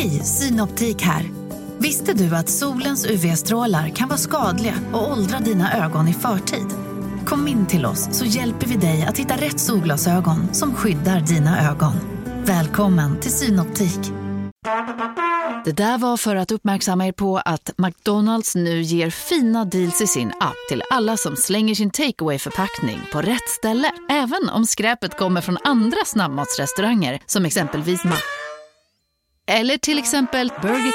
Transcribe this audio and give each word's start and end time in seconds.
Hej, 0.00 0.24
Synoptik 0.24 1.02
här. 1.02 1.30
Visste 1.78 2.12
du 2.12 2.36
att 2.36 2.48
solens 2.48 3.06
UV-strålar 3.06 3.88
kan 3.88 4.08
vara 4.08 4.18
skadliga 4.18 4.74
och 4.92 5.12
åldra 5.12 5.38
dina 5.38 5.84
ögon 5.84 6.08
i 6.08 6.12
förtid? 6.12 6.66
Kom 7.26 7.48
in 7.48 7.66
till 7.66 7.86
oss 7.86 8.08
så 8.12 8.24
hjälper 8.24 8.66
vi 8.66 8.76
dig 8.76 9.02
att 9.08 9.18
hitta 9.18 9.34
rätt 9.34 9.60
solglasögon 9.60 10.54
som 10.54 10.74
skyddar 10.74 11.20
dina 11.20 11.70
ögon. 11.70 11.92
Välkommen 12.44 13.20
till 13.20 13.30
Synoptik. 13.30 14.12
Det 15.64 15.72
där 15.72 15.98
var 15.98 16.16
för 16.16 16.36
att 16.36 16.50
uppmärksamma 16.50 17.06
er 17.06 17.12
på 17.12 17.38
att 17.38 17.70
McDonalds 17.78 18.54
nu 18.54 18.82
ger 18.82 19.10
fina 19.10 19.64
deals 19.64 20.00
i 20.00 20.06
sin 20.06 20.28
app 20.28 20.68
till 20.68 20.82
alla 20.90 21.16
som 21.16 21.36
slänger 21.36 21.74
sin 21.74 21.90
takeaway 21.90 22.38
förpackning 22.38 23.00
på 23.12 23.22
rätt 23.22 23.48
ställe. 23.48 23.90
Även 24.10 24.48
om 24.52 24.66
skräpet 24.66 25.18
kommer 25.18 25.40
från 25.40 25.58
andra 25.64 26.04
snabbmatsrestauranger 26.04 27.20
som 27.26 27.44
exempelvis 27.44 28.04
Mac 28.04 28.39
eller 29.52 29.78
till 29.78 29.98
exempel 29.98 30.52
Burger... 30.62 30.92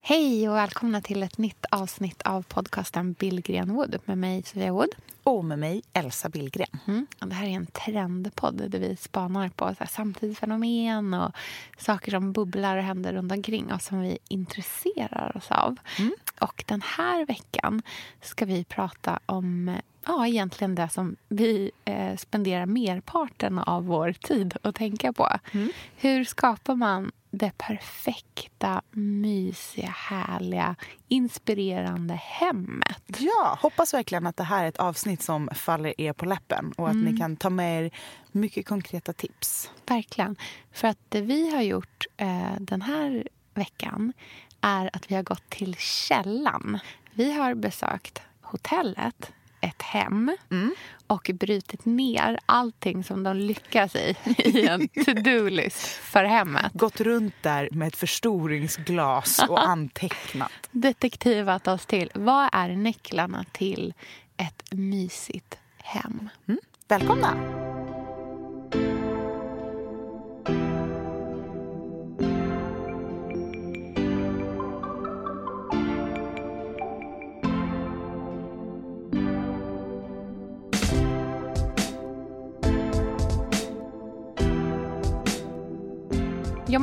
Hej 0.00 0.48
och 0.48 0.56
välkomna 0.56 1.00
till 1.00 1.22
ett 1.22 1.38
nytt 1.38 1.66
avsnitt 1.70 2.22
av 2.22 2.42
podcasten 2.42 3.12
Billgren 3.12 3.74
Wood 3.74 3.98
med 4.04 4.18
mig 4.18 4.42
Sofia 4.42 4.72
Wood. 4.72 4.88
Och 5.22 5.44
med 5.44 5.58
mig 5.58 5.82
Elsa 5.92 6.28
Billgren. 6.28 6.78
Mm. 6.86 7.06
Och 7.20 7.28
det 7.28 7.34
här 7.34 7.46
är 7.46 7.50
en 7.50 7.66
trendpodd 7.66 8.70
där 8.70 8.78
vi 8.78 8.96
spanar 8.96 9.48
på 9.48 9.64
så 9.64 9.74
här, 9.78 9.86
samtidsfenomen 9.86 11.14
och 11.14 11.32
saker 11.78 12.10
som 12.10 12.32
bubblar 12.32 12.76
och 12.76 12.82
händer 12.82 13.12
runt 13.12 13.32
omkring 13.32 13.72
oss 13.72 13.84
som 13.84 14.00
vi 14.00 14.18
intresserar 14.28 15.36
oss 15.36 15.50
av. 15.50 15.76
Mm. 15.98 16.12
Och 16.40 16.64
den 16.66 16.82
här 16.82 17.26
veckan 17.26 17.82
ska 18.20 18.44
vi 18.44 18.64
prata 18.64 19.18
om 19.26 19.76
ja, 20.06 20.26
egentligen 20.26 20.74
det 20.74 20.88
som 20.88 21.16
vi 21.28 21.70
eh, 21.84 22.16
spenderar 22.16 22.66
merparten 22.66 23.58
av 23.58 23.86
vår 23.86 24.12
tid 24.12 24.56
att 24.62 24.74
tänka 24.74 25.12
på. 25.12 25.28
Mm. 25.52 25.70
Hur 25.96 26.24
skapar 26.24 26.74
man 26.74 27.12
det 27.30 27.58
perfekta, 27.58 28.82
mysiga, 28.90 29.88
härliga, 29.88 30.76
inspirerande 31.08 32.14
hemmet. 32.14 33.02
Ja, 33.18 33.58
hoppas 33.60 33.94
verkligen 33.94 34.26
att 34.26 34.36
det 34.36 34.44
här 34.44 34.64
är 34.64 34.68
ett 34.68 34.76
avsnitt 34.76 35.22
som 35.22 35.48
faller 35.54 36.00
er 36.00 36.12
på 36.12 36.24
läppen 36.24 36.72
och 36.76 36.88
att 36.88 36.94
mm. 36.94 37.12
ni 37.12 37.18
kan 37.18 37.36
ta 37.36 37.50
med 37.50 37.84
er 37.84 37.90
mycket 38.32 38.66
konkreta 38.66 39.12
tips. 39.12 39.70
Verkligen. 39.86 40.36
För 40.72 40.88
att 40.88 40.98
det 41.08 41.20
vi 41.20 41.54
har 41.54 41.62
gjort 41.62 42.06
eh, 42.16 42.54
den 42.60 42.82
här 42.82 43.28
veckan 43.54 44.12
är 44.60 44.90
att 44.92 45.10
vi 45.10 45.14
har 45.14 45.22
gått 45.22 45.50
till 45.50 45.74
källan. 45.78 46.78
Vi 47.14 47.32
har 47.32 47.54
besökt 47.54 48.22
hotellet 48.40 49.32
ett 49.66 49.82
hem 49.82 50.36
mm. 50.50 50.74
och 51.06 51.30
brutit 51.34 51.84
ner 51.84 52.38
allting 52.46 53.04
som 53.04 53.22
de 53.22 53.36
lyckas 53.36 53.96
i 53.96 54.16
i 54.38 54.66
en 54.66 54.88
to-do-list 55.04 55.86
för 55.86 56.24
hemmet. 56.24 56.72
Gått 56.72 57.00
runt 57.00 57.34
där 57.42 57.68
med 57.72 57.88
ett 57.88 57.96
förstoringsglas 57.96 59.38
och 59.48 59.68
antecknat. 59.68 60.52
Detektivat 60.70 61.68
oss 61.68 61.86
till 61.86 62.10
vad 62.14 62.48
är 62.52 62.68
nycklarna 62.68 63.44
till 63.52 63.94
ett 64.36 64.72
mysigt 64.72 65.58
hem. 65.82 66.28
Mm. 66.48 66.60
Välkomna! 66.88 67.75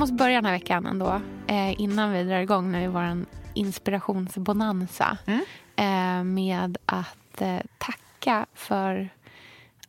Måste 0.04 0.16
börja 0.16 0.36
den 0.36 0.46
här 0.46 0.52
veckan 0.52 0.86
ändå, 0.86 1.22
eh, 1.48 1.82
innan 1.82 2.12
vi 2.12 2.24
drar 2.24 2.40
igång 2.40 2.72
nu 2.72 2.88
vår 2.88 3.26
inspirationsbonanza 3.54 5.18
mm. 5.26 5.42
eh, 5.76 6.24
med 6.24 6.78
att 6.86 7.42
eh, 7.42 7.60
tacka 7.78 8.46
för 8.54 9.10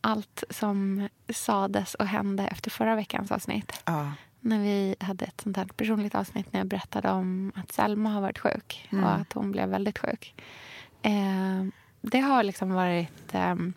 allt 0.01 0.43
som 0.49 1.09
sades 1.29 1.95
och 1.95 2.07
hände 2.07 2.47
efter 2.47 2.71
förra 2.71 2.95
veckans 2.95 3.31
avsnitt. 3.31 3.83
Ja. 3.85 4.11
När 4.39 4.59
vi 4.59 4.95
hade 4.99 5.25
ett 5.25 5.41
sånt 5.41 5.57
här 5.57 5.65
personligt 5.65 6.15
avsnitt 6.15 6.53
när 6.53 6.59
jag 6.59 6.67
berättade 6.67 7.11
om 7.11 7.51
att 7.55 7.71
Selma 7.71 8.09
har 8.09 8.21
varit 8.21 8.39
sjuk 8.39 8.87
mm. 8.91 9.03
och 9.03 9.11
att 9.11 9.33
hon 9.33 9.51
blev 9.51 9.69
väldigt 9.69 9.99
sjuk. 9.99 10.43
Eh, 11.01 11.65
det 12.01 12.19
har 12.19 12.43
liksom 12.43 12.73
varit 12.73 13.33
ehm, 13.33 13.73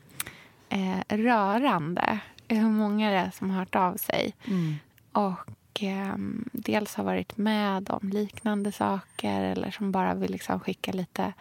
eh, 0.69 1.17
rörande 1.17 2.19
hur 2.49 2.69
många 2.69 3.11
det 3.11 3.17
är 3.17 3.31
som 3.31 3.51
har 3.51 3.59
hört 3.59 3.75
av 3.75 3.97
sig. 3.97 4.35
Mm. 4.45 4.75
Och 5.13 5.51
eh, 5.83 6.17
dels 6.53 6.95
har 6.95 7.05
varit 7.05 7.37
med 7.37 7.91
om 7.91 8.09
liknande 8.09 8.73
saker 8.73 9.41
eller 9.41 9.71
som 9.71 9.93
bara 9.93 10.15
vill 10.15 10.31
liksom 10.31 10.61
skicka 10.61 10.93
lite 10.93 11.33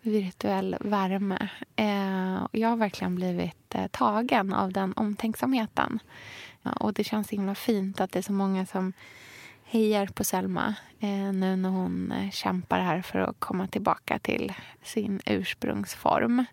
virtuell 0.00 0.76
värme. 0.80 1.48
Eh, 1.76 2.46
jag 2.52 2.68
har 2.68 2.76
verkligen 2.76 3.14
blivit 3.14 3.74
eh, 3.74 3.86
tagen 3.86 4.52
av 4.52 4.72
den 4.72 4.92
omtänksamheten. 4.96 5.98
Ja, 6.62 6.72
och 6.72 6.92
Det 6.92 7.04
känns 7.04 7.30
himla 7.30 7.54
fint 7.54 8.00
att 8.00 8.12
det 8.12 8.18
är 8.18 8.22
så 8.22 8.32
många 8.32 8.66
som 8.66 8.92
hejar 9.64 10.06
på 10.06 10.24
Selma 10.24 10.74
eh, 11.00 11.32
nu 11.32 11.56
när 11.56 11.68
hon 11.68 12.12
eh, 12.12 12.30
kämpar 12.30 12.80
här 12.80 13.02
för 13.02 13.18
att 13.18 13.40
komma 13.40 13.66
tillbaka 13.66 14.18
till 14.18 14.52
sin 14.82 15.20
ursprungsform. 15.26 16.44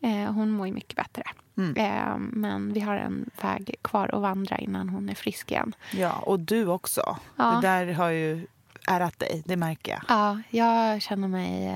Eh, 0.00 0.32
hon 0.32 0.50
mår 0.50 0.66
ju 0.66 0.72
mycket 0.72 0.96
bättre. 0.96 1.22
Mm. 1.56 1.76
Eh, 1.76 2.18
men 2.18 2.72
vi 2.72 2.80
har 2.80 2.96
en 2.96 3.30
väg 3.42 3.74
kvar 3.82 4.14
att 4.14 4.22
vandra 4.22 4.58
innan 4.58 4.88
hon 4.88 5.08
är 5.08 5.14
frisk 5.14 5.50
igen. 5.50 5.74
Ja, 5.92 6.12
och 6.12 6.40
du 6.40 6.66
också. 6.66 7.16
Ja. 7.36 7.50
Det 7.50 7.68
där 7.68 7.92
har 7.92 8.08
ju 8.08 8.46
ärat 8.88 9.18
dig, 9.18 9.42
det 9.46 9.56
märker 9.56 9.92
jag. 9.92 10.02
Ja, 10.08 10.40
jag 10.50 11.02
känner 11.02 11.28
mig 11.28 11.68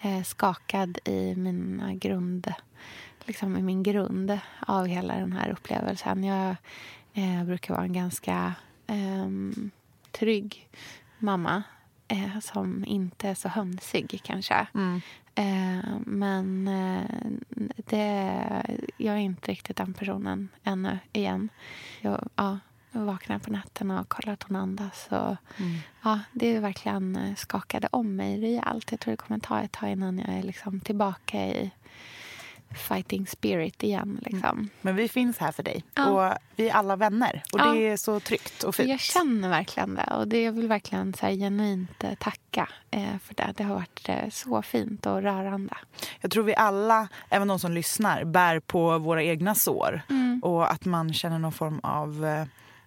eh, 0.00 0.22
skakad 0.22 0.98
i 1.04 1.34
mina 1.34 1.94
grund 1.94 2.52
liksom 3.26 3.56
i 3.56 3.62
min 3.62 3.82
grund 3.82 4.38
av 4.60 4.86
hela 4.86 5.14
den 5.14 5.32
här 5.32 5.50
upplevelsen. 5.50 6.24
Jag 6.24 6.56
eh, 7.12 7.44
brukar 7.44 7.74
vara 7.74 7.84
en 7.84 7.92
ganska 7.92 8.54
eh, 8.86 9.28
trygg 10.10 10.68
mamma 11.18 11.62
eh, 12.08 12.40
som 12.40 12.84
inte 12.84 13.28
är 13.28 13.34
så 13.34 13.48
hönsig, 13.48 14.20
kanske. 14.24 14.66
Mm. 14.74 15.00
Eh, 15.34 15.98
men 16.06 16.68
eh, 16.68 17.04
det, 17.76 18.42
jag 18.96 19.14
är 19.14 19.20
inte 19.20 19.50
riktigt 19.50 19.76
den 19.76 19.94
personen 19.94 20.48
ännu 20.64 20.98
igen. 21.12 21.48
Jag, 22.00 22.28
ja, 22.36 22.58
vaknar 22.92 23.38
på 23.38 23.52
nätterna 23.52 24.00
och 24.00 24.08
kollar 24.08 24.32
att 24.32 24.42
hon 24.42 24.56
andas. 24.56 25.08
Och, 25.10 25.36
mm. 25.56 25.78
ja, 26.02 26.20
det 26.32 26.56
är 26.56 26.60
verkligen 26.60 27.16
eh, 27.16 27.34
skakade 27.34 27.88
om 27.90 28.16
mig 28.16 28.40
rejält. 28.40 28.90
Jag 28.90 29.00
tror 29.00 29.12
det 29.12 29.16
kommer 29.16 29.40
ta 29.40 29.60
ett 29.60 29.72
tag 29.72 29.90
innan 29.90 30.18
jag 30.18 30.28
är 30.28 30.42
liksom 30.42 30.80
tillbaka 30.80 31.46
i 31.46 31.70
fighting 32.74 33.26
spirit 33.26 33.82
igen. 33.82 34.20
Liksom. 34.22 34.58
Mm. 34.58 34.70
Men 34.80 34.96
vi 34.96 35.08
finns 35.08 35.38
här 35.38 35.52
för 35.52 35.62
dig. 35.62 35.84
Ja. 35.94 36.06
Och 36.08 36.38
vi 36.56 36.68
är 36.68 36.74
alla 36.74 36.96
vänner. 36.96 37.42
Och 37.52 37.60
ja. 37.60 37.72
det 37.72 37.88
är 37.88 37.96
så 37.96 38.20
tryggt 38.20 38.62
och 38.62 38.74
fint. 38.74 38.88
Jag 38.88 39.00
känner 39.00 39.48
verkligen 39.48 39.94
det. 39.94 40.14
Och 40.16 40.28
det 40.28 40.42
jag 40.42 40.52
vill 40.52 40.68
verkligen 40.68 41.14
så 41.14 41.26
här, 41.26 41.32
genuint 41.32 42.04
eh, 42.04 42.14
tacka 42.14 42.68
eh, 42.90 43.18
för 43.24 43.34
det. 43.34 43.54
Det 43.56 43.64
har 43.64 43.74
varit 43.74 44.08
eh, 44.08 44.28
så 44.30 44.62
fint 44.62 45.06
och 45.06 45.22
rörande. 45.22 45.74
Jag 46.20 46.30
tror 46.30 46.44
vi 46.44 46.54
alla, 46.54 47.08
även 47.28 47.48
de 47.48 47.58
som 47.58 47.72
lyssnar, 47.72 48.24
bär 48.24 48.60
på 48.60 48.98
våra 48.98 49.22
egna 49.22 49.54
sår. 49.54 50.02
Mm. 50.10 50.40
Och 50.42 50.72
att 50.72 50.84
man 50.84 51.12
känner 51.12 51.38
någon 51.38 51.52
form 51.52 51.80
av 51.82 52.24
eh, 52.24 52.44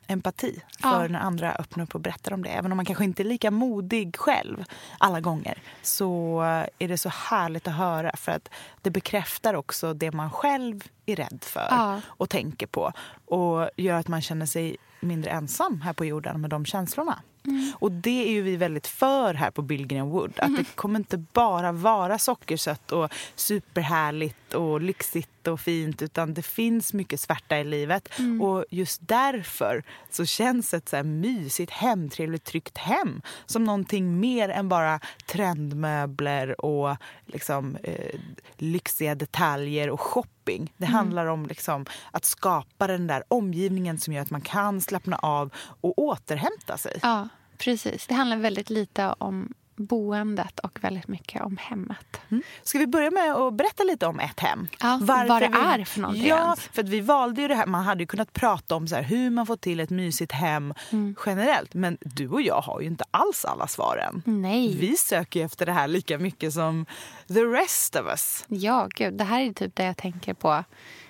empati 0.08 0.62
för 0.80 1.02
ja. 1.02 1.08
när 1.08 1.20
andra 1.20 1.56
öppnar 1.56 1.84
upp 1.84 1.96
och 1.96 2.02
berättar 2.02 2.34
om 2.34 2.44
det. 2.44 2.50
Även 2.50 2.72
om 2.72 2.76
man 2.76 2.86
kanske 2.86 3.04
inte 3.04 3.22
är 3.22 3.26
lika 3.26 3.52
modig 3.52 4.16
själv 4.18 4.64
alla 4.98 5.20
gånger 5.20 5.62
så 5.82 6.42
är 6.80 6.88
det 6.88 6.98
så 6.98 7.10
härligt 7.10 7.68
att 7.68 7.74
höra 7.74 8.12
för 8.16 8.32
att 8.32 8.50
det 8.82 8.90
bekräftar 8.90 9.54
också 9.54 9.94
det 9.94 10.12
man 10.12 10.32
själv 10.32 10.84
är 11.06 11.16
rädd 11.16 11.40
för 11.42 11.68
ja. 11.70 12.02
och 12.08 12.30
tänker 12.30 12.68
på 12.68 12.92
och 13.26 13.70
gör 13.78 14.00
att 14.00 14.08
man 14.08 14.22
känner 14.22 14.46
sig 14.46 14.78
mindre 15.00 15.32
ensam 15.32 15.82
här 15.82 15.94
på 15.94 16.06
jorden 16.06 16.42
med 16.42 16.50
de 16.50 16.66
känslorna. 16.66 17.20
Mm. 17.46 17.72
Och 17.76 17.92
det 17.92 18.28
är 18.28 18.32
ju 18.32 18.42
vi 18.42 18.56
väldigt 18.56 18.88
för 18.88 19.34
här 19.34 19.52
på 19.52 19.62
Billgren 19.62 20.10
Wood. 20.10 20.34
Att 20.38 20.48
mm. 20.48 20.56
det 20.56 20.76
kommer 20.76 21.00
inte 21.00 21.18
bara 21.18 21.72
vara 21.72 22.18
sockersött 22.18 22.92
och 22.92 23.14
superhärligt 23.36 24.45
och 24.56 24.82
lyxigt 24.82 25.48
och 25.48 25.60
fint 25.60 26.02
utan 26.02 26.34
det 26.34 26.42
finns 26.42 26.94
mycket 26.94 27.20
svärta 27.20 27.60
i 27.60 27.64
livet. 27.64 28.20
Mm. 28.20 28.42
Och 28.42 28.66
just 28.70 29.08
därför 29.08 29.84
så 30.10 30.26
känns 30.26 30.74
ett 30.74 30.90
så 30.90 30.96
här 30.96 31.04
mysigt, 31.04 31.72
hemtrevligt, 31.72 32.44
tryggt 32.44 32.78
hem 32.78 33.22
som 33.46 33.64
någonting 33.64 34.20
mer 34.20 34.50
än 34.50 34.70
bara 34.70 35.00
trendmöbler 35.28 36.66
och 36.66 36.96
liksom, 37.26 37.78
eh, 37.84 38.20
lyxiga 38.58 39.16
detaljer 39.16 39.90
och 39.90 40.02
shopping. 40.02 40.74
Det 40.78 40.86
mm. 40.86 40.96
handlar 40.96 41.26
om 41.26 41.46
liksom, 41.46 41.86
att 42.12 42.26
skapa 42.26 42.88
den 42.88 43.08
där 43.08 43.24
omgivningen 43.28 43.98
som 43.98 44.14
gör 44.14 44.22
att 44.22 44.30
man 44.30 44.42
kan 44.42 44.82
slappna 44.82 45.16
av 45.16 45.54
och 45.82 46.00
återhämta 46.00 46.78
sig. 46.78 47.00
Ja. 47.02 47.28
Precis. 47.58 48.08
Det 48.08 48.14
handlar 48.14 48.38
väldigt 48.38 48.70
lite 48.70 49.16
om 49.18 49.54
boendet 49.76 50.60
och 50.60 50.84
väldigt 50.84 51.08
mycket 51.08 51.42
om 51.42 51.58
hemmet. 51.58 52.22
Mm. 52.30 52.44
Ska 52.64 52.80
vi 52.80 52.88
börja 52.88 53.12
med 53.12 53.34
att 53.34 53.54
berätta 53.54 53.84
lite 53.84 54.08
om 54.08 54.20
ett 54.20 54.40
hem? 54.40 54.68
Ja, 54.80 55.00
Varför 55.02 55.28
vad 55.28 55.42
det 55.42 55.48
vi... 55.48 55.82
är 55.82 55.86
för 55.86 56.02
någonting 56.02 56.28
Ja, 56.28 56.44
ens. 56.44 56.60
för 56.60 56.84
att 56.84 56.90
vi 56.90 57.00
valde 57.02 57.42
ju 57.42 57.48
det 57.48 57.56
här. 57.56 57.66
Man 57.66 57.84
hade 57.84 58.04
ju 58.04 58.08
kunnat 58.08 58.34
prata 58.34 58.76
om 58.76 58.88
så 58.88 58.96
här, 58.96 59.04
hur 59.04 59.30
man 59.30 59.46
får 59.46 59.58
till 59.58 59.80
ett 59.80 59.90
mysigt 59.90 60.32
hem 60.32 60.74
mm. 60.92 61.16
generellt. 61.26 61.74
Men 61.74 61.98
du 62.02 62.30
och 62.30 62.42
jag 62.42 62.62
har 62.62 62.82
ju 62.82 62.88
inte 62.88 63.04
alls 63.12 63.46
alla 63.46 63.68
svaren. 63.68 64.22
Nej. 64.26 64.78
Vi 64.80 64.98
söker 64.98 65.46
efter 65.46 65.66
det 65.66 65.72
här 65.72 65.88
lika 65.88 66.18
mycket 66.18 66.54
som 66.54 66.86
the 67.28 67.44
rest 67.44 67.96
of 67.96 68.06
us. 68.06 68.46
Ja, 68.48 68.88
gud. 68.96 69.14
Det 69.14 69.24
här 69.24 69.42
är 69.42 69.54
typ 69.54 69.76
det 69.76 69.84
jag 69.84 69.98
tänker 69.98 70.34
på 70.34 70.64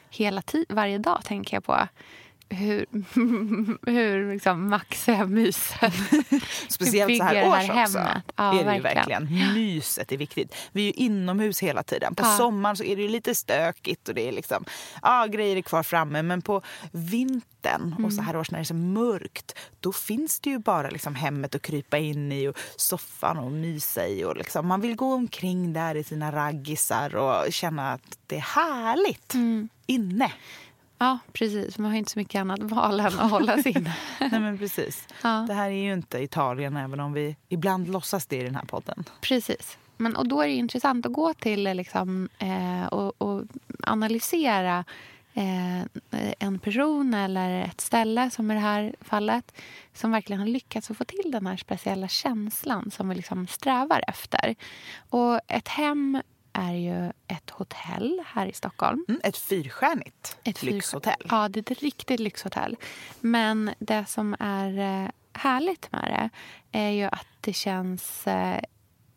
hela 0.09 0.41
tiden. 0.41 0.75
Varje 0.75 0.97
dag 0.97 1.21
tänker 1.25 1.57
jag 1.57 1.63
på 1.63 1.87
hur, 2.49 2.85
hur 3.91 4.33
liksom 4.33 4.69
maxiga 4.69 5.25
myset. 5.25 5.93
Speciellt 6.69 7.17
så 7.17 7.23
här 7.23 7.47
års 7.47 7.69
här 7.69 7.83
också. 7.83 7.97
Ja, 8.35 8.53
är 8.53 8.57
det 8.57 8.63
verkligen. 8.63 9.27
verkligen. 9.27 9.53
Myset 9.53 10.11
är 10.11 10.17
viktigt. 10.17 10.55
Vi 10.71 10.81
är 10.81 10.85
ju 10.85 10.91
inomhus 10.91 11.59
hela 11.63 11.83
tiden. 11.83 12.15
På 12.15 12.23
ja. 12.23 12.37
sommaren 12.37 12.77
så 12.77 12.83
är 12.83 12.95
det 12.95 13.07
lite 13.07 13.35
stökigt 13.35 14.09
och 14.09 14.15
det 14.15 14.27
är 14.27 14.31
liksom, 14.31 14.65
ja, 15.01 15.25
grejer 15.25 15.55
är 15.55 15.61
kvar 15.61 15.83
framme. 15.83 16.21
Men 16.21 16.41
på 16.41 16.61
vintern 16.91 17.91
mm. 17.91 18.05
och 18.05 18.13
så 18.13 18.21
här 18.21 18.35
års 18.35 18.51
när 18.51 18.59
det 18.59 18.63
är 18.63 18.65
så 18.65 18.73
mörkt 18.73 19.55
då 19.79 19.93
finns 19.93 20.39
det 20.39 20.49
ju 20.49 20.59
bara 20.59 20.89
liksom 20.89 21.15
hemmet 21.15 21.55
att 21.55 21.61
krypa 21.61 21.97
in 21.97 22.31
i 22.31 22.47
och 22.47 22.57
soffan 22.75 23.37
och 23.37 23.51
mysa 23.51 24.07
i. 24.07 24.23
Och 24.23 24.37
liksom, 24.37 24.67
man 24.67 24.81
vill 24.81 24.95
gå 24.95 25.13
omkring 25.13 25.73
där 25.73 25.95
i 25.95 26.03
sina 26.03 26.31
raggisar 26.31 27.15
och 27.15 27.53
känna 27.53 27.91
att 27.91 28.17
det 28.27 28.35
är 28.35 28.39
härligt 28.39 29.33
mm. 29.33 29.69
inne. 29.85 30.31
Ja, 30.97 31.19
precis. 31.33 31.77
Man 31.77 31.91
har 31.91 31.97
inte 31.97 32.11
så 32.11 32.19
mycket 32.19 32.39
annat 32.39 32.61
val 32.61 32.99
än 32.99 33.05
att 33.05 33.31
hålla 33.31 33.63
sig 33.63 33.77
inne. 33.77 33.95
Nej, 34.19 34.39
men 34.39 34.57
precis. 34.57 35.07
Ja. 35.23 35.45
Det 35.47 35.53
här 35.53 35.69
är 35.69 35.83
ju 35.83 35.93
inte 35.93 36.19
Italien, 36.19 36.77
även 36.77 36.99
om 36.99 37.13
vi 37.13 37.35
ibland 37.49 37.87
låtsas 37.87 38.25
det 38.25 38.37
i 38.37 38.43
den 38.43 38.55
här 38.55 38.65
podden. 38.65 39.03
Precis. 39.21 39.77
Men, 39.97 40.15
och 40.15 40.27
då 40.27 40.41
är 40.41 40.47
det 40.47 40.53
intressant 40.53 41.05
att 41.05 41.13
gå 41.13 41.33
till 41.33 41.63
liksom, 41.63 42.29
eh, 42.39 42.85
och, 42.85 43.21
och, 43.21 43.43
analysera 43.83 44.85
eh, 45.33 45.81
en 46.39 46.59
person 46.59 47.13
eller 47.13 47.61
ett 47.63 47.81
ställe, 47.81 48.29
som 48.29 48.51
i 48.51 48.53
det 48.53 48.59
här 48.59 48.95
fallet 49.01 49.53
som 49.93 50.11
verkligen 50.11 50.39
har 50.39 50.47
lyckats 50.47 50.91
att 50.91 50.97
få 50.97 51.05
till 51.05 51.31
den 51.31 51.47
här 51.47 51.57
speciella 51.57 52.07
känslan 52.07 52.91
som 52.91 53.09
vi 53.09 53.15
liksom 53.15 53.47
strävar 53.47 54.03
efter. 54.07 54.55
Och 55.09 55.39
ett 55.47 55.67
hem 55.67 56.21
är 56.55 56.73
ju 56.73 57.11
ett 57.27 57.49
hotell 57.49 58.21
här 58.25 58.45
i 58.45 58.53
Stockholm. 58.53 59.05
Mm, 59.07 59.21
ett 59.23 59.37
fyrstjärnigt 59.37 60.37
ett 60.43 60.63
lyxhotell. 60.63 61.27
Ja, 61.29 61.49
det 61.49 61.59
är 61.59 61.71
ett 61.71 61.81
riktigt 61.81 62.19
lyxhotell. 62.19 62.77
Men 63.19 63.71
det 63.79 64.05
som 64.07 64.35
är 64.39 64.79
eh, 64.79 65.09
härligt 65.33 65.91
med 65.91 66.03
det 66.03 66.29
är 66.79 66.89
ju 66.89 67.03
att 67.03 67.27
det 67.41 67.53
känns 67.53 68.27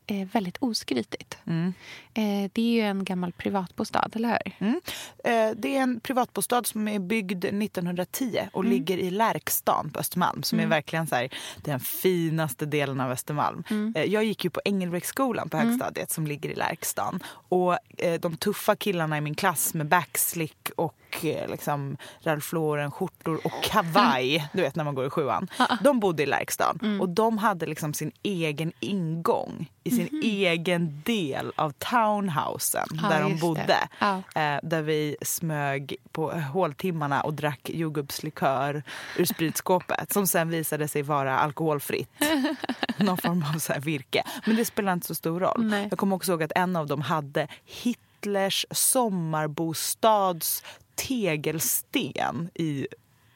eh, 0.09 0.29
väldigt 0.33 0.57
oskrytigt. 0.59 1.39
Mm. 1.47 1.75
Eh, 2.15 2.51
det 2.53 2.63
är 2.63 2.73
ju 2.73 2.81
en 2.81 3.05
gammal 3.05 3.33
privatbostad, 3.33 4.11
eller 4.13 4.39
hur? 4.59 4.69
Mm. 4.69 4.81
Eh, 5.25 5.57
det 5.57 5.77
är 5.77 5.83
en 5.83 6.01
privatbostad 6.01 6.65
som 6.65 6.89
är 6.89 6.99
byggd 6.99 7.45
1910 7.45 8.49
och 8.53 8.65
mm. 8.65 8.73
ligger 8.73 8.99
i 8.99 9.11
Lärkstan 9.11 9.91
på 9.91 10.01
Östermalm 10.01 10.43
som 10.43 10.59
är 10.59 10.63
mm. 10.63 10.71
verkligen 10.71 11.07
så 11.07 11.15
här, 11.15 11.29
den 11.57 11.81
finaste 11.81 12.67
delen 12.67 13.01
av 13.01 13.11
Östermalm. 13.11 13.65
Mm. 13.71 13.95
Eh, 13.97 14.05
jag 14.05 14.25
gick 14.25 14.45
ju 14.45 14.51
på 14.51 14.61
Engelbrektsskolan 14.65 15.49
på 15.49 15.57
mm. 15.57 15.69
högstadiet 15.69 16.11
som 16.11 16.27
ligger 16.27 16.51
i 16.51 16.55
Lärkstan 16.55 17.23
och 17.49 17.79
eh, 17.99 18.21
de 18.21 18.37
tuffa 18.37 18.77
killarna 18.77 19.19
i 19.19 19.21
min 19.21 19.35
klass 19.35 19.75
med 19.75 19.87
backslick 19.87 20.71
och 20.77 20.95
eh, 21.25 21.51
liksom 21.51 21.97
Ralph 22.21 22.55
Lauren-skjortor 22.55 23.41
och 23.45 23.65
kavaj, 23.65 24.49
du 24.53 24.63
vet 24.63 24.77
när 24.77 24.85
man 24.85 24.95
går 24.95 25.07
i 25.07 25.11
sjuan. 25.11 25.49
De 25.81 26.01
bodde 26.01 26.23
i 26.23 26.27
Lärkstan 26.27 27.01
och 27.01 27.09
de 27.09 27.39
hade 27.39 27.67
liksom 27.67 27.95
sin 27.95 28.13
egen 28.23 28.73
ingång 28.81 29.69
i 29.85 29.91
sin 29.91 30.09
mm 30.09 30.19
egen 30.23 31.03
del 31.05 31.53
av 31.57 31.73
townhousen 31.79 32.87
ja, 33.03 33.09
där 33.09 33.23
de 33.23 33.39
bodde. 33.39 33.89
Ja. 33.99 34.17
Eh, 34.17 34.59
där 34.63 34.83
vi 34.83 35.17
smög 35.23 35.97
på 36.13 36.31
håltimmarna 36.31 37.21
och 37.21 37.35
drack 37.35 37.71
jordgubbslikör 37.71 38.83
ur 39.17 39.25
spritskåpet 39.25 40.13
som 40.13 40.27
sen 40.27 40.49
visade 40.49 40.89
sig 40.89 41.03
vara 41.03 41.39
alkoholfritt. 41.39 42.11
Någon 42.97 43.17
form 43.17 43.45
av 43.55 43.59
så 43.59 43.73
virke. 43.81 44.23
Men 44.47 44.57
det 44.57 44.65
spelar 44.65 44.93
inte 44.93 45.07
så 45.07 45.15
stor 45.15 45.41
roll. 45.41 45.65
Nej. 45.65 45.87
Jag 45.91 45.99
kommer 45.99 46.17
också 46.17 46.33
ihåg 46.33 46.43
att 46.43 46.53
en 46.55 46.77
av 46.77 46.87
dem 46.87 47.01
hade 47.01 47.49
Hitlers 47.65 48.67
sommarbostads 48.71 50.63
tegelsten 50.99 52.51
i 52.55 52.87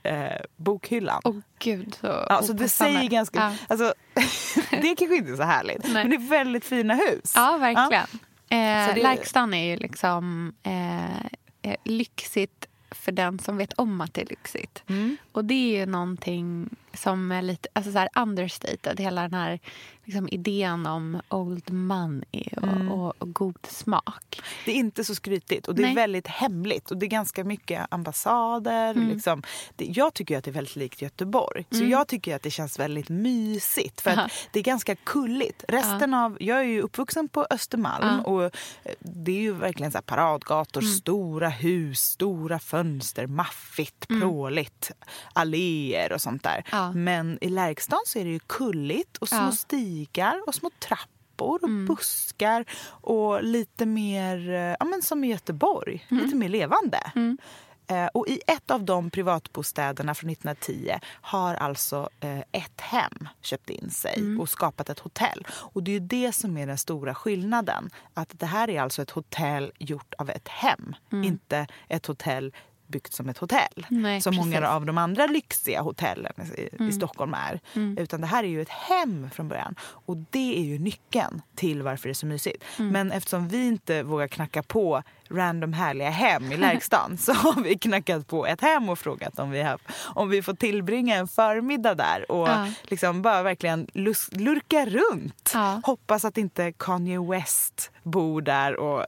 eh, 0.02 0.40
bokhyllan. 0.56 1.20
Åh 1.24 1.32
oh, 1.32 1.40
gud, 1.58 1.96
så 2.00 2.12
alltså, 2.12 2.52
Det 2.52 2.68
säger 2.68 3.08
ganska... 3.08 3.38
Ja. 3.38 3.56
Alltså, 3.68 3.94
det 4.70 4.96
kanske 4.96 5.16
inte 5.16 5.32
är 5.32 5.36
så 5.36 5.42
härligt, 5.42 5.84
Nej. 5.84 5.92
men 5.92 6.10
det 6.10 6.16
är 6.16 6.28
väldigt 6.28 6.64
fina 6.64 6.94
hus. 6.94 7.32
Ja, 7.34 7.56
verkligen. 7.56 8.06
Ja. 8.48 8.56
Eh, 8.56 8.94
det... 8.94 9.02
Lärkstan 9.02 9.54
är 9.54 9.70
ju 9.70 9.76
liksom 9.76 10.54
eh, 10.62 11.16
eh, 11.62 11.76
lyxigt 11.84 12.66
för 12.90 13.12
den 13.12 13.38
som 13.38 13.56
vet 13.56 13.72
om 13.72 14.00
att 14.00 14.14
det 14.14 14.20
är 14.20 14.26
lyxigt. 14.26 14.82
Mm. 14.86 15.16
Och 15.32 15.44
det 15.44 15.54
är 15.54 15.78
ju 15.78 15.86
någonting 15.86 16.68
som 16.94 17.32
är 17.32 17.42
lite 17.42 17.68
alltså 17.72 17.92
så 17.92 17.98
här 17.98 18.08
understated. 18.14 19.00
Hela 19.00 19.22
den 19.22 19.34
här 19.34 19.60
liksom, 20.04 20.28
idén 20.28 20.86
om 20.86 21.20
old 21.28 21.72
money 21.72 22.48
och, 22.56 22.62
mm. 22.62 22.92
och, 22.92 23.14
och, 23.18 23.34
god 23.34 23.66
smak. 23.68 24.42
Det 24.64 24.70
är 24.70 24.74
inte 24.74 25.04
så 25.04 25.14
skrytigt 25.14 25.68
och 25.68 25.74
det 25.74 25.82
Nej. 25.82 25.90
är 25.90 25.94
väldigt 25.94 26.26
hemligt. 26.26 26.90
Och 26.90 26.96
Det 26.96 27.06
är 27.06 27.10
ganska 27.10 27.44
mycket 27.44 27.86
ambassader. 27.90 28.90
Mm. 28.90 29.08
Liksom. 29.08 29.42
Det, 29.76 29.84
jag 29.84 30.14
tycker 30.14 30.38
att 30.38 30.44
det 30.44 30.50
är 30.50 30.52
väldigt 30.52 30.76
likt 30.76 31.02
Göteborg. 31.02 31.64
Så 31.70 31.76
mm. 31.76 31.90
jag 31.90 32.06
tycker 32.08 32.36
att 32.36 32.42
det 32.42 32.50
känns 32.50 32.78
väldigt 32.78 33.08
mysigt. 33.08 34.00
För 34.00 34.10
att 34.10 34.32
det 34.52 34.58
är 34.58 34.64
ganska 34.64 34.96
kulligt. 34.96 35.64
Resten 35.68 36.14
av, 36.14 36.36
jag 36.40 36.58
är 36.58 36.62
ju 36.62 36.82
uppvuxen 36.82 37.28
på 37.28 37.46
Östermalm 37.50 38.20
och 38.20 38.44
eh, 38.44 38.50
det 38.98 39.32
är 39.32 39.40
ju 39.40 39.52
verkligen 39.52 39.92
så 39.92 40.02
paradgator, 40.02 40.80
mm. 40.80 40.92
stora 40.92 41.48
hus, 41.48 42.00
stora 42.00 42.58
fönster, 42.58 43.26
maffigt, 43.26 44.10
mm. 44.10 44.20
pråligt, 44.20 44.90
alléer 45.32 46.12
och 46.12 46.20
sånt 46.20 46.42
där. 46.42 46.64
Men 46.90 47.38
i 47.40 47.48
Lärkstan 47.48 48.00
så 48.06 48.18
är 48.18 48.24
det 48.24 48.30
ju 48.30 48.38
kulligt 48.38 49.16
och 49.16 49.28
små 49.28 49.38
ja. 49.38 49.52
stigar 49.52 50.42
och 50.46 50.54
små 50.54 50.70
trappor 50.78 51.58
och 51.62 51.68
mm. 51.68 51.86
buskar 51.86 52.64
och 52.84 53.42
lite 53.42 53.86
mer, 53.86 54.50
eh, 54.50 54.76
ja 54.78 54.84
men 54.84 55.02
som 55.02 55.24
i 55.24 55.28
Göteborg, 55.28 56.06
mm. 56.10 56.24
lite 56.24 56.36
mer 56.36 56.48
levande. 56.48 56.98
Mm. 57.14 57.38
Eh, 57.86 58.06
och 58.06 58.28
i 58.28 58.40
ett 58.46 58.70
av 58.70 58.84
de 58.84 59.10
privatbostäderna 59.10 60.14
från 60.14 60.30
1910 60.30 60.98
har 61.20 61.54
alltså 61.54 62.08
eh, 62.20 62.38
ett 62.38 62.80
hem 62.80 63.28
köpt 63.40 63.70
in 63.70 63.90
sig 63.90 64.14
mm. 64.16 64.40
och 64.40 64.48
skapat 64.48 64.88
ett 64.88 64.98
hotell. 64.98 65.46
Och 65.50 65.82
det 65.82 65.90
är 65.90 65.92
ju 65.92 66.06
det 66.06 66.32
som 66.32 66.56
är 66.56 66.66
den 66.66 66.78
stora 66.78 67.14
skillnaden. 67.14 67.90
Att 68.14 68.38
det 68.38 68.46
här 68.46 68.70
är 68.70 68.80
alltså 68.80 69.02
ett 69.02 69.10
hotell 69.10 69.72
gjort 69.78 70.14
av 70.18 70.30
ett 70.30 70.48
hem, 70.48 70.94
mm. 71.12 71.24
inte 71.24 71.66
ett 71.88 72.06
hotell 72.06 72.52
byggt 72.86 73.12
som 73.12 73.28
ett 73.28 73.38
hotell. 73.38 73.86
Nej, 73.88 74.20
som 74.20 74.32
precis. 74.32 74.46
många 74.46 74.68
av 74.68 74.86
de 74.86 74.98
andra 74.98 75.26
lyxiga 75.26 75.80
hotellen 75.80 76.32
i, 76.56 76.68
mm. 76.72 76.88
i 76.88 76.92
Stockholm 76.92 77.34
är. 77.34 77.60
Mm. 77.74 77.98
Utan 77.98 78.20
det 78.20 78.26
här 78.26 78.44
är 78.44 78.48
ju 78.48 78.62
ett 78.62 78.68
hem 78.68 79.30
från 79.30 79.48
början. 79.48 79.74
Och 79.82 80.16
det 80.30 80.58
är 80.58 80.62
ju 80.62 80.78
nyckeln 80.78 81.42
till 81.54 81.82
varför 81.82 82.08
det 82.08 82.12
är 82.12 82.14
så 82.14 82.26
mysigt. 82.26 82.64
Mm. 82.78 82.92
Men 82.92 83.12
eftersom 83.12 83.48
vi 83.48 83.66
inte 83.66 84.02
vågar 84.02 84.28
knacka 84.28 84.62
på 84.62 85.02
random 85.30 85.72
härliga 85.72 86.10
hem 86.10 86.52
i 86.52 86.56
Lärkstan 86.56 87.18
så 87.18 87.32
har 87.32 87.62
vi 87.62 87.78
knackat 87.78 88.26
på 88.26 88.46
ett 88.46 88.60
hem 88.60 88.88
och 88.88 88.98
frågat 88.98 89.38
om 89.38 89.50
vi, 89.50 89.62
har, 89.62 89.80
om 90.04 90.28
vi 90.28 90.42
får 90.42 90.54
tillbringa 90.54 91.16
en 91.16 91.28
förmiddag 91.28 91.94
där 91.94 92.32
och 92.32 92.48
ja. 92.48 92.68
liksom 92.82 93.22
bara 93.22 93.42
verkligen 93.42 93.86
lurka 93.92 94.86
runt. 94.86 95.50
Ja. 95.54 95.80
Hoppas 95.84 96.24
att 96.24 96.38
inte 96.38 96.72
Kanye 96.72 97.20
West 97.20 97.90
bor 98.02 98.42
där 98.42 98.76
och 98.76 99.06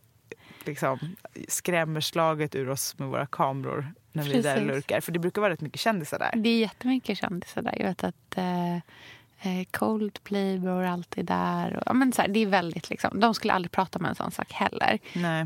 liksom 0.67 1.17
skrämmer 1.49 2.01
slaget 2.01 2.55
ur 2.55 2.69
oss 2.69 2.99
med 2.99 3.09
våra 3.09 3.27
kameror 3.27 3.95
när 4.13 4.23
Precis. 4.23 4.45
vi 4.45 4.49
är 4.49 4.57
där 4.57 4.65
lurkar. 4.65 5.01
För 5.01 5.13
det 5.13 5.19
brukar 5.19 5.41
vara 5.41 5.53
rätt 5.53 5.61
mycket 5.61 5.81
kändisar 5.81 6.19
där. 6.19 6.31
Det 6.37 6.49
är 6.49 6.59
jättemycket 6.59 7.19
kändisar 7.19 7.63
där. 7.63 7.75
Jag 7.79 7.87
vet 7.87 8.05
att 8.05 8.37
eh, 8.37 8.75
eh 8.75 9.65
Coldplay 9.71 10.59
bor 10.59 10.83
alltid 10.83 11.27
där. 11.27 11.89
Och, 11.89 11.97
men 11.97 12.13
så 12.13 12.23
här, 12.23 12.29
det 12.29 12.41
är 12.41 12.47
väldigt 12.47 12.91
liksom, 12.91 13.21
de 13.21 13.35
skulle 13.35 13.53
aldrig 13.53 13.71
prata 13.71 13.99
med 13.99 14.09
en 14.09 14.15
sån 14.15 14.31
sak 14.31 14.53
heller. 14.53 14.99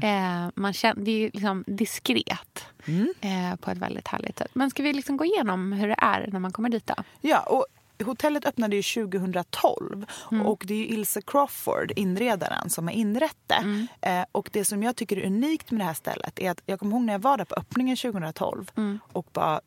Eh, 0.03 0.51
man 0.55 0.73
känner, 0.73 1.05
det 1.05 1.11
är 1.11 1.31
liksom 1.33 1.65
diskret 1.67 2.65
mm. 2.87 3.15
eh, 3.21 3.57
på 3.57 3.71
ett 3.71 3.79
väldigt 3.79 4.09
härligt 4.09 4.39
sätt. 4.39 4.51
Men 4.53 4.71
ska 4.71 4.83
vi 4.83 4.93
liksom 4.93 5.17
gå 5.17 5.25
igenom 5.25 5.73
hur 5.73 5.89
det 5.89 5.99
är 5.99 6.29
när 6.33 6.41
man 6.41 6.53
kommer 6.53 6.69
dit 6.69 6.87
då? 6.87 6.95
Ja, 7.21 7.41
och 7.41 7.67
hotellet 8.05 8.45
öppnade 8.45 8.76
ju 8.76 8.83
2012 8.83 10.07
mm. 10.33 10.47
och 10.47 10.64
det 10.67 10.75
är 10.75 10.85
Ilse 10.85 11.23
Crawford, 11.23 11.93
inredaren, 11.97 12.71
som 12.71 12.87
har 12.87 12.95
inrett 12.95 13.37
det. 13.47 13.55
Mm. 13.55 13.87
Eh, 14.00 14.25
och 14.33 14.49
det 14.52 14.64
som 14.64 14.83
jag 14.83 14.97
tycker 14.97 15.17
är 15.17 15.26
unikt 15.26 15.71
med 15.71 15.81
det 15.81 15.85
här 15.85 15.95
stället 15.95 16.38
är 16.38 16.50
att 16.50 16.62
jag 16.67 16.78
kommer 16.78 16.93
ihåg 16.93 17.02
när 17.02 17.12
jag 17.14 17.21
var 17.21 17.37
där 17.37 17.45
på 17.45 17.55
öppningen 17.55 17.97
2012 17.97 18.71
mm. 18.76 18.99
och 19.12 19.26
bara 19.33 19.61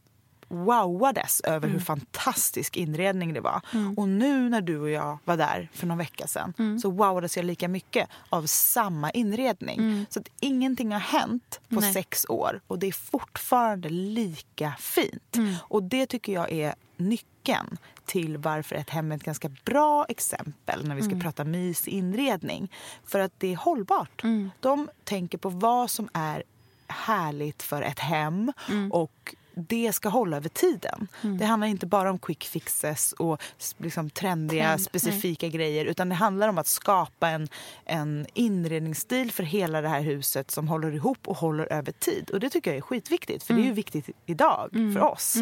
wowades 0.52 1.42
över 1.42 1.68
hur 1.68 1.76
mm. 1.76 1.86
fantastisk 1.86 2.78
inredning 2.78 3.34
det 3.34 3.42
var. 3.42 3.62
Mm. 3.74 3.94
Och 3.94 4.10
nu 4.10 4.50
när 4.50 4.62
du 4.62 4.80
och 4.80 4.90
jag 4.90 5.18
var 5.26 5.38
där 5.38 5.70
för 5.74 5.88
någon 5.88 5.98
vecka 5.98 6.28
sedan 6.28 6.54
mm. 6.60 6.80
så 6.80 6.90
wowades 6.90 7.38
jag 7.38 7.46
lika 7.46 7.68
mycket 7.68 8.10
av 8.30 8.46
samma 8.46 9.12
inredning. 9.12 10.06
Så 10.10 10.20
att 10.20 10.28
ingenting 10.40 10.92
har 10.92 11.00
hänt 11.00 11.60
på 11.70 11.80
Nej. 11.80 11.94
sex 11.94 12.26
år 12.30 12.62
och 12.68 12.80
det 12.80 12.88
är 12.88 12.92
fortfarande 12.92 13.90
lika 13.90 14.74
fint. 14.80 15.38
Och 15.60 15.84
det 15.84 16.06
tycker 16.06 16.34
jag 16.34 16.52
är 16.52 16.76
nyckeln 16.98 17.31
nyckeln 17.42 17.78
till 18.06 18.38
varför 18.38 18.76
ett 18.76 18.90
hem 18.90 19.12
är 19.12 19.16
ett 19.16 19.24
ganska 19.24 19.50
bra 19.66 20.06
exempel 20.10 20.88
när 20.88 20.96
vi 20.96 21.02
ska 21.02 21.12
mm. 21.12 21.22
prata 21.22 21.46
inredning. 21.88 22.72
För 23.06 23.20
att 23.20 23.32
det 23.38 23.54
är 23.54 23.56
hållbart. 23.56 24.24
Mm. 24.24 24.52
De 24.60 24.90
tänker 25.04 25.38
på 25.38 25.50
vad 25.50 25.90
som 25.90 26.10
är 26.14 26.44
härligt 26.88 27.64
för 27.64 27.82
ett 27.82 28.00
hem 28.00 28.54
mm. 28.70 28.92
och 28.92 29.36
det 29.56 29.94
ska 29.94 30.10
hålla 30.10 30.38
över 30.38 30.50
tiden. 30.50 31.08
Mm. 31.22 31.38
Det 31.38 31.46
handlar 31.46 31.68
inte 31.68 31.86
bara 31.86 32.10
om 32.10 32.20
quick 32.20 32.44
fixes 32.44 33.14
och 33.14 33.42
liksom 33.78 34.10
trendiga, 34.10 34.64
Trend. 34.64 34.82
specifika 34.82 35.46
Nej. 35.46 35.56
grejer 35.56 35.86
utan 35.86 36.10
det 36.10 36.16
handlar 36.16 36.50
om 36.50 36.58
att 36.58 36.68
skapa 36.68 37.30
en, 37.30 37.48
en 37.86 38.26
inredningsstil 38.34 39.32
för 39.32 39.44
hela 39.44 39.82
det 39.82 39.90
här 39.90 40.02
huset 40.02 40.52
som 40.52 40.68
håller 40.68 40.96
ihop 40.96 41.28
och 41.28 41.38
håller 41.38 41.74
över 41.74 41.92
tid. 41.92 42.30
Och 42.30 42.40
Det 42.40 42.50
tycker 42.50 42.72
jag 42.72 42.78
är 42.78 42.82
skitviktigt, 42.82 43.44
för 43.44 43.54
mm. 43.54 43.62
det 43.62 43.64
är 43.64 43.66
ju 43.66 43.72
mm. 43.72 43.76
viktigt 43.76 44.10
idag 44.26 44.70
mm. 44.74 44.94
för 44.94 45.02
oss. 45.02 45.38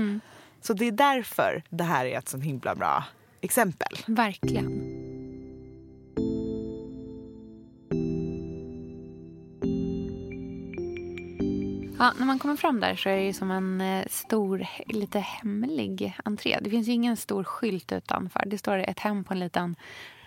Så 0.61 0.73
det 0.73 0.85
är 0.85 0.91
därför 0.91 1.63
det 1.69 1.83
här 1.83 2.05
är 2.05 2.17
ett 2.17 2.29
så 2.29 2.37
himla 2.37 2.75
bra 2.75 3.03
exempel. 3.41 3.97
Verkligen. 4.05 4.99
Ja, 11.99 12.13
när 12.17 12.25
man 12.25 12.39
kommer 12.39 12.55
fram 12.55 12.79
där 12.79 12.95
så 12.95 13.09
är 13.09 13.25
det 13.25 13.33
som 13.33 13.51
en 13.51 13.81
eh, 13.81 14.05
stor, 14.09 14.67
lite 14.85 15.19
hemlig 15.19 16.17
entré. 16.25 16.57
Det 16.61 16.69
finns 16.69 16.87
ju 16.87 16.91
ingen 16.91 17.17
stor 17.17 17.43
skylt 17.43 17.91
utanför. 17.91 18.43
Det 18.45 18.57
står 18.57 18.77
ett 18.77 18.99
hem 18.99 19.23
på 19.23 19.33
en 19.33 19.39
liten 19.39 19.75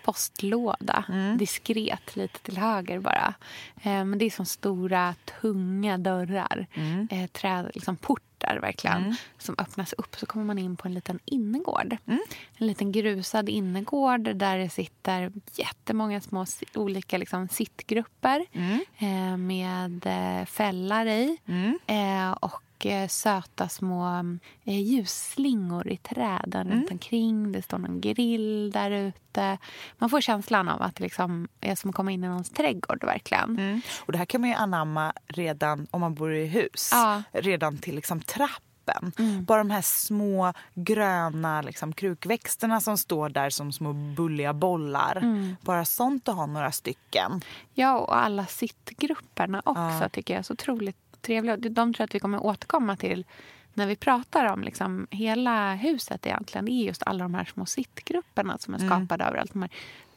postlåda. 0.03 1.05
Mm. 1.09 1.37
Diskret, 1.37 2.15
lite 2.15 2.39
till 2.39 2.57
höger 2.57 2.99
bara. 2.99 3.33
Eh, 3.83 4.05
men 4.05 4.17
det 4.17 4.25
är 4.25 4.29
som 4.29 4.45
stora, 4.45 5.15
tunga 5.41 5.97
dörrar. 5.97 6.67
Mm. 6.73 7.07
Eh, 7.11 7.27
träd, 7.27 7.71
liksom 7.73 7.97
portar 8.43 8.59
verkligen. 8.59 8.97
Mm. 8.97 9.15
Som 9.37 9.55
öppnas 9.57 9.93
upp 9.93 10.15
så 10.15 10.25
kommer 10.25 10.45
man 10.45 10.57
in 10.57 10.75
på 10.75 10.87
en 10.87 10.93
liten 10.93 11.19
innergård. 11.25 11.97
Mm. 12.07 12.19
En 12.57 12.67
liten 12.67 12.91
grusad 12.91 13.49
innergård 13.49 14.35
där 14.35 14.57
det 14.57 14.69
sitter 14.69 15.31
jättemånga 15.55 16.21
små 16.21 16.45
olika 16.75 17.17
liksom, 17.17 17.47
sittgrupper. 17.47 18.45
Mm. 18.53 18.79
Eh, 18.97 19.37
med 19.37 20.05
eh, 20.05 20.45
fällar 20.45 21.05
i. 21.05 21.37
Mm. 21.47 21.79
Eh, 21.87 22.31
och 22.31 22.61
Eh, 22.85 23.07
söta 23.07 23.69
små 23.69 24.25
eh, 24.63 24.81
ljusslingor 24.81 25.87
i 25.87 25.97
träden 25.97 26.67
mm. 26.67 26.77
runt 26.77 26.91
omkring. 26.91 27.51
Det 27.51 27.61
står 27.61 27.77
någon 27.77 28.01
grill 28.01 28.71
där 28.71 28.91
ute. 28.91 29.57
Man 29.97 30.09
får 30.09 30.21
känslan 30.21 30.69
av 30.69 30.81
att 30.81 30.95
det 30.95 31.03
liksom 31.03 31.47
är 31.61 31.75
som 31.75 31.89
att 31.89 31.95
komma 31.95 32.11
in 32.11 32.23
i 32.23 32.27
någons 32.27 32.49
trädgård. 32.49 33.03
verkligen. 33.03 33.49
Mm. 33.49 33.81
Och 33.99 34.11
Det 34.11 34.17
här 34.17 34.25
kan 34.25 34.41
man 34.41 34.49
ju 34.49 34.55
anamma 34.55 35.13
redan 35.27 35.87
om 35.91 36.01
man 36.01 36.13
bor 36.13 36.35
i 36.35 36.45
hus. 36.45 36.89
Ja. 36.91 37.23
Redan 37.31 37.77
till 37.77 37.95
liksom 37.95 38.19
trappen. 38.21 39.11
Mm. 39.19 39.45
Bara 39.45 39.57
de 39.57 39.69
här 39.69 39.81
små 39.81 40.53
gröna 40.73 41.61
liksom, 41.61 41.93
krukväxterna 41.93 42.81
som 42.81 42.97
står 42.97 43.29
där 43.29 43.49
som 43.49 43.71
små 43.71 43.93
bulliga 43.93 44.53
bollar. 44.53 45.17
Mm. 45.17 45.55
Bara 45.61 45.85
sånt 45.85 46.29
att 46.29 46.35
ha 46.35 46.45
några 46.45 46.71
stycken. 46.71 47.41
Ja, 47.73 47.99
och 47.99 48.15
alla 48.15 48.45
sittgrupperna 48.45 49.61
också 49.65 49.99
ja. 50.01 50.09
tycker 50.09 50.33
jag 50.33 50.39
är 50.39 50.43
så 50.43 50.53
otroligt 50.53 50.97
trevliga. 51.23 51.57
De 51.57 51.73
tror 51.73 51.95
jag 51.97 52.03
att 52.03 52.15
vi 52.15 52.19
kommer 52.19 52.45
återkomma 52.45 52.95
till 52.95 53.25
när 53.73 53.87
vi 53.87 53.95
pratar 53.95 54.45
om 54.45 54.63
liksom 54.63 55.07
hela 55.09 55.75
huset 55.75 56.25
egentligen. 56.25 56.65
Det 56.65 56.71
är 56.71 56.83
just 56.83 57.03
alla 57.05 57.23
de 57.23 57.33
här 57.33 57.45
små 57.45 57.65
sittgrupperna 57.65 58.57
som 58.57 58.73
är 58.73 58.79
mm. 58.79 58.89
skapade 58.89 59.23
mm. 59.23 59.27
överallt. 59.27 59.53
De 59.53 59.61
här 59.61 59.71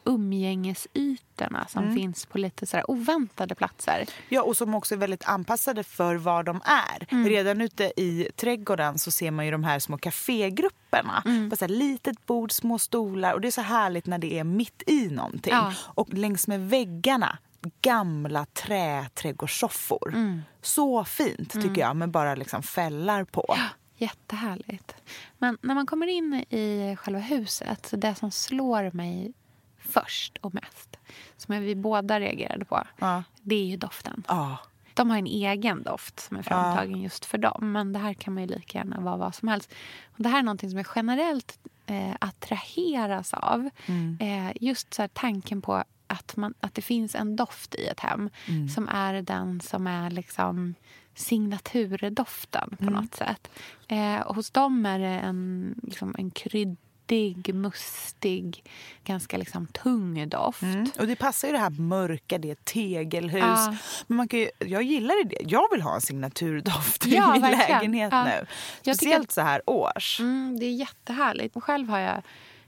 umgängesytorna 0.06 1.66
som 1.68 1.82
mm. 1.82 1.94
finns 1.96 2.26
på 2.26 2.38
lite 2.38 2.66
så 2.66 2.82
oväntade 2.88 3.54
platser. 3.54 4.04
Ja, 4.28 4.42
och 4.42 4.56
som 4.56 4.75
också 4.75 4.94
är 4.94 4.98
väldigt 4.98 5.28
anpassade 5.28 5.84
för 5.84 6.14
var 6.14 6.42
de 6.42 6.60
är. 6.64 7.06
Mm. 7.08 7.28
Redan 7.28 7.60
ute 7.60 7.92
i 7.96 8.28
trädgården 8.36 8.98
så 8.98 9.10
ser 9.10 9.30
man 9.30 9.44
ju 9.44 9.50
de 9.50 9.64
här 9.64 9.78
små 9.78 9.98
kafégrupperna. 9.98 11.22
Mm. 11.25 11.56
Så 11.56 11.66
litet 11.66 12.26
bord, 12.26 12.52
små 12.52 12.78
stolar 12.78 13.32
och 13.32 13.40
det 13.40 13.48
är 13.48 13.52
så 13.52 13.60
härligt 13.60 14.06
när 14.06 14.18
det 14.18 14.38
är 14.38 14.44
mitt 14.44 14.82
i 14.86 15.08
någonting. 15.10 15.52
Ja. 15.52 15.72
Och 15.78 16.14
längs 16.14 16.48
med 16.48 16.68
väggarna 16.68 17.38
gamla 17.82 18.44
träträdgårdssoffor. 18.44 20.08
Mm. 20.14 20.42
Så 20.62 21.04
fint 21.04 21.52
tycker 21.52 21.66
mm. 21.66 21.80
jag 21.80 21.96
med 21.96 22.10
bara 22.10 22.34
liksom 22.34 22.62
fällar 22.62 23.25
på. 23.25 23.44
Ja, 23.48 23.68
jättehärligt. 23.96 24.94
Men 25.38 25.58
när 25.60 25.75
man 25.75 25.86
kommer 25.86 26.06
in 26.06 26.34
i 26.34 26.96
själva 27.00 27.20
huset, 27.20 27.86
så 27.86 27.96
det 27.96 28.14
som 28.14 28.30
slår 28.30 28.90
mig 28.92 29.32
först 29.78 30.38
och 30.40 30.54
mest, 30.54 30.98
som 31.36 31.60
vi 31.60 31.75
båda 31.75 32.20
reagerade 32.20 32.64
på, 32.64 32.82
ja. 32.98 33.22
det 33.42 33.54
är 33.54 33.64
ju 33.64 33.76
doften. 33.76 34.25
Ja. 34.28 34.56
De 34.94 35.10
har 35.10 35.18
en 35.18 35.26
egen 35.26 35.82
doft 35.82 36.20
som 36.20 36.36
är 36.36 36.42
framtagen 36.42 36.96
ja. 36.96 37.02
just 37.02 37.25
för 37.25 37.38
dem. 37.38 37.72
Men 37.72 37.92
det 37.92 37.98
här 37.98 38.14
kan 38.14 38.34
man 38.34 38.42
ju 38.42 38.48
lika 38.54 38.78
gärna 38.78 39.00
vara 39.00 39.16
vad 39.16 39.34
som 39.34 39.48
helst. 39.48 39.75
Och 40.06 40.22
det 40.22 40.28
här 40.28 40.38
är 40.38 40.42
något 40.42 40.60
som 40.60 40.76
jag 40.76 40.86
generellt 40.94 41.58
eh, 41.86 42.14
attraheras 42.20 43.34
av. 43.34 43.70
Mm. 43.86 44.18
Eh, 44.20 44.52
just 44.60 44.94
så 44.94 45.08
tanken 45.08 45.62
på 45.62 45.84
att, 46.06 46.36
man, 46.36 46.54
att 46.60 46.75
det 46.75 46.82
finns 46.82 47.14
en 47.14 47.36
doft 47.36 47.75
i 47.75 47.86
ett 47.86 48.00
hem 48.00 48.30
mm. 48.48 48.68
som 48.68 48.88
är 48.88 49.22
den 49.22 49.60
som 49.60 49.86
är 49.86 50.10
liksom 50.10 50.75
signaturdoften 51.14 52.76
på 52.78 52.84
mm. 52.84 52.94
något 52.94 53.14
sätt. 53.14 53.50
Eh, 53.88 54.34
hos 54.34 54.50
dem 54.50 54.86
är 54.86 54.98
det 54.98 55.06
en, 55.06 55.75
liksom 55.82 56.14
en 56.18 56.30
kryddig, 56.30 57.54
mustig, 57.54 58.64
ganska 59.04 59.36
liksom 59.36 59.66
tung 59.66 60.28
doft. 60.28 60.62
Mm. 60.62 60.90
Och 60.98 61.06
Det 61.06 61.16
passar 61.16 61.48
ju 61.48 61.52
det 61.52 61.60
här 61.60 61.70
mörka, 61.70 62.38
det 62.38 62.50
är 62.50 62.54
tegelhus. 62.54 63.42
Ja. 63.42 63.76
Men 64.06 64.16
man 64.16 64.28
kan 64.28 64.38
ju, 64.38 64.50
jag 64.58 64.82
gillar 64.82 65.25
det. 65.25 65.36
Jag 65.40 65.70
vill 65.70 65.82
ha 65.82 65.94
en 65.94 66.00
signaturdoft 66.00 67.06
ja, 67.06 67.28
i 67.28 67.32
min 67.32 67.42
verkligen. 67.42 67.70
lägenhet 67.70 68.12
ja. 68.12 68.25
nu. 68.25 68.46
Speciellt 68.80 69.28
att, 69.28 69.32
så 69.32 69.40
här 69.40 69.62
års. 69.66 70.20
Mm, 70.20 70.58
det 70.60 70.66
är 70.66 70.72
jättehärligt. 70.72 71.56
Själv 71.62 71.88
har 71.88 71.98
jag 71.98 72.22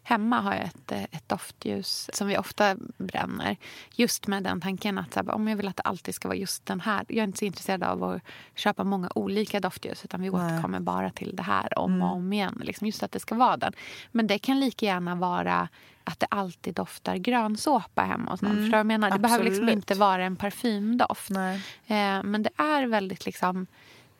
Hemma 0.09 0.41
har 0.41 0.55
jag 0.55 0.65
ett, 0.65 0.93
eh, 0.93 1.03
ett 1.03 1.29
doftljus 1.29 2.11
som 2.12 2.29
vi 2.29 2.38
ofta 2.38 2.77
bränner. 2.99 3.57
Just 3.95 4.27
med 4.27 4.43
den 4.43 4.61
tanken 4.61 4.99
att 4.99 5.15
här, 5.15 5.31
om 5.31 5.49
jag 5.49 5.57
vill 5.57 5.69
att 5.69 5.77
det 5.77 5.83
alltid 5.83 6.15
ska 6.15 6.29
vara 6.29 6.38
just 6.38 6.67
den 6.67 6.81
här. 6.81 7.05
Jag 7.09 7.19
är 7.19 7.25
inte 7.25 7.38
så 7.38 7.45
intresserad 7.45 7.83
av 7.83 8.05
att 8.05 8.23
köpa 8.55 8.85
många 8.85 9.11
olika 9.15 9.61
doftljus 9.61 10.05
utan 10.05 10.23
vi 10.23 10.31
Nej. 10.31 10.41
återkommer 10.41 10.81
bara 10.81 11.11
till 11.11 11.37
det 11.37 11.43
här 11.43 11.79
om 11.79 12.03
och 12.03 12.09
mm. 12.09 12.19
om 12.19 12.33
igen. 12.33 12.62
Liksom 12.65 12.87
just 12.87 13.03
att 13.03 13.12
det 13.12 13.21
ska 13.21 13.35
vara 13.35 13.57
den. 13.57 13.73
Men 14.12 14.27
det 14.27 14.38
kan 14.38 14.61
lika 14.61 14.87
gärna 14.87 15.15
vara 15.15 15.69
att 16.05 16.21
det 16.21 16.27
alltid 16.31 16.75
doftar 16.75 17.17
grönsåpa 17.17 18.03
hemma 18.03 18.31
hos 18.31 18.43
någon. 18.43 18.59
Mm, 18.59 18.71
jag 18.71 18.87
menar? 18.87 19.09
Det 19.09 19.15
absolut. 19.15 19.23
behöver 19.23 19.45
liksom 19.45 19.69
inte 19.69 19.95
vara 19.95 20.25
en 20.25 20.37
parfymdoft. 20.37 21.31
Eh, 21.31 22.23
men 22.23 22.43
det 22.43 22.50
är 22.57 22.87
väldigt 22.87 23.27
liksom 23.27 23.67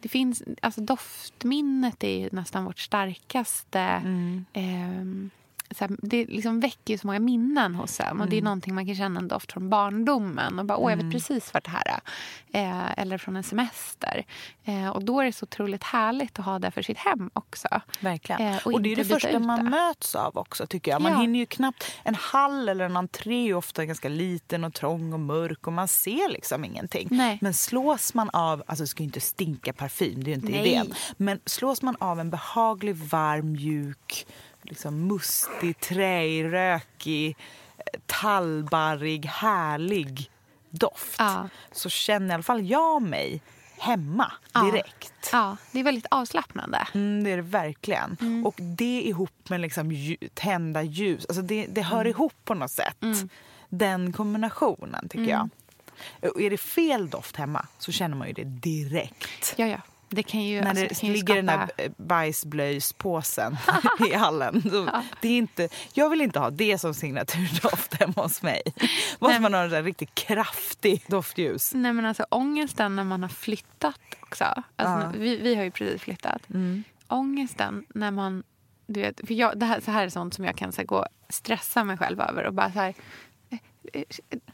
det 0.01 0.09
finns, 0.09 0.43
alltså 0.63 0.81
doftminnet 0.81 2.05
är 2.05 2.29
nästan 2.33 2.65
vårt 2.65 2.79
starkaste 2.79 3.81
mm. 3.81 4.45
eh, 4.53 5.31
så 5.71 5.85
här, 5.85 5.97
det 6.03 6.27
liksom 6.27 6.61
väcker 6.61 6.97
så 6.97 7.07
många 7.07 7.19
minnen 7.19 7.75
hos 7.75 8.01
en. 8.01 8.21
Och 8.21 8.27
Det 8.29 8.37
är 8.37 8.39
mm. 8.39 8.45
någonting 8.45 8.75
man 8.75 8.87
kan 8.87 8.95
känna 8.95 9.21
en 9.21 9.29
doft 9.29 9.53
från 9.53 9.71
barndomen. 9.71 10.59
Och 10.59 10.65
bara, 10.65 10.79
Åh, 10.79 10.91
jag 10.91 10.97
vet 10.97 11.03
mm. 11.03 11.13
precis 11.13 11.55
vart 11.55 11.65
det 11.65 11.71
här 11.71 11.83
är. 11.87 12.01
Eh, 12.53 12.99
eller 12.99 13.19
från 13.19 13.37
en 13.37 13.43
semester. 13.43 14.25
Eh, 14.65 14.89
och 14.89 15.05
Då 15.05 15.21
är 15.21 15.25
det 15.25 15.33
så 15.33 15.45
otroligt 15.45 15.85
härligt 15.85 16.39
att 16.39 16.45
ha 16.45 16.59
det 16.59 16.71
för 16.71 16.83
sitt 16.83 16.99
hem 16.99 17.31
också. 17.33 17.69
Verkligen. 18.01 18.41
Eh, 18.41 18.57
och, 18.65 18.73
och, 18.73 18.83
det 18.83 18.93
är 18.93 18.97
det 18.97 19.05
första 19.05 19.39
man 19.39 19.65
det. 19.65 19.71
möts 19.71 20.15
av 20.15 20.39
också. 20.39 20.67
tycker 20.67 20.91
jag. 20.91 21.03
Man 21.03 21.13
ja. 21.13 21.19
hinner 21.19 21.39
ju 21.39 21.47
knappt... 21.47 21.85
En 22.03 22.15
hall 22.15 22.69
eller 22.69 22.85
en 22.85 22.97
entré 22.97 23.49
är 23.49 23.55
ofta 23.55 23.85
ganska 23.85 24.09
liten 24.09 24.65
och 24.65 24.75
trång 24.75 25.13
och 25.13 25.21
mörk 25.21 25.67
och 25.67 25.73
man 25.73 25.89
ser 25.89 26.29
liksom 26.29 26.65
ingenting. 26.65 27.09
Nej. 27.11 27.39
Men 27.41 27.55
slås 27.55 28.15
man 28.15 28.31
av... 28.31 28.63
Alltså 28.67 28.83
det 28.83 28.89
ska 28.89 29.03
ju 29.03 29.07
inte 29.07 29.21
stinka 29.21 29.73
parfym, 29.73 30.25
det 30.25 30.31
är 30.31 30.35
inte 30.35 30.53
Nej. 30.53 30.69
idén. 30.69 30.95
Men 31.17 31.41
slås 31.47 31.83
man 31.83 31.97
av 32.01 32.21
en 32.21 32.31
behaglig, 32.31 32.97
varm, 32.97 33.53
mjuk 33.53 34.27
liksom 34.69 35.07
mustig, 35.07 35.81
träig, 35.81 36.45
rökig, 36.45 37.37
tallbarrig, 38.07 39.27
härlig 39.27 40.31
doft 40.71 41.17
ja. 41.19 41.49
så 41.73 41.89
känner 41.89 42.29
i 42.29 42.33
alla 42.35 42.43
fall 42.43 42.71
jag 42.71 43.03
mig 43.03 43.43
hemma 43.79 44.33
direkt. 44.65 45.29
Ja, 45.33 45.39
ja 45.39 45.57
det 45.73 45.81
är 45.81 45.85
väldigt 45.85 46.07
avslappnande. 46.11 46.89
Mm, 46.95 47.25
det 47.25 47.31
är 47.31 47.37
det 47.37 47.43
verkligen. 47.43 48.17
Mm. 48.21 48.47
Och 48.47 48.55
det 48.59 49.03
ihop 49.03 49.49
med 49.49 49.61
liksom 49.61 50.17
tända 50.35 50.83
ljus, 50.83 51.27
alltså 51.29 51.43
det, 51.43 51.67
det 51.67 51.83
hör 51.83 52.01
mm. 52.01 52.11
ihop 52.11 52.35
på 52.45 52.55
något 52.55 52.71
sätt. 52.71 53.03
Mm. 53.03 53.29
Den 53.69 54.13
kombinationen 54.13 55.09
tycker 55.09 55.31
jag. 55.31 55.41
Mm. 55.41 55.51
Och 56.35 56.41
är 56.41 56.51
det 56.51 56.59
fel 56.59 57.11
doft 57.11 57.37
hemma 57.37 57.67
så 57.79 57.93
känner 57.93 58.17
man 58.17 58.29
ju 58.29 58.33
det 58.33 58.45
direkt. 58.45 59.55
Ja, 59.57 59.67
ja. 59.67 59.81
Det 60.11 60.23
kan 60.23 60.43
ju, 60.43 60.61
När 60.61 60.71
alltså, 60.71 60.85
det, 60.85 61.01
det 61.01 61.13
ligger 61.13 61.43
skapa... 61.43 61.57
den 61.57 61.69
där 61.77 61.91
bajsblöjspåsen 61.97 63.57
i 64.11 64.15
hallen. 64.15 64.63
Då, 64.65 64.89
ja. 64.93 65.03
det 65.21 65.29
är 65.29 65.39
inte, 65.39 65.69
jag 65.93 66.11
vill 66.11 66.21
inte 66.21 66.39
ha 66.39 66.51
det 66.51 66.79
som 66.79 66.95
signaturdoft 66.95 67.95
hemma 67.95 68.13
hos 68.23 68.43
mig. 68.43 68.63
Måste 69.19 69.41
man 69.41 69.55
ha 69.55 69.61
en 69.63 69.85
riktigt 69.85 70.15
kraftig 70.15 71.05
doftljus. 71.07 71.75
Nej 71.75 71.93
men 71.93 72.07
alltså 72.07 72.27
ångesten 72.31 72.97
när 72.97 73.05
man 73.05 73.23
har 73.23 73.29
flyttat 73.29 74.01
också. 74.21 74.45
Alltså, 74.45 75.07
ja. 75.07 75.13
vi, 75.15 75.37
vi 75.37 75.55
har 75.55 75.65
ju 75.65 75.71
precis 75.71 76.03
flyttat. 76.03 76.51
Mm. 76.51 76.85
Ångesten 77.09 77.85
när 77.95 78.11
man... 78.11 78.43
Du 78.87 79.01
vet, 79.01 79.27
för 79.27 79.35
jag, 79.35 79.59
det 79.59 79.67
här, 79.67 79.81
så 79.81 79.91
här 79.91 80.05
är 80.05 80.09
sånt 80.09 80.35
som 80.35 80.45
jag 80.45 80.57
kan 80.57 80.73
så 80.73 80.81
här, 80.81 80.87
gå 80.87 81.07
stressa 81.29 81.85
mig 81.85 81.97
själv 81.97 82.21
över. 82.21 82.45
Och 82.45 82.55
bara 82.55 82.73
så 82.73 82.79
här, 82.79 82.95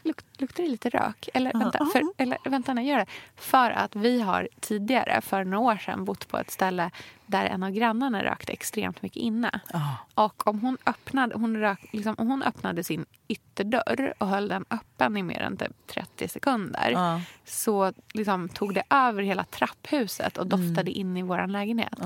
luk, 0.03 0.17
luktar 0.37 0.63
det 0.63 0.69
lite 0.69 0.89
rök? 0.89 1.29
Eller, 1.33 1.53
vänta, 1.53 1.85
för, 1.93 2.03
eller 2.17 2.37
vänta, 2.49 2.73
nej, 2.73 2.87
gör 2.87 2.97
det. 2.97 3.05
För 3.35 3.71
att 3.71 3.95
vi 3.95 4.21
har 4.21 4.49
tidigare, 4.59 5.21
för 5.21 5.43
några 5.43 5.59
år 5.59 5.77
sedan, 5.77 6.05
bott 6.05 6.27
på 6.27 6.37
ett 6.37 6.51
ställe 6.51 6.91
där 7.25 7.45
en 7.45 7.63
av 7.63 7.71
grannarna 7.71 8.23
rökte 8.23 8.51
extremt 8.53 9.01
mycket 9.01 9.17
inne. 9.17 9.59
Oh. 9.73 9.93
Och 10.13 10.47
om 10.47 10.59
hon, 10.61 10.77
öppnade, 10.85 11.35
hon, 11.35 11.57
rök, 11.57 11.79
liksom, 11.91 12.15
om 12.17 12.27
hon 12.27 12.43
öppnade 12.43 12.83
sin 12.83 13.05
ytterdörr 13.27 14.13
och 14.17 14.27
höll 14.27 14.47
den 14.47 14.65
öppen 14.69 15.17
i 15.17 15.23
mer 15.23 15.41
än 15.41 15.57
typ 15.57 15.87
30 15.87 16.27
sekunder 16.27 16.89
Ja. 16.91 17.21
så 17.45 17.93
liksom, 18.13 18.49
tog 18.49 18.73
det 18.73 18.83
över 18.89 19.23
hela 19.23 19.43
trapphuset 19.43 20.37
och 20.37 20.47
doftade 20.47 20.91
in 20.91 21.17
i 21.17 21.21
vår 21.21 21.47
lägenhet. 21.47 21.99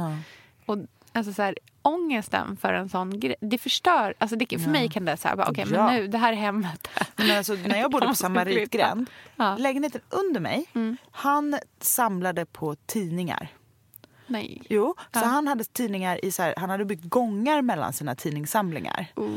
Och 0.66 0.78
alltså 1.14 1.34
så 1.34 1.42
här, 1.42 1.56
ångesten 1.82 2.58
för 2.62 2.74
en 2.74 2.90
sån 2.90 3.20
grej, 3.20 3.36
det 3.42 3.58
förstör. 3.58 4.14
Alltså 4.18 4.36
det, 4.36 4.60
för 4.64 4.70
mig 4.70 4.90
kan 4.90 5.06
det 5.06 5.18
säga, 5.18 5.46
okej 5.48 5.66
Ja. 5.72 5.86
men 5.86 5.96
nu, 5.96 6.08
det 6.08 6.18
här 6.18 6.32
är 6.34 6.38
hemmet. 6.38 6.88
Men 7.16 7.38
alltså, 7.38 7.54
när 7.54 7.80
jag 7.80 7.92
bodde 7.92 8.08
på 8.08 8.14
Samaritgränd, 8.16 9.10
Ja. 9.36 9.56
lägenheten 9.58 10.02
under 10.10 10.40
mig, 10.40 10.66
han 11.12 11.60
samlade 11.82 12.46
på 12.46 12.76
tidningar. 12.76 13.48
Nej. 14.32 14.62
Jo, 14.70 14.96
så 14.98 15.20
Ja. 15.20 15.26
han 15.26 15.48
hade 15.48 15.64
tidningar 15.64 16.26
i 16.26 16.32
så 16.32 16.44
här, 16.44 16.54
han 16.58 16.70
hade 16.70 16.86
byggt 16.86 17.04
gångar 17.10 17.62
mellan 17.62 17.94
sina 17.94 18.16
tidningssamlingar. 18.16 19.06
Oh, 19.16 19.30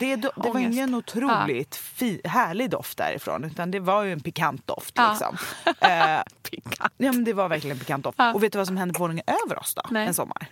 det, 0.00 0.16
det 0.16 0.30
var 0.36 0.58
ingen 0.60 0.94
otroligt 0.94 1.76
fi, 1.76 2.20
härlig 2.24 2.70
doft 2.70 2.98
därifrån 2.98 3.44
utan 3.44 3.70
det 3.70 3.80
var 3.80 4.02
ju 4.02 4.12
en 4.12 4.20
pikant 4.20 4.66
doft. 4.66 4.92
Ja. 4.96 5.10
Liksom. 5.10 5.36
eh, 5.80 6.20
Pikant. 6.50 6.92
ja, 6.96 7.12
men 7.12 7.24
det 7.24 7.32
var 7.32 7.48
verkligen 7.48 7.76
en 7.76 7.80
pikant 7.80 8.04
doft. 8.04 8.18
Ja. 8.18 8.34
Och 8.34 8.42
vet 8.42 8.52
du 8.52 8.58
vad 8.58 8.66
som 8.66 8.76
hände 8.76 8.94
på 8.94 8.98
våningen 9.02 9.24
över 9.46 9.58
oss 9.58 9.74
då? 9.74 9.82
Nej. 9.90 10.06
En 10.06 10.14
sommar? 10.14 10.46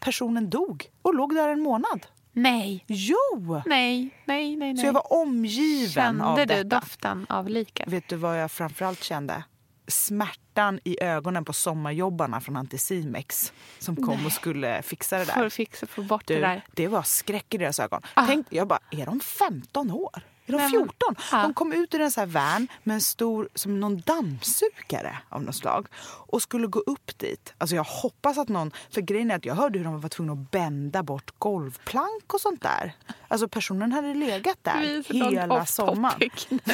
Personen 0.00 0.50
dog 0.50 0.90
och 1.02 1.14
låg 1.14 1.34
där 1.34 1.48
en 1.48 1.60
månad. 1.60 2.06
Nej, 2.32 2.84
Jo! 2.88 3.62
nej, 3.66 4.10
nej, 4.24 4.56
nej. 4.56 4.72
nej. 4.72 4.76
Så 4.76 4.86
jag 4.86 4.92
var 4.92 5.12
omgiven 5.12 6.20
av 6.20 6.36
Kände 6.36 6.54
du 6.54 6.62
detta. 6.64 6.80
doften 6.80 7.26
av 7.28 7.48
liket? 7.48 7.88
Vet 7.88 8.08
du 8.08 8.16
vad 8.16 8.40
jag 8.42 8.50
framförallt 8.50 9.02
kände? 9.02 9.44
Smärtan 9.88 10.80
i 10.84 11.02
ögonen 11.02 11.44
på 11.44 11.52
sommarjobbarna 11.52 12.40
från 12.40 12.56
Anticimex 12.56 13.52
som 13.78 13.96
kom 13.96 14.26
och 14.26 14.32
skulle 14.32 14.82
fixa 14.82 15.18
det 15.18 15.24
För 15.24 15.40
där. 15.40 15.46
att 15.46 15.52
fixa 15.52 15.86
få 15.86 16.02
bort 16.02 16.26
det 16.26 16.34
Du, 16.34 16.40
där. 16.40 16.64
det 16.74 16.88
var 16.88 17.02
skräck 17.02 17.54
i 17.54 17.58
deras 17.58 17.80
ögon. 17.80 18.02
Ah. 18.14 18.26
Tänk, 18.26 18.46
jag 18.50 18.68
bara, 18.68 18.78
är 18.90 19.06
de 19.06 19.20
15 19.20 19.90
år? 19.90 20.22
Är 20.54 20.58
de 20.58 20.62
Nej, 20.62 20.70
men- 20.72 20.80
14? 20.80 21.16
Ja. 21.32 21.42
De 21.42 21.54
kom 21.54 21.72
ut 21.72 21.94
ur 21.94 22.00
en 22.00 22.10
sån 22.10 22.20
här 22.20 22.26
van 22.26 22.68
med 22.82 22.94
en 22.94 23.00
stor, 23.00 23.48
som 23.54 23.80
någon 23.80 24.00
dammsugare 24.00 25.18
av 25.28 25.42
något 25.42 25.54
slag 25.54 25.86
och 26.26 26.42
skulle 26.42 26.66
gå 26.66 26.80
upp 26.80 27.18
dit. 27.18 27.54
Alltså 27.58 27.76
jag 27.76 27.84
hoppas 27.84 28.38
att 28.38 28.48
någon, 28.48 28.70
för 28.90 29.00
grejen 29.00 29.30
är 29.30 29.34
att 29.36 29.44
jag 29.44 29.54
hörde 29.54 29.78
hur 29.78 29.84
de 29.84 30.00
var 30.00 30.08
tvungna 30.08 30.32
att 30.32 30.50
bända 30.50 31.02
bort 31.02 31.30
golvplank 31.38 32.34
och 32.34 32.40
sånt 32.40 32.62
där. 32.62 32.92
Alltså 33.28 33.48
personen 33.48 33.92
hade 33.92 34.14
legat 34.14 34.58
där 34.62 35.02
så 35.02 35.12
hela 35.30 35.66
sommaren. 35.66 36.30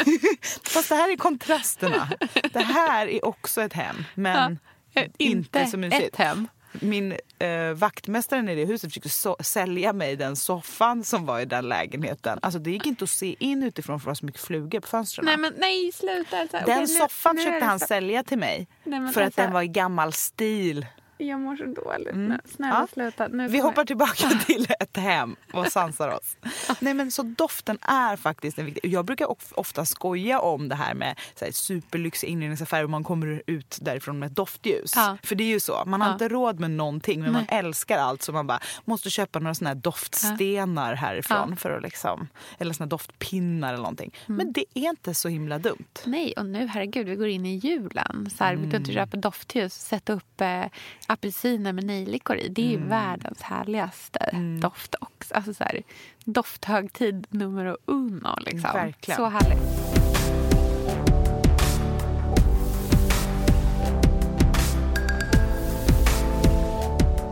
Fast 0.62 0.88
det 0.88 0.94
här 0.94 1.12
är 1.12 1.16
kontrasterna. 1.16 2.08
Det 2.52 2.62
här 2.62 3.06
är 3.06 3.24
också 3.24 3.62
ett 3.62 3.72
hem, 3.72 4.04
men 4.14 4.58
Eh, 4.94 5.06
inte, 5.18 5.66
så 5.66 5.76
mysigt. 5.78 6.02
ett 6.08 6.16
hem. 6.16 6.48
Min 6.80 7.12
eh, 7.38 7.72
vaktmästaren 7.74 8.48
i 8.48 8.54
det 8.54 8.64
huset 8.64 8.90
försökte 8.90 9.08
så- 9.08 9.36
sälja 9.40 9.92
mig 9.92 10.16
den 10.16 10.36
soffan 10.36 11.04
som 11.04 11.26
var 11.26 11.40
i 11.40 11.44
den 11.44 11.68
lägenheten. 11.68 12.38
Alltså 12.42 12.58
det 12.58 12.70
gick 12.70 12.86
inte 12.86 13.04
att 13.04 13.10
se 13.10 13.36
in 13.38 13.62
utifrån 13.62 14.00
för 14.00 14.04
det 14.06 14.10
var 14.10 14.14
så 14.14 14.26
mycket 14.26 14.40
flugor 14.40 14.80
på 14.80 14.86
fönstren. 14.88 15.24
Nej 15.24 15.36
men 15.36 15.52
nej, 15.58 15.92
sluta. 15.92 16.38
Alltså, 16.40 16.58
den 16.66 16.80
nu- 16.80 16.86
soffan 16.86 17.36
nu 17.36 17.42
är 17.42 17.46
försökte 17.46 17.66
han 17.66 17.78
sälja 17.80 18.22
till 18.22 18.38
mig 18.38 18.68
Nej, 18.84 19.00
men 19.00 19.12
för 19.12 19.20
att 19.20 19.26
alltså- 19.26 19.40
den 19.40 19.52
var 19.52 19.62
i 19.62 19.68
gammal 19.68 20.12
stil. 20.12 20.86
Jag 21.18 21.40
mår 21.40 21.56
så 21.56 21.64
dåligt 21.64 22.14
nu. 22.14 22.38
Snälla 22.44 22.74
Ja. 22.80 22.86
sluta. 22.92 23.28
Nu 23.28 23.48
Vi 23.48 23.58
hoppar 23.60 23.84
tillbaka 23.84 24.28
till 24.46 24.66
ett 24.80 24.96
hem 24.96 25.36
och 25.52 25.66
sansar 25.66 26.08
oss. 26.08 26.36
Nej, 26.80 26.94
men 26.94 27.10
så 27.10 27.22
doften 27.22 27.78
är 27.82 28.16
faktiskt 28.16 28.58
en 28.58 28.66
viktig... 28.66 28.92
Jag 28.92 29.04
brukar 29.04 29.26
of- 29.30 29.52
ofta 29.56 29.84
skoja 29.84 30.40
om 30.40 30.68
det 30.68 30.74
här 30.74 30.94
med 30.94 31.18
så 31.34 31.44
här, 31.44 31.52
superlyxiga 31.52 32.30
inredningsaffärer 32.30 32.84
och 32.84 32.90
man 32.90 33.04
kommer 33.04 33.42
ut 33.46 33.78
därifrån 33.80 34.18
med 34.18 34.26
ett 34.26 34.36
doftljus. 34.36 34.92
Ja. 34.96 35.16
För 35.22 35.34
det 35.34 35.44
är 35.44 35.48
ju 35.48 35.60
så, 35.60 35.82
man 35.86 36.00
har 36.00 36.08
Ja. 36.08 36.12
inte 36.12 36.28
råd 36.28 36.60
med 36.60 36.70
någonting 36.70 37.20
men 37.22 37.32
man 37.32 37.46
Nej. 37.50 37.58
älskar 37.58 37.98
allt 37.98 38.22
så 38.22 38.32
man 38.32 38.46
bara 38.46 38.60
måste 38.84 39.10
köpa 39.10 39.38
några 39.38 39.54
såna 39.54 39.70
här 39.70 39.74
doftstenar 39.74 40.94
härifrån 40.94 41.56
för 41.56 41.70
att 41.70 41.82
liksom, 41.82 42.28
eller 42.58 42.72
såna 42.74 42.86
doftpinnar 42.86 43.68
eller 43.68 43.82
någonting. 43.82 44.14
Mm. 44.28 44.36
Men 44.36 44.52
det 44.52 44.64
är 44.74 44.88
inte 44.90 45.14
så 45.14 45.28
himla 45.28 45.58
dumt. 45.58 45.84
Nej, 46.04 46.32
och 46.36 46.46
nu 46.46 46.66
herregud, 46.66 47.06
vi 47.08 47.14
går 47.16 47.28
in 47.28 47.46
i 47.46 47.54
julen. 47.56 48.30
Så 48.38 48.44
här, 48.44 48.56
Vill 48.56 48.70
du 48.70 48.76
inte 48.76 48.90
Mm. 48.90 49.04
köpa 49.06 49.16
doftljus, 49.16 49.74
sätta 49.74 50.12
upp 50.12 50.40
eh, 50.40 50.64
apelsiner 51.06 51.72
med 51.72 51.84
nejlikor 51.84 52.36
i. 52.36 52.48
Det 52.48 52.72
är 52.72 52.76
Mm. 52.76 52.88
världens 52.88 53.42
härligaste 53.42 54.30
doft 54.62 54.94
också. 55.00 55.34
Alltså 55.34 55.54
så 55.54 55.64
här, 55.64 55.82
dofthögtid 56.24 57.26
nummer 57.30 57.76
uno. 57.86 58.34
Liksom. 58.40 58.70
Verkligen. 58.72 59.16
Så 59.16 59.24
härligt. 59.26 59.96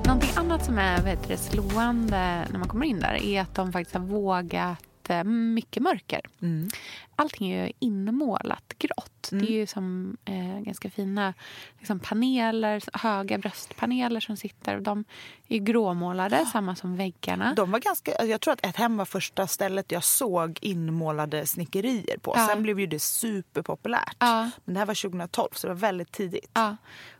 Någonting 0.06 0.30
annat 0.36 0.64
som 0.64 0.78
är 0.78 1.02
vet 1.02 1.40
slående 1.40 2.46
när 2.50 2.58
man 2.58 2.68
kommer 2.68 2.86
in 2.86 3.00
där 3.00 3.14
är 3.22 3.40
att 3.40 3.54
de 3.54 3.72
faktiskt 3.72 3.94
har 3.96 4.02
vågat 4.04 4.78
eh, 5.10 5.24
mycket 5.24 5.82
mörker. 5.82 6.20
Mm. 6.42 6.68
Allting 7.16 7.50
är 7.50 7.66
ju 7.66 7.72
inmålat 7.78 8.74
grått. 8.78 9.28
Det 9.30 9.36
är 9.36 9.50
ju 9.50 9.66
som 9.66 10.16
eh, 10.24 10.60
ganska 10.60 10.90
fina 10.90 11.34
liksom, 11.78 12.00
paneler, 12.00 12.82
höga 12.92 13.38
bröstpaneler 13.38 14.20
som 14.20 14.36
sitter. 14.36 14.80
De 14.80 15.04
är 15.48 15.58
gråmålade, 15.58 16.46
samma 16.46 16.76
som 16.76 16.96
väggarna. 16.96 17.54
De 17.54 17.70
var 17.70 17.78
ganska, 17.78 18.10
alltså 18.10 18.26
jag 18.26 18.40
tror 18.40 18.52
att 18.52 18.66
ett 18.66 18.76
hem 18.76 18.96
var 18.96 19.04
första 19.04 19.46
stället 19.46 19.92
jag 19.92 20.04
såg 20.04 20.58
inmålade 20.60 21.46
snickerier 21.46 22.18
på. 22.18 22.32
Ja. 22.36 22.46
Sen 22.46 22.62
blev 22.62 22.80
ju 22.80 22.86
det 22.86 23.02
superpopulärt. 23.02 24.16
Ja. 24.18 24.50
Men 24.64 24.74
det 24.74 24.78
här 24.78 24.86
var 24.86 25.02
2012 25.02 25.48
så 25.52 25.66
det 25.66 25.74
var 25.74 25.80
väldigt 25.80 26.12
tidigt. 26.12 26.50
Ja, 26.54 26.76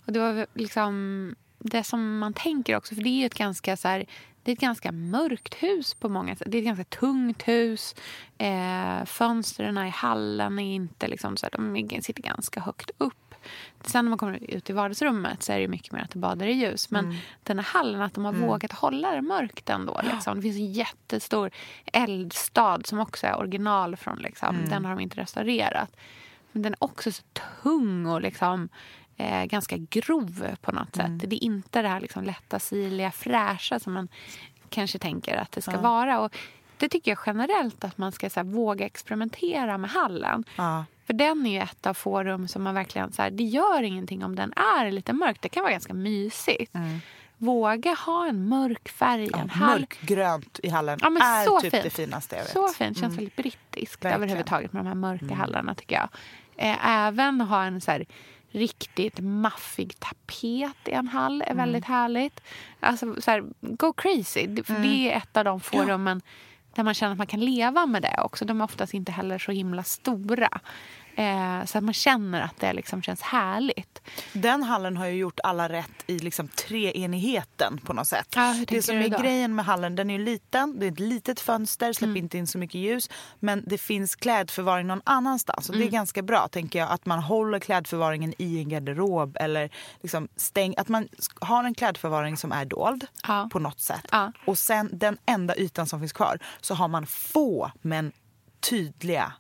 och 0.07 0.12
det 0.12 0.20
var 0.20 0.47
liksom 0.55 1.35
det 1.59 1.85
som 1.85 2.18
man 2.18 2.35
tänker 2.35 2.77
också. 2.77 2.94
För 2.94 3.03
det 3.03 3.09
är 3.09 3.20
ju 3.20 3.27
ett 3.27 3.35
ganska 3.35 3.77
så 3.77 3.88
här, 3.88 4.07
det 4.44 4.50
är 4.50 4.52
ett 4.52 4.61
ganska 4.61 4.92
mörkt 4.92 5.54
hus 5.54 5.94
på 5.94 6.09
många 6.09 6.37
sätt. 6.37 6.48
Det 6.50 6.59
är 6.59 6.61
ett 6.61 6.66
ganska 6.66 6.85
tungt 6.85 7.48
hus. 7.48 7.94
Eh, 8.38 9.04
fönstren 9.04 9.78
i 9.78 9.90
hallen 9.90 10.59
är 10.59 10.74
inte 10.74 11.09
liksom 11.09 11.37
så 11.37 11.46
här, 11.46 11.50
de 11.50 12.02
sitter 12.02 12.22
ganska 12.22 12.61
högt 12.61 12.90
upp. 12.98 13.35
Sen 13.87 14.04
när 14.04 14.11
man 14.11 14.18
kommer 14.18 14.50
ut 14.50 14.70
i 14.70 14.72
vardagsrummet 14.72 15.42
så 15.42 15.52
är 15.52 15.61
det 15.61 15.68
mycket 15.68 15.92
mer 15.92 16.00
att 16.00 16.11
det 16.11 16.18
badar 16.18 16.46
i 16.46 16.52
ljus. 16.52 16.90
Men 16.90 17.16
den 17.42 17.59
här 17.59 17.64
hallen, 17.64 18.02
att 18.02 18.14
de 18.14 18.24
har 18.24 18.33
vågat 18.33 18.72
hålla 18.72 19.14
det 19.14 19.22
mörkt 19.22 19.70
ändå. 19.70 20.00
Liksom. 20.12 20.37
Det 20.37 20.42
finns 20.42 20.57
en 20.57 20.72
jättestor 20.72 21.50
eldstad 21.92 22.80
som 22.85 22.98
också 22.98 23.26
är 23.26 23.38
original 23.38 23.96
från 23.96 24.18
liksom. 24.18 24.57
Den 24.68 24.85
har 24.85 24.94
de 24.94 25.00
inte 25.00 25.20
restaurerat. 25.20 25.96
Men 26.52 26.62
den 26.62 26.72
är 26.72 26.85
också 26.85 27.12
så 27.12 27.22
tung 27.62 28.07
och 28.07 28.20
liksom 28.20 28.68
eh, 29.16 29.44
ganska 29.44 29.77
grov 29.77 30.46
på 30.61 30.72
något 30.72 30.96
sätt. 30.96 31.11
Det 31.31 31.37
är 31.37 31.44
inte 31.44 31.83
det 31.83 31.88
här 31.88 32.00
liksom 32.00 32.24
lätta, 32.24 32.59
sirliga, 32.59 33.11
fräscha 33.11 33.79
som 33.79 33.92
man 33.92 34.09
kanske 34.68 34.98
tänker 34.98 35.37
att 35.37 35.53
det 35.53 35.62
ska 35.62 35.81
vara. 35.81 36.20
Och 36.20 36.37
det 36.77 36.88
tycker 36.88 37.11
jag 37.11 37.18
generellt 37.27 37.85
att 37.85 37.98
man 37.98 38.12
ska 38.12 38.31
så 38.31 38.40
här, 38.40 38.44
våga 38.44 38.87
experimentera 38.87 39.79
med 39.79 39.90
hallen. 39.90 40.44
Ja. 40.57 40.85
För 41.07 41.12
den 41.12 41.46
är 41.46 41.50
ju 41.50 41.59
ett 41.59 41.87
av 41.87 41.94
få 41.94 42.22
rum 42.24 42.48
som 42.48 42.62
man 42.62 42.74
verkligen... 42.74 43.12
Så 43.12 43.22
här, 43.22 43.31
det 43.31 43.44
gör 43.44 43.83
ingenting 43.83 44.24
om 44.24 44.37
den 44.37 44.53
är 44.53 44.90
lite 44.90 45.12
mörk. 45.12 45.37
Det 45.40 45.48
kan 45.48 45.62
vara 45.62 45.72
ganska 45.72 45.94
mysigt. 45.94 46.72
Våga 47.37 47.94
ha 47.94 48.27
en 48.29 48.48
mörk 48.48 48.88
färg 48.88 49.29
Ja, 49.33 49.38
en 49.38 49.50
hall. 49.50 49.81
mörkgrönt 49.81 50.61
i 50.62 50.68
hallen 50.68 50.98
Ja, 51.03 51.09
är 51.09 51.44
så 51.44 51.61
typ 51.61 51.70
fint. 51.70 51.83
det 51.85 51.90
finaste 51.90 52.37
jag 52.37 52.42
vet. 52.42 52.53
Så 52.53 52.68
fint. 52.68 52.98
Känns 52.98 53.16
väldigt 53.18 53.37
brittiskt 53.37 54.05
Verkligen. 54.05 54.14
överhuvudtaget 54.22 54.72
med 54.72 54.81
de 54.85 54.87
här 54.88 54.94
mörka 54.94 55.35
hallarna 55.35 55.74
tycker 55.74 55.94
jag. 55.94 56.09
Eh, 56.57 56.88
även 57.07 57.40
ha 57.40 57.64
en 57.64 57.81
så 57.81 57.90
här 57.90 58.05
riktigt 58.54 59.20
maffig 59.20 60.00
tapet 60.00 60.88
i 60.88 60.92
en 60.92 61.08
hall 61.08 61.44
är 61.46 61.54
väldigt 61.54 61.84
härligt. 61.84 62.40
Alltså 62.80 63.20
så 63.20 63.30
här, 63.30 63.44
go 63.60 63.92
crazy. 63.92 64.62
För 64.64 64.74
det 64.74 65.12
är 65.12 65.16
ett 65.16 65.36
av 65.36 65.44
de 65.44 65.60
få 65.60 65.82
rummen 65.82 66.22
där 66.74 66.82
man 66.82 66.94
känner 66.94 67.12
att 67.12 67.18
man 67.18 67.26
kan 67.26 67.40
leva 67.40 67.86
med 67.86 68.02
det 68.02 68.20
också. 68.22 68.44
De 68.44 68.60
är 68.60 68.64
oftast 68.64 68.94
inte 68.94 69.12
heller 69.12 69.38
så 69.38 69.52
himla 69.52 69.82
stora. 69.82 70.60
Eh, 71.16 71.64
så 71.64 71.79
att 71.79 71.85
man 71.85 71.94
känner 71.94 72.40
att 72.40 72.61
det 72.61 72.72
liksom 72.72 73.03
känns 73.03 73.20
härligt. 73.22 74.00
Den 74.33 74.62
hallen 74.62 74.96
har 74.96 75.07
ju 75.07 75.14
gjort 75.16 75.40
alla 75.44 75.68
rätt 75.68 76.05
i 76.07 76.18
liksom 76.18 76.48
treenigheten 76.48 77.79
på 77.85 77.92
något 77.92 78.07
sätt. 78.07 78.37
Hur 78.37 78.66
det 78.66 78.83
som 78.83 78.96
är 78.96 79.09
då? 79.09 79.18
grejen 79.18 79.55
med 79.55 79.64
hallen, 79.64 79.96
den 79.96 80.11
är 80.11 80.18
ju 80.18 80.24
liten, 80.24 80.79
det 80.79 80.87
är 80.87 80.92
ett 80.92 81.00
litet 81.00 81.40
fönster, 81.40 81.92
släpper 81.92 82.11
Mm. 82.11 82.16
inte 82.24 82.38
in 82.38 82.46
så 82.46 82.59
mycket 82.59 82.74
ljus. 82.81 83.11
Men 83.40 83.64
det 83.66 83.79
finns 83.79 84.16
klädförvaring 84.16 84.87
någon 84.87 85.00
annanstans. 85.05 85.68
Och 85.68 85.74
det 85.74 85.81
är 85.81 85.83
Mm. 85.83 85.92
ganska 85.92 86.22
bra 86.22 86.48
tänker 86.48 86.79
jag 86.79 86.90
att 86.90 87.07
man 87.07 87.18
håller 87.18 87.59
klädförvaringen 87.59 88.35
i 88.38 88.59
en 88.59 88.68
garderob 88.68 89.37
eller 89.40 89.70
liksom 90.03 90.29
stäng, 90.37 90.74
att 90.77 90.88
man 90.88 91.09
har 91.40 91.64
en 91.64 91.74
klädförvaring 91.74 92.37
som 92.37 92.53
är 92.53 92.64
dold 92.64 93.07
Ja. 93.29 93.48
på 93.53 93.59
något 93.59 93.81
sätt. 93.81 94.07
Ja. 94.12 94.33
Och 94.46 94.59
sen 94.59 94.90
den 94.92 95.16
enda 95.27 95.57
ytan 95.57 95.87
som 95.87 96.00
finns 96.00 96.12
kvar 96.12 96.38
så 96.61 96.74
har 96.74 96.88
man 96.88 97.07
få 97.07 97.70
men 97.83 98.12
tydliga 98.70 99.33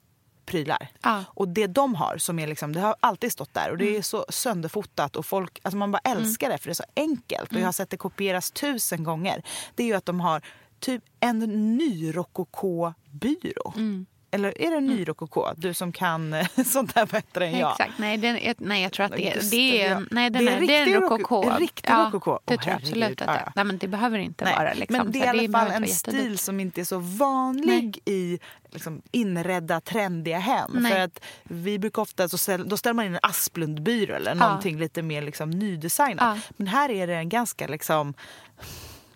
prylar. 0.46 0.88
Ja. 1.02 1.24
Och 1.28 1.48
det 1.48 1.66
de 1.66 1.94
har, 1.94 2.18
som 2.18 2.38
är 2.38 2.46
liksom, 2.46 2.72
det 2.72 2.80
har 2.80 2.96
alltid 3.00 3.32
stått 3.32 3.54
där 3.54 3.68
och 3.70 3.74
Mm. 3.80 3.86
det 3.92 3.98
är 3.98 4.02
så 4.02 4.24
sönderfotat 4.28 5.16
och 5.16 5.26
folk, 5.26 5.58
alltså 5.62 5.76
man 5.76 5.90
bara 5.92 6.00
älskar 6.04 6.50
det 6.50 6.58
för 6.58 6.66
det 6.66 6.72
är 6.72 6.74
så 6.74 6.84
enkelt. 6.96 7.50
Mm. 7.50 7.56
Och 7.58 7.60
jag 7.62 7.66
har 7.66 7.72
sett 7.72 7.90
det 7.90 7.96
kopieras 7.96 8.50
tusen 8.50 9.04
gånger. 9.04 9.42
Det 9.74 9.82
är 9.82 9.86
ju 9.86 9.94
att 9.94 10.06
de 10.06 10.20
har 10.20 10.42
typ 10.80 11.02
en 11.20 11.38
ny 11.76 12.16
rokokobyrå. 12.16 13.72
Mm. 13.76 14.06
Eller 14.30 14.62
är 14.62 14.70
det 14.70 14.76
en 14.76 14.86
ny 14.86 15.08
rokoko? 15.08 15.46
Du 15.56 15.74
som 15.74 15.92
kan 15.92 16.32
eh, 16.32 16.46
sånt 16.66 16.92
här 16.94 17.06
bättre 17.06 17.46
än 17.46 17.58
jag. 17.58 17.70
Exakt. 17.70 17.92
Nej, 17.98 18.16
den, 18.16 18.38
nej, 18.58 18.82
jag 18.82 18.92
tror 18.92 19.06
att 19.06 19.12
det, 19.12 19.18
Just 19.36 19.50
det, 19.50 19.82
är, 19.82 19.90
ja. 19.90 20.00
nej, 20.10 20.30
den 20.30 20.44
Det 20.44 20.52
är 20.52 20.56
är, 20.62 20.66
det 20.66 20.76
är 20.76 20.86
en 20.86 21.00
rokoko. 21.02 21.42
En 21.50 21.58
riktig 21.58 21.90
rokoko. 21.92 22.38
Det 22.44 22.54
Åh, 22.54 22.60
tror 22.60 22.72
jag 22.72 22.76
absolut 22.82 23.10
att 23.10 23.16
det 23.18 23.24
Ja, 23.24 23.32
är. 23.32 23.42
ja. 23.46 23.52
Nej, 23.56 23.64
men 23.64 23.78
det 23.78 23.88
behöver 23.88 24.18
inte 24.18 24.44
Nej, 24.44 24.54
vara. 24.56 24.72
Liksom. 24.74 24.96
Men 24.96 25.12
det 25.12 25.18
är 25.18 25.24
i 25.34 25.46
alla 25.46 25.58
fall 25.58 25.82
en 25.82 25.88
stil 25.88 26.38
som 26.38 26.60
inte 26.60 26.80
är 26.80 26.84
så 26.84 26.98
vanlig 26.98 27.98
i 28.04 28.38
liksom, 28.74 29.02
inredda, 29.10 29.80
trendiga 29.80 30.38
hem. 30.38 30.70
Nej. 30.74 30.92
För 30.92 31.00
att 31.00 31.20
vi 31.44 31.78
brukar 31.78 32.02
ofta, 32.02 32.28
så 32.28 32.38
ställ, 32.38 32.68
då 32.68 32.76
ställer 32.76 32.94
man 32.94 33.04
in 33.04 33.14
en 33.14 33.20
Asplundbyrå 33.22 34.14
eller 34.14 34.30
Ja. 34.36 34.46
någonting 34.46 34.78
lite 34.78 35.02
mer 35.02 35.22
liksom, 35.22 35.50
nydesignat. 35.50 36.36
Ja. 36.36 36.52
Men 36.56 36.66
här 36.66 36.90
är 36.90 37.06
det 37.06 37.14
en 37.14 37.28
ganska 37.28 37.66
liksom 37.66 38.14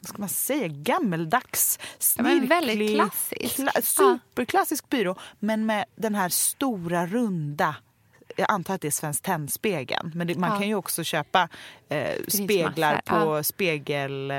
vad 0.01 0.09
ska 0.09 0.19
man 0.19 0.29
säga, 0.29 0.69
gammeldags, 0.69 1.79
Ja, 2.17 2.23
men 2.23 2.47
väldigt 2.47 2.77
snirklig, 2.77 2.97
klassisk. 2.97 3.57
kla- 3.59 3.71
Ja. 3.75 3.83
superklassisk 3.83 4.89
byrå. 4.89 5.17
Men 5.39 5.67
med 5.67 5.85
den 5.97 6.15
här 6.15 6.29
stora 6.29 7.07
runda 7.07 7.75
jag 8.37 8.51
antar 8.51 8.75
att 8.75 8.81
det 8.81 8.87
är 8.89 8.93
Svenskt 8.93 9.25
Tenn-spegeln. 9.25 10.13
Men 10.15 10.27
det, 10.27 10.35
man 10.39 10.51
Ja. 10.53 10.59
kan 10.59 10.69
ju 10.69 10.75
också 10.75 11.05
köpa 11.05 11.49
eh, 11.89 12.15
speglar 12.29 13.01
på 13.07 13.17
ja. 13.37 13.43
spegel... 13.43 14.33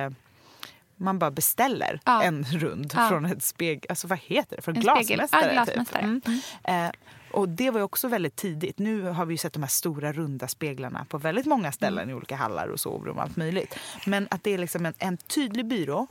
Man 0.99 1.19
bara 1.19 1.31
beställer 1.31 1.99
Ja. 2.05 2.23
en 2.23 2.43
rund 2.43 2.93
Ja. 2.95 3.09
från 3.09 3.25
ett 3.25 3.43
spegel... 3.43 3.85
Alltså 3.89 4.07
vad 4.07 4.19
heter 4.19 4.55
det? 4.55 4.61
Från 4.61 4.75
En 4.75 4.81
glasmästare? 4.81 5.45
Ja, 5.45 5.51
glasmästare. 5.51 6.21
Typ. 6.25 6.27
Mm. 6.63 6.85
Eh, 6.85 6.91
och 7.31 7.49
det 7.49 7.71
var 7.71 7.79
ju 7.79 7.83
också 7.83 8.07
väldigt 8.07 8.35
tidigt. 8.35 8.79
Nu 8.79 9.01
har 9.01 9.25
vi 9.25 9.37
sett 9.37 9.53
de 9.53 9.63
här 9.63 9.69
stora 9.69 10.13
runda 10.13 10.47
speglarna 10.47 11.05
på 11.09 11.17
väldigt 11.17 11.45
många 11.45 11.71
ställen 11.71 12.03
Mm. 12.03 12.09
i 12.09 12.13
olika 12.13 12.35
hallar 12.35 12.67
och 12.67 12.79
sovrum 12.79 13.17
och 13.17 13.23
allt 13.23 13.35
möjligt. 13.35 13.75
Men 14.05 14.27
att 14.31 14.43
det 14.43 14.53
är 14.53 14.57
liksom 14.57 14.85
en, 14.85 14.93
en 14.97 15.17
tydlig 15.17 15.65
byrå, 15.65 16.07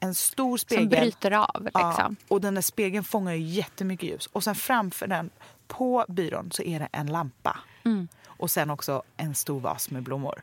en 0.00 0.14
stor 0.14 0.56
spegel. 0.56 0.82
Mm. 0.84 0.92
Som 0.94 1.00
bryter 1.00 1.30
av. 1.30 1.64
Liksom. 1.64 1.80
Ja, 1.82 2.10
och 2.28 2.40
den 2.40 2.54
där 2.54 2.62
spegeln 2.62 3.04
fångar 3.04 3.32
ju 3.34 3.40
jättemycket 3.46 4.08
ljus. 4.08 4.26
Och 4.32 4.44
sen 4.44 4.54
framför 4.54 5.06
den, 5.06 5.30
på 5.68 6.04
byrån, 6.08 6.50
så 6.52 6.62
är 6.62 6.78
det 6.80 6.88
en 6.92 7.06
lampa. 7.06 7.58
Mm. 7.84 8.08
Och 8.38 8.50
sen 8.50 8.70
också 8.70 9.02
en 9.16 9.34
stor 9.34 9.60
vas 9.60 9.90
med 9.90 10.02
blommor. 10.02 10.42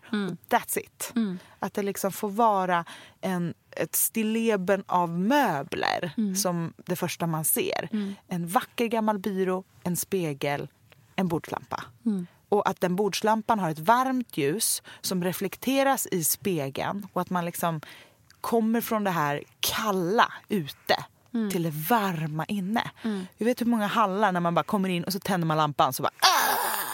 That's 0.50 0.78
it. 0.80 1.12
Att 1.60 1.74
det 1.74 1.84
liksom 1.84 2.12
får 2.12 2.30
vara 2.30 2.86
en, 3.22 3.54
ett 3.72 3.96
stilleben 3.96 4.84
av 4.88 5.20
möbler 5.20 6.12
som 6.36 6.74
det 6.86 6.96
första 6.96 7.28
man 7.28 7.46
ser. 7.46 7.90
En 8.28 8.48
vacker 8.48 8.86
gammal 8.86 9.20
byrå, 9.20 9.64
en 9.84 9.96
spegel, 9.98 10.68
en 11.16 11.28
bordslampa. 11.28 11.84
Och 12.50 12.70
att 12.70 12.82
den 12.82 12.96
bordslampan 12.96 13.60
har 13.60 13.70
ett 13.70 13.80
varmt 13.80 14.38
ljus 14.38 14.82
som 15.02 15.24
reflekteras 15.24 16.08
i 16.12 16.24
spegeln 16.24 17.08
och 17.14 17.22
att 17.22 17.30
man 17.30 17.46
liksom 17.46 17.82
kommer 18.42 18.82
från 18.82 19.04
det 19.04 19.12
här 19.12 19.44
kalla 19.60 20.34
ute 20.50 20.96
till 21.52 21.64
det 21.64 21.70
varma 21.90 22.46
inne. 22.46 22.92
Jag 23.38 23.46
vet 23.46 23.62
hur 23.62 23.66
många 23.66 23.88
hallar 23.88 24.32
när 24.32 24.40
man 24.40 24.56
bara 24.56 24.64
kommer 24.64 24.90
in 24.90 25.04
och 25.04 25.14
så 25.14 25.20
tänder 25.20 25.48
man 25.48 25.58
lampan 25.58 25.94
så 25.94 26.04
bara 26.04 26.12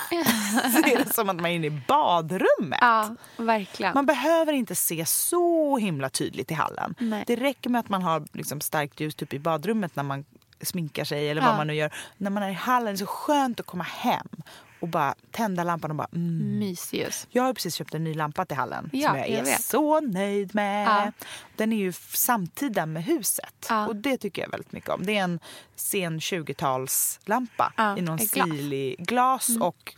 så 0.72 0.78
är 0.92 1.04
det 1.06 1.14
som 1.14 1.30
att 1.30 1.36
man 1.36 1.46
är 1.46 1.50
inne 1.56 1.68
i 1.68 1.82
badrummet. 1.88 2.80
Ja, 2.82 3.16
verkligen. 3.38 3.94
Man 3.94 4.06
behöver 4.06 4.54
inte 4.54 4.76
se 4.76 5.06
så 5.06 5.78
himla 5.78 6.10
tydligt 6.10 6.52
i 6.52 6.54
hallen. 6.54 6.96
Nej. 7.00 7.24
Det 7.28 7.36
räcker 7.36 7.70
med 7.70 7.80
att 7.80 7.90
man 7.90 8.02
har 8.02 8.24
liksom 8.34 8.62
starkt 8.62 9.00
ljus 9.00 9.16
typ 9.16 9.34
i 9.34 9.40
badrummet 9.40 9.96
när 9.96 10.04
man 10.04 10.26
sminkar 10.62 11.04
sig 11.04 11.30
eller 11.30 11.42
Ja. 11.42 11.48
vad 11.48 11.58
man 11.58 11.68
nu 11.68 11.74
gör. 11.76 11.94
När 12.18 12.32
man 12.32 12.44
är 12.44 12.50
i 12.50 12.54
hallen 12.54 12.88
är 12.88 12.92
det 12.92 12.98
så 12.98 13.06
skönt 13.06 13.60
att 13.60 13.66
komma 13.66 13.84
hem 13.84 14.28
och 14.80 14.88
bara 14.88 15.16
tända 15.32 15.64
lampan 15.64 15.92
och 15.92 15.98
bara 15.98 16.08
mm. 16.14 16.60
Mysljus. 16.60 17.28
Jag 17.30 17.44
har 17.44 17.54
precis 17.54 17.76
köpt 17.76 17.94
en 17.94 18.04
ny 18.04 18.14
lampa 18.14 18.46
till 18.46 18.58
hallen 18.58 18.90
Ja, 18.94 19.10
som 19.10 19.18
jag 19.18 19.28
är 19.28 19.38
jag 19.38 19.44
vet. 19.44 19.62
så 19.64 20.00
nöjd 20.02 20.56
med. 20.56 20.88
Ja. 20.88 21.12
Den 21.56 21.74
är 21.74 21.78
ju 21.78 21.92
samtida 22.14 22.86
med 22.86 23.04
huset 23.04 23.66
Ja. 23.70 23.88
och 23.88 23.96
det 23.96 24.18
tycker 24.18 24.42
jag 24.42 24.50
väldigt 24.50 24.72
mycket 24.72 24.90
om. 24.90 25.06
Det 25.06 25.18
är 25.18 25.24
en 25.24 25.40
sen 25.76 26.20
20-talslampa 26.20 27.72
Ja, 27.78 27.98
i 27.98 28.02
någon 28.02 28.18
glas. 28.18 28.30
stilig 28.30 28.96
glas 29.08 29.50
och 29.62 29.96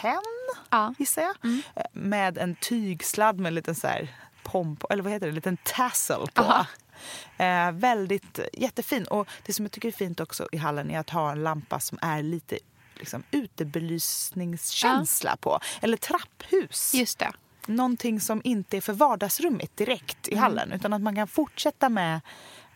tenn 0.00 0.22
Ja. 0.70 0.94
gissar 0.98 1.22
jag. 1.22 1.36
Eh, 1.74 1.84
Med 1.92 2.38
en 2.38 2.54
tygsladd 2.56 3.38
med 3.38 3.46
en 3.50 3.54
liten 3.54 3.74
så 3.74 3.86
här 3.86 4.16
pomp, 4.42 4.84
eller 4.90 5.02
vad 5.02 5.12
heter 5.12 5.26
det, 5.26 5.30
en 5.30 5.34
liten 5.34 5.56
tassel 5.64 6.26
på. 6.34 6.42
Aha. 6.42 6.66
Eh, 7.38 7.72
väldigt 7.72 8.40
jättefin. 8.52 9.04
Och 9.04 9.28
det 9.46 9.52
som 9.52 9.64
jag 9.64 9.72
tycker 9.72 9.88
är 9.88 9.92
fint 9.92 10.20
också 10.20 10.48
i 10.52 10.56
hallen 10.56 10.90
är 10.90 10.98
att 10.98 11.10
ha 11.10 11.32
en 11.32 11.42
lampa 11.42 11.80
som 11.80 11.98
är 12.02 12.22
lite 12.22 12.58
liksom, 12.98 13.22
utebelysningskänsla 13.30 15.36
på. 15.36 15.60
Eller 15.80 15.96
trapphus. 15.96 16.94
Just 16.94 17.18
det. 17.18 17.32
Någonting 17.66 18.20
som 18.20 18.40
inte 18.44 18.76
är 18.76 18.80
för 18.80 18.92
vardagsrummet 18.92 19.76
direkt 19.76 20.28
i 20.28 20.36
hallen 20.36 20.72
utan 20.72 20.92
att 20.92 21.02
man 21.02 21.14
kan 21.14 21.28
fortsätta 21.28 21.88
med 21.88 22.20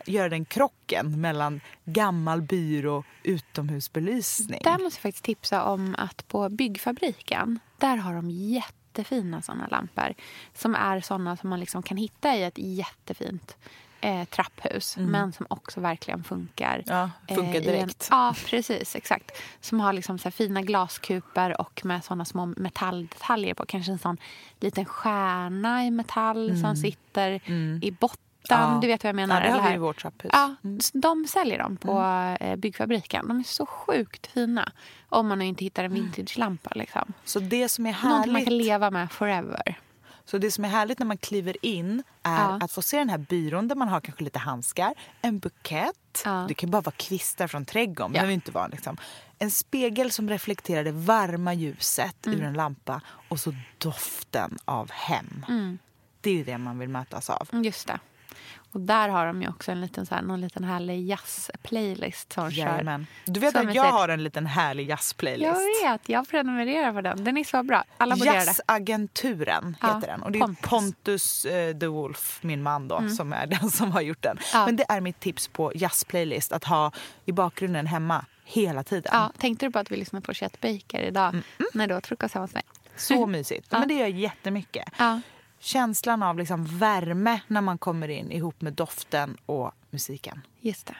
göra 0.06 0.28
den 0.28 0.44
krocken 0.44 1.20
mellan 1.20 1.60
gammal 1.84 2.42
byrå 2.42 2.96
och 2.96 3.04
utomhusbelysning. 3.22 4.60
Där 4.64 4.78
måste 4.78 4.98
jag 4.98 5.02
faktiskt 5.02 5.24
tipsa 5.24 5.64
om 5.64 5.94
att 5.98 6.28
på 6.28 6.48
byggfabriken, 6.48 7.58
där 7.78 7.96
har 7.96 8.14
de 8.14 8.30
jättefina 8.30 9.42
såna 9.42 9.66
lampor. 9.66 10.14
Som 10.54 10.74
är 10.74 11.00
såna 11.00 11.36
som 11.36 11.50
man 11.50 11.60
liksom 11.60 11.82
kan 11.82 11.96
hitta 11.96 12.36
i 12.36 12.42
ett 12.42 12.58
jättefint 12.58 13.56
eh, 14.00 14.24
trapphus. 14.24 14.96
Men 14.96 15.32
som 15.32 15.46
också 15.50 15.80
verkligen 15.80 16.24
funkar. 16.24 16.82
Ja, 16.86 17.10
funkar 17.28 17.54
eh, 17.54 17.62
direkt. 17.62 18.08
En, 18.10 18.16
ja, 18.18 18.34
precis. 18.46 18.96
Exakt. 18.96 19.30
Som 19.60 19.80
har 19.80 19.92
liksom 19.92 20.18
så 20.18 20.30
fina 20.30 20.62
glaskuper 20.62 21.60
och 21.60 21.80
med 21.84 22.04
såna 22.04 22.24
små 22.24 22.46
metalldetaljer 22.46 23.54
på. 23.54 23.66
Kanske 23.66 23.92
en 23.92 23.98
sån 23.98 24.16
liten 24.60 24.84
stjärna 24.84 25.84
i 25.86 25.90
metall 25.90 26.60
som 26.60 26.76
sitter 26.76 27.40
i 27.84 27.90
botten. 28.00 28.16
Ja. 28.48 28.78
Du 28.82 28.86
vet 28.88 29.04
vad 29.04 29.08
jag 29.08 29.16
menar? 29.16 29.40
Ja, 29.44 29.46
det 29.46 29.60
har 29.60 29.68
vi 29.68 29.74
i 29.74 29.78
vårt 29.78 30.00
trapphus. 30.02 30.30
Ja, 30.34 30.54
s- 30.78 30.90
de 30.94 31.26
säljer 31.26 31.58
dem 31.58 31.76
på 31.76 32.00
eh, 32.40 32.56
byggfabriken. 32.56 33.28
De 33.28 33.38
är 33.40 33.44
så 33.44 33.66
sjukt 33.66 34.26
fina. 34.26 34.72
Om 35.08 35.28
man 35.28 35.42
inte 35.42 35.64
hittar 35.64 35.84
en 35.84 35.94
vintage-lampa. 35.94 36.70
Liksom. 36.74 37.12
Så 37.24 37.40
det 37.40 37.68
som 37.68 37.86
är 37.86 37.92
Någonting 37.92 38.32
man 38.32 38.42
kan 38.44 38.52
härligt 38.52 38.66
leva 38.66 38.90
med 38.90 39.12
forever. 39.12 39.78
Så 40.30 40.38
det 40.38 40.50
som 40.50 40.64
är 40.64 40.68
härligt 40.68 40.98
när 40.98 41.06
man 41.06 41.16
kliver 41.18 41.56
in 41.66 42.02
är 42.22 42.36
Ja. 42.40 42.58
att 42.62 42.72
få 42.72 42.82
se 42.82 42.98
den 42.98 43.08
här 43.08 43.18
byrån 43.18 43.68
där 43.68 43.76
man 43.76 43.88
har 43.88 44.00
kanske 44.00 44.24
lite 44.24 44.38
handskar, 44.38 44.94
en 45.22 45.38
bukett. 45.38 46.22
Ja. 46.24 46.44
Det 46.48 46.54
kan 46.54 46.70
bara 46.70 46.82
vara 46.82 46.94
kvistar 46.96 47.46
från 47.46 47.64
trädgården. 47.64 48.12
Det 48.12 48.16
Ja. 48.18 48.20
behöver 48.20 48.34
inte 48.34 48.50
vara 48.52 48.66
liksom. 48.66 48.96
En 49.38 49.50
spegel 49.50 50.10
som 50.10 50.28
reflekterar 50.28 50.84
det 50.84 50.92
varma 50.92 51.54
ljuset 51.54 52.26
Mm. 52.26 52.38
ur 52.40 52.44
en 52.44 52.52
lampa 52.54 53.00
och 53.28 53.40
så 53.40 53.54
doften 53.78 54.58
av 54.64 54.90
hem. 54.90 55.46
Det 56.20 56.40
är 56.40 56.44
det 56.44 56.58
man 56.58 56.78
vill 56.78 56.88
mötas 56.88 57.30
av. 57.30 57.48
Mm, 57.52 57.64
Just 57.64 57.86
det. 57.86 57.98
Och 58.72 58.80
där 58.80 59.08
har 59.08 59.26
de 59.26 59.42
ju 59.42 59.48
också 59.48 59.72
en 59.72 59.80
liten, 59.80 60.06
så 60.06 60.14
här, 60.14 60.22
någon 60.22 60.40
liten 60.40 60.64
härlig 60.64 61.06
jazz-playlist 61.08 62.32
som 62.32 62.50
kör. 62.50 63.04
Du 63.24 63.40
vet 63.40 63.56
att 63.56 63.64
jag 63.64 63.72
säger- 63.74 63.90
har 63.92 64.08
en 64.08 64.22
liten 64.24 64.46
härlig 64.46 64.88
jazzplaylist. 64.88 65.46
Jag 65.82 65.90
vet, 65.92 66.08
jag 66.08 66.28
prenumererar 66.28 66.92
på 66.92 67.00
den. 67.00 67.24
Den 67.24 67.36
är 67.36 67.44
så 67.44 67.62
bra. 67.62 67.84
Alla 67.96 68.16
borde. 68.16 68.34
Jazzagenturen 68.34 69.76
Ja, 69.80 69.94
heter 69.94 70.08
den. 70.08 70.22
Och 70.22 70.32
det 70.32 70.38
är 70.38 70.40
Pontus, 70.40 70.62
Pontus. 70.70 71.44
eh, 71.44 71.76
the 71.78 71.86
Wolf, 71.86 72.38
min 72.42 72.62
man 72.62 72.88
då, 72.88 73.08
som 73.08 73.32
är 73.32 73.46
den 73.60 73.70
som 73.70 73.92
har 73.92 74.00
gjort 74.00 74.22
den. 74.22 74.38
Ja. 74.52 74.66
Men 74.66 74.76
det 74.76 74.84
är 74.88 75.00
mitt 75.00 75.20
tips 75.20 75.48
på 75.48 75.72
jazzplaylist 75.74 76.52
att 76.52 76.64
ha 76.64 76.92
i 77.24 77.32
bakgrunden 77.32 77.86
hemma 77.86 78.24
hela 78.44 78.82
tiden. 78.82 79.10
Ja, 79.14 79.32
tänkte 79.38 79.66
du 79.66 79.72
på 79.72 79.78
att 79.78 79.90
vi 79.90 79.96
lyssnade 79.96 80.26
på 80.26 80.34
Chet 80.34 80.60
Baker 80.60 81.00
idag 81.00 81.28
Mm, 81.28 81.42
när 81.74 81.86
du 81.86 81.96
åt 81.96 82.06
frukost 82.06 82.34
hemma 82.34 82.44
hos 82.46 82.54
mig? 82.54 82.62
Så 82.96 83.26
mysigt. 83.26 83.66
Ja. 83.70 83.78
Men 83.78 83.88
det 83.88 83.94
gör 83.94 84.06
jättemycket. 84.06 84.88
Ja. 84.98 85.20
Känslan 85.62 86.22
av 86.22 86.38
liksom 86.38 86.64
värme 86.64 87.40
när 87.46 87.60
man 87.60 87.78
kommer 87.78 88.08
in 88.08 88.30
ihop 88.30 88.60
med 88.60 88.72
doften 88.72 89.36
och 89.46 89.72
musiken. 89.90 90.40
Just 90.60 90.86
det. 90.86 90.94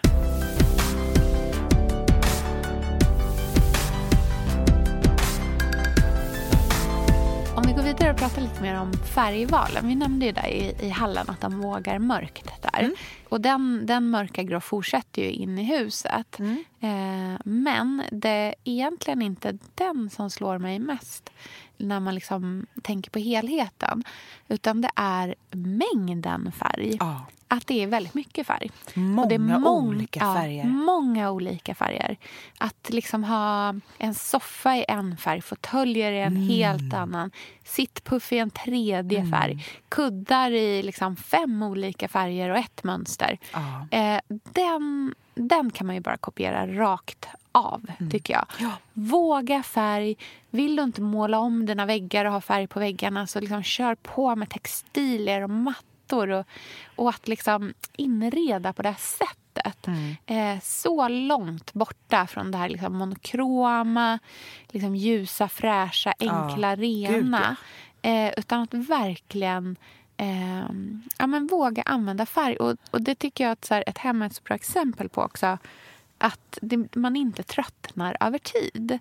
Om 7.57 7.63
vi 7.67 7.73
går 7.73 7.83
vidare 7.83 8.11
och 8.11 8.17
pratar 8.17 8.43
lite 8.43 8.63
mer 8.63 8.81
om 8.81 8.93
färgvalen. 8.93 9.89
Vi 9.89 9.95
nämnde 9.95 10.27
ju 10.27 10.33
där 10.33 10.49
i, 10.49 10.75
i 10.81 10.89
hallen 10.89 11.25
att 11.29 11.41
de 11.41 11.61
vågar 11.61 11.99
mörkt 11.99 12.49
där. 12.63 12.91
Och 13.29 13.41
den, 13.41 13.87
den 13.87 14.11
mörka 14.11 14.43
grå 14.43 14.61
fortsätter 14.61 15.23
ju 15.23 15.31
in 15.31 15.59
i 15.59 15.65
huset. 15.65 16.41
Eh, 16.81 17.41
men 17.45 18.03
det 18.13 18.29
är 18.29 18.55
egentligen 18.65 19.23
inte 19.23 19.59
den 19.75 20.11
som 20.11 20.31
slår 20.31 20.59
mig 20.59 20.79
mest 20.79 21.31
när 21.81 22.01
man 22.01 22.15
liksom 22.15 22.67
tänker 22.83 23.11
på 23.11 23.19
helheten. 23.19 24.05
Utan 24.49 24.81
det 24.81 24.91
är 24.97 25.35
mängden 25.51 26.53
färg. 26.53 26.97
Ja. 27.01 27.27
Att 27.53 27.67
det 27.67 27.83
är 27.83 27.87
väldigt 27.87 28.15
mycket 28.15 28.47
färg. 28.47 28.71
Många 28.95 29.23
och 29.23 29.29
det 29.29 29.35
är 29.35 29.39
mång- 29.39 29.67
olika 29.67 30.21
ja, 30.21 30.35
färger. 30.35 30.65
många 30.65 31.31
olika 31.31 31.75
färger. 31.75 32.17
Att 32.59 32.91
liksom 32.91 33.25
ha 33.25 33.75
en 33.99 34.15
soffa 34.15 34.77
i 34.77 34.85
en 34.89 35.17
färg, 35.17 35.41
fåtöljer 35.41 36.13
i 36.13 36.21
en 36.21 36.37
Mm. 36.37 36.49
helt 36.49 36.95
annan, 36.95 37.31
sittpuff 37.65 38.33
i 38.33 38.39
en 38.39 38.51
tredje 38.51 39.27
färg, 39.31 39.65
kuddar 39.89 40.51
i 40.51 40.83
liksom 40.83 41.17
fem 41.17 41.63
olika 41.63 42.09
färger 42.09 42.51
och 42.51 42.57
ett 42.57 42.85
mönster. 42.85 43.39
Ja. 43.53 43.99
Eh, 43.99 44.21
den, 44.53 45.15
den 45.35 45.71
kan 45.71 45.87
man 45.87 45.97
ju 45.97 46.01
bara 46.03 46.17
kopiera 46.17 46.67
rakt 46.67 47.29
av, 47.53 47.87
Mm. 47.99 48.11
tycker 48.11 48.35
jag. 48.35 48.47
Våga 48.93 49.63
färg. 49.63 50.17
Vill 50.51 50.77
du 50.77 50.83
inte 50.83 51.01
måla 51.01 51.39
om 51.39 51.67
dina 51.67 51.87
väggar 51.87 52.25
och 52.25 52.33
ha 52.33 52.41
färg 52.41 52.67
på 52.67 52.81
väggarna 52.81 53.27
så 53.27 53.41
liksom 53.41 53.63
kör 53.63 53.95
på 53.95 54.37
med 54.37 54.49
textilier 54.51 55.43
och 55.43 55.51
mattor 56.11 56.31
och, 56.31 56.47
och 56.97 57.09
att 57.09 57.29
liksom 57.29 57.75
inreda 57.97 58.73
på 58.73 58.83
det 58.83 58.89
här 58.89 58.97
sättet. 58.97 59.87
Mm. 59.87 60.17
Eh, 60.27 60.61
så 60.63 61.09
långt 61.09 61.73
borta 61.73 62.27
från 62.27 62.51
det 62.51 62.59
här 62.59 62.69
liksom 62.69 62.97
monokroma, 62.97 64.19
liksom 64.69 64.97
ljusa, 64.97 65.49
fräscha, 65.49 66.15
enkla, 66.19 66.71
ja, 66.71 66.77
rena. 66.77 67.11
Gud, 67.13 67.59
ja. 68.03 68.11
eh, 68.11 68.33
utan 68.37 68.63
att 68.63 68.75
verkligen 68.75 69.77
eh, 70.17 70.71
ja, 71.19 71.27
men 71.27 71.47
våga 71.47 71.83
använda 71.83 72.27
färg. 72.27 72.57
Och, 72.57 72.77
och 72.91 73.03
det 73.03 73.15
tycker 73.15 73.45
jag 73.45 73.53
att 73.53 73.65
så 73.65 73.75
här, 73.75 73.85
ett 73.87 73.99
hem 73.99 74.23
är 74.23 74.27
ett 74.27 74.35
så 74.35 74.43
bra 74.43 74.55
exempel 74.55 75.09
på 75.09 75.23
också 75.23 75.59
att 76.21 76.59
det, 76.63 76.97
man 76.97 77.17
inte 77.17 77.43
tröttnar 77.43 78.17
över 78.21 78.39
tid. 78.39 78.99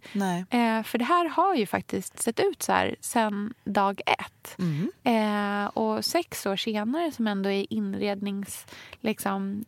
Eh, 0.49 0.83
för 0.83 0.97
det 0.97 1.05
här 1.05 1.29
har 1.29 1.55
ju 1.55 1.65
faktiskt 1.65 2.21
sett 2.21 2.39
ut 2.39 2.63
så 2.63 2.71
här 2.71 2.95
sen 3.01 3.53
dag 3.63 4.01
ett. 4.05 4.57
Mm. 4.57 4.91
Eh, 5.03 5.67
och 5.67 6.05
sex 6.05 6.45
år 6.45 6.55
senare, 6.55 7.11
som 7.11 7.27
ändå 7.27 7.49
är 7.49 7.73
inredningsvärld, 7.73 8.75
liksom, 9.01 9.65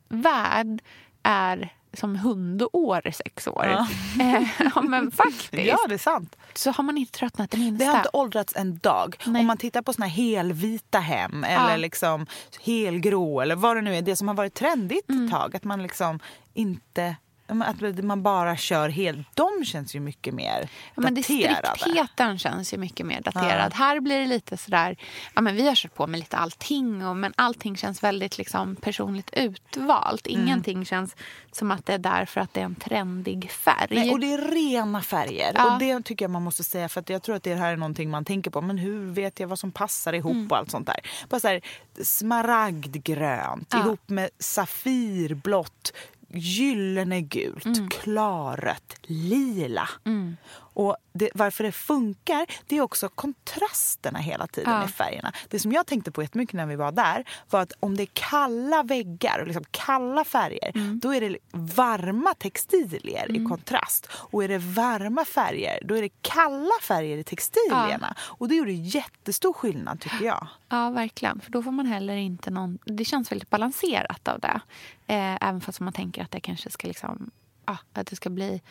är 1.24 1.74
som 1.94 2.16
hundår 2.16 3.12
sex 3.12 3.48
år. 3.48 3.66
Ja. 3.66 3.88
Eh, 4.22 4.48
ja, 4.76 4.82
men 4.82 5.12
faktiskt. 5.12 5.54
Ja, 5.54 5.78
det 5.88 5.94
är 5.94 5.98
sant. 5.98 6.36
Så 6.54 6.72
har 6.72 6.84
man 6.84 6.98
inte 6.98 7.12
tröttnat 7.12 7.52
det 7.52 7.58
minsta. 7.58 7.86
Det 7.86 7.92
har 7.92 7.98
inte 7.98 8.10
åldrats 8.14 8.56
en 8.56 8.78
dag. 8.78 9.16
Nej. 9.26 9.40
Om 9.40 9.48
man 9.48 9.58
tittar 9.58 9.82
på 9.82 9.94
såna 9.94 10.06
helvita 10.06 11.00
hem 11.00 11.44
eller 11.44 11.72
ja. 11.72 11.78
liksom 11.78 12.28
helgrå 12.62 13.42
eller 13.42 13.56
vad 13.56 13.78
det 13.78 13.82
nu 13.82 13.96
är, 13.96 14.02
det 14.02 14.16
som 14.16 14.28
har 14.28 14.36
varit 14.36 14.54
trendigt 14.54 15.10
mm. 15.10 15.26
ett 15.26 15.32
tag. 15.32 15.56
Att 15.56 15.64
man 15.64 15.84
liksom 15.84 16.20
inte 16.54 17.16
att 17.52 18.04
man 18.04 18.24
bara 18.24 18.58
kör 18.58 18.90
helt. 18.90 19.28
De 19.34 19.66
känns 19.66 19.96
ju 19.96 20.00
mycket 20.00 20.34
mer 20.34 20.70
ja, 20.96 21.02
men 21.02 21.16
daterade. 21.16 21.70
Striktheten 21.78 22.38
känns 22.38 22.74
ju 22.74 22.78
mycket 22.78 23.06
mer 23.06 23.22
daterad. 23.22 23.72
Ja. 23.72 23.78
Här 23.78 24.00
blir 24.00 24.20
det 24.20 24.26
lite 24.26 24.58
sådär, 24.58 24.98
ja 25.34 25.42
men 25.42 25.56
vi 25.56 25.68
har 25.68 25.76
kört 25.76 25.96
på 25.96 26.08
med 26.08 26.20
lite 26.20 26.38
allting 26.38 27.06
och, 27.06 27.18
men 27.18 27.34
allting 27.36 27.78
känns 27.78 28.04
väldigt 28.04 28.38
liksom 28.38 28.76
personligt 28.76 29.30
utvalt. 29.34 30.28
Mm. 30.28 30.42
Ingenting 30.42 30.76
mm. 30.76 30.86
känns 30.86 31.16
som 31.52 31.72
att 31.72 31.86
det 31.86 31.94
är 31.94 31.98
där 31.98 32.26
för 32.26 32.42
att 32.42 32.54
det 32.54 32.60
är 32.60 32.66
en 32.66 32.76
trendig 32.76 33.52
färg. 33.52 33.88
Nej, 33.90 34.12
och 34.12 34.20
det 34.20 34.34
är 34.34 34.52
rena 34.52 35.02
färger. 35.02 35.52
Ja. 35.56 35.74
Och 35.74 35.80
det 35.80 36.06
tycker 36.06 36.26
jag 36.26 36.32
man 36.32 36.44
måste 36.44 36.64
säga 36.64 36.90
för 36.90 37.04
jag 37.08 37.24
tror 37.24 37.36
att 37.36 37.44
det 37.44 37.56
här 37.56 37.72
är 37.72 37.78
någonting 37.78 38.10
man 38.10 38.26
tänker 38.26 38.52
på. 38.52 38.62
Men 38.62 38.78
hur 38.78 39.12
vet 39.12 39.40
jag 39.40 39.48
vad 39.48 39.60
som 39.60 39.72
passar 39.72 40.14
ihop 40.14 40.32
mm. 40.32 40.48
och 40.48 40.58
allt 40.58 40.72
sånt 40.72 40.88
där. 40.88 41.00
Bara 41.30 41.40
så 41.40 41.48
här, 41.48 41.62
smaragdgrönt 42.04 43.68
ja. 43.72 43.80
ihop 43.80 44.10
med 44.10 44.30
safirblått 44.40 45.94
gyllene 46.34 47.22
gult, 47.22 47.80
mm. 47.80 47.88
klarrött, 47.88 49.00
lila. 49.08 49.88
Mm. 50.10 50.38
Och 50.74 50.98
det, 51.14 51.30
varför 51.34 51.64
det 51.64 51.72
funkar 51.72 52.46
det 52.68 52.78
är 52.78 52.82
också 52.82 53.10
kontrasterna 53.10 54.20
hela 54.20 54.48
tiden 54.48 54.74
ja. 54.74 54.86
i 54.86 54.88
färgerna. 54.88 55.34
Det 55.50 55.60
som 55.60 55.72
jag 55.72 55.88
tänkte 55.88 56.12
på 56.12 56.22
jättemycket 56.22 56.54
när 56.54 56.66
vi 56.66 56.76
var 56.76 56.92
där 56.92 57.26
var 57.50 57.62
att 57.62 57.74
om 57.80 57.98
det 57.98 58.04
är 58.04 58.10
kalla 58.14 58.84
väggar 58.84 59.40
och 59.40 59.48
liksom 59.48 59.64
kalla 59.72 60.24
färger 60.24 60.72
mm. 60.76 61.00
då 61.00 61.16
är 61.16 61.22
det 61.22 61.38
varma 61.52 62.34
textilier 62.34 63.26
mm. 63.30 63.46
i 63.46 63.50
kontrast. 63.50 64.08
Och 64.14 64.44
är 64.44 64.48
det 64.48 64.58
varma 64.58 65.26
färger 65.26 65.80
då 65.86 65.96
är 65.96 66.02
det 66.02 66.22
kalla 66.22 66.74
färger 66.82 67.18
i 67.18 67.24
textilierna. 67.24 68.16
Ja. 68.18 68.24
Och 68.40 68.48
det 68.48 68.56
gjorde 68.56 68.72
jättestor 68.72 69.54
skillnad 69.54 70.00
tycker 70.00 70.26
jag. 70.26 70.48
Ja, 70.70 70.90
verkligen. 70.90 71.42
För 71.42 71.52
då 71.52 71.64
får 71.64 71.72
man 71.72 71.86
heller 71.86 72.16
inte 72.16 72.50
någon... 72.50 72.80
Det 72.86 73.06
känns 73.06 73.32
väldigt 73.32 73.50
balanserat 73.50 74.28
av 74.28 74.40
det. 74.40 74.62
Eh, 75.08 75.48
även 75.48 75.62
fast 75.62 75.80
man 75.80 75.94
tänker 75.94 76.24
att 76.24 76.32
det 76.32 76.40
kanske 76.40 76.70
ska 76.70 76.88
liksom... 76.88 77.32
Ja, 77.66 77.78
att 77.94 78.08
det 78.08 78.16
ska 78.16 78.30
bli 78.30 78.62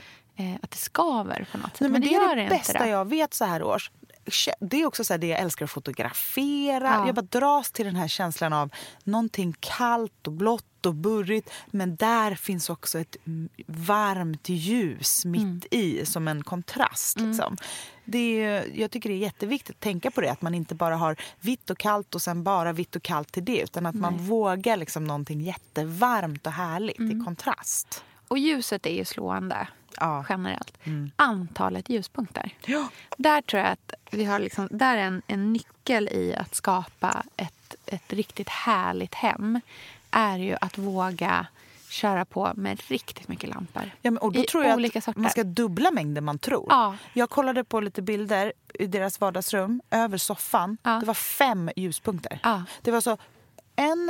eh, 0.40 0.54
att 0.62 0.70
det 0.70 0.76
skaver 0.76 1.46
på 1.52 1.58
något 1.58 1.70
sätt. 1.70 1.80
Nej, 1.80 1.90
men, 1.90 2.00
men 2.00 2.00
det, 2.00 2.08
det 2.08 2.14
är 2.14 2.36
det, 2.36 2.42
det 2.42 2.48
bästa 2.48 2.88
jag 2.88 3.08
vet 3.08 3.34
så 3.34 3.44
här 3.44 3.62
års. 3.62 3.90
Det 4.60 4.80
är 4.80 4.86
också 4.86 5.04
så 5.04 5.16
det 5.16 5.26
jag 5.26 5.40
älskar 5.40 5.64
att 5.64 5.70
fotografera. 5.70 6.88
Ja. 6.88 7.06
Jag 7.06 7.14
bara 7.14 7.22
dras 7.22 7.70
till 7.70 7.86
den 7.86 7.96
här 7.96 8.08
känslan 8.08 8.52
av 8.52 8.70
någonting 9.04 9.54
kallt 9.60 10.26
och 10.26 10.32
blått 10.32 10.86
och 10.86 10.94
burrigt. 10.94 11.50
Men 11.70 11.96
där 11.96 12.34
finns 12.34 12.70
också 12.70 12.98
ett 12.98 13.16
varmt 13.66 14.48
ljus 14.48 15.24
mitt 15.24 15.42
mm. 15.42 15.60
i 15.70 16.06
som 16.06 16.28
en 16.28 16.44
kontrast. 16.44 17.18
Mm. 17.18 17.30
Liksom. 17.30 17.56
Det 18.04 18.44
är, 18.44 18.66
jag 18.74 18.90
tycker 18.90 19.08
det 19.08 19.14
är 19.14 19.18
jätteviktigt 19.18 19.76
att 19.76 19.80
tänka 19.80 20.10
på 20.10 20.20
det. 20.20 20.30
Att 20.30 20.42
man 20.42 20.54
inte 20.54 20.74
bara 20.74 20.96
har 20.96 21.16
vitt 21.40 21.70
och 21.70 21.78
kallt 21.78 22.14
och 22.14 22.22
sen 22.22 22.42
bara 22.42 22.72
vitt 22.72 22.96
och 22.96 23.02
kallt 23.02 23.32
till 23.32 23.44
det. 23.44 23.60
Utan 23.60 23.86
att 23.86 23.94
Nej. 23.94 24.02
man 24.02 24.18
vågar 24.18 24.76
liksom 24.76 25.04
någonting 25.04 25.40
jättevarmt 25.40 26.46
och 26.46 26.52
härligt 26.52 26.98
mm. 26.98 27.20
i 27.20 27.24
kontrast. 27.24 28.04
Och 28.28 28.38
ljuset 28.38 28.86
är 28.86 28.94
ju 28.94 29.04
slående 29.04 29.68
ja. 30.00 30.24
generellt. 30.28 30.78
Mm. 30.84 31.10
Antalet 31.16 31.88
ljuspunkter. 31.88 32.54
Ja. 32.66 32.88
Där 33.16 33.42
tror 33.42 33.62
jag 33.62 33.72
att 33.72 33.94
vi 34.10 34.24
har 34.24 34.38
liksom, 34.38 34.68
där 34.70 34.96
är 34.96 35.02
en, 35.02 35.22
en 35.26 35.52
nyckel 35.52 36.08
i 36.08 36.34
att 36.34 36.54
skapa 36.54 37.22
ett, 37.36 37.74
ett 37.86 38.12
riktigt 38.12 38.48
härligt 38.48 39.14
hem. 39.14 39.60
Är 40.10 40.38
ju 40.38 40.56
att 40.60 40.78
våga 40.78 41.46
köra 41.88 42.24
på 42.24 42.52
med 42.56 42.80
riktigt 42.88 43.28
mycket 43.28 43.50
lampor. 43.50 43.90
Ja, 44.02 44.10
men, 44.10 44.18
och 44.18 44.32
då 44.32 44.42
tror 44.42 44.64
jag 44.64 44.74
olika 44.74 44.98
att 44.98 45.04
sorter. 45.04 45.20
Man 45.20 45.30
ska 45.30 45.44
dubbla 45.44 45.90
mängden 45.90 46.24
man 46.24 46.38
tror. 46.38 46.66
Ja. 46.68 46.96
Jag 47.12 47.30
kollade 47.30 47.64
på 47.64 47.80
lite 47.80 48.02
bilder 48.02 48.52
i 48.74 48.86
deras 48.86 49.20
vardagsrum, 49.20 49.82
över 49.90 50.18
soffan. 50.18 50.76
Ja. 50.82 50.90
Det 50.90 51.06
var 51.06 51.14
fem 51.14 51.70
ljuspunkter. 51.76 52.40
Ja. 52.42 52.64
Det 52.82 52.90
var 52.90 53.00
så 53.00 53.16
en... 53.76 54.09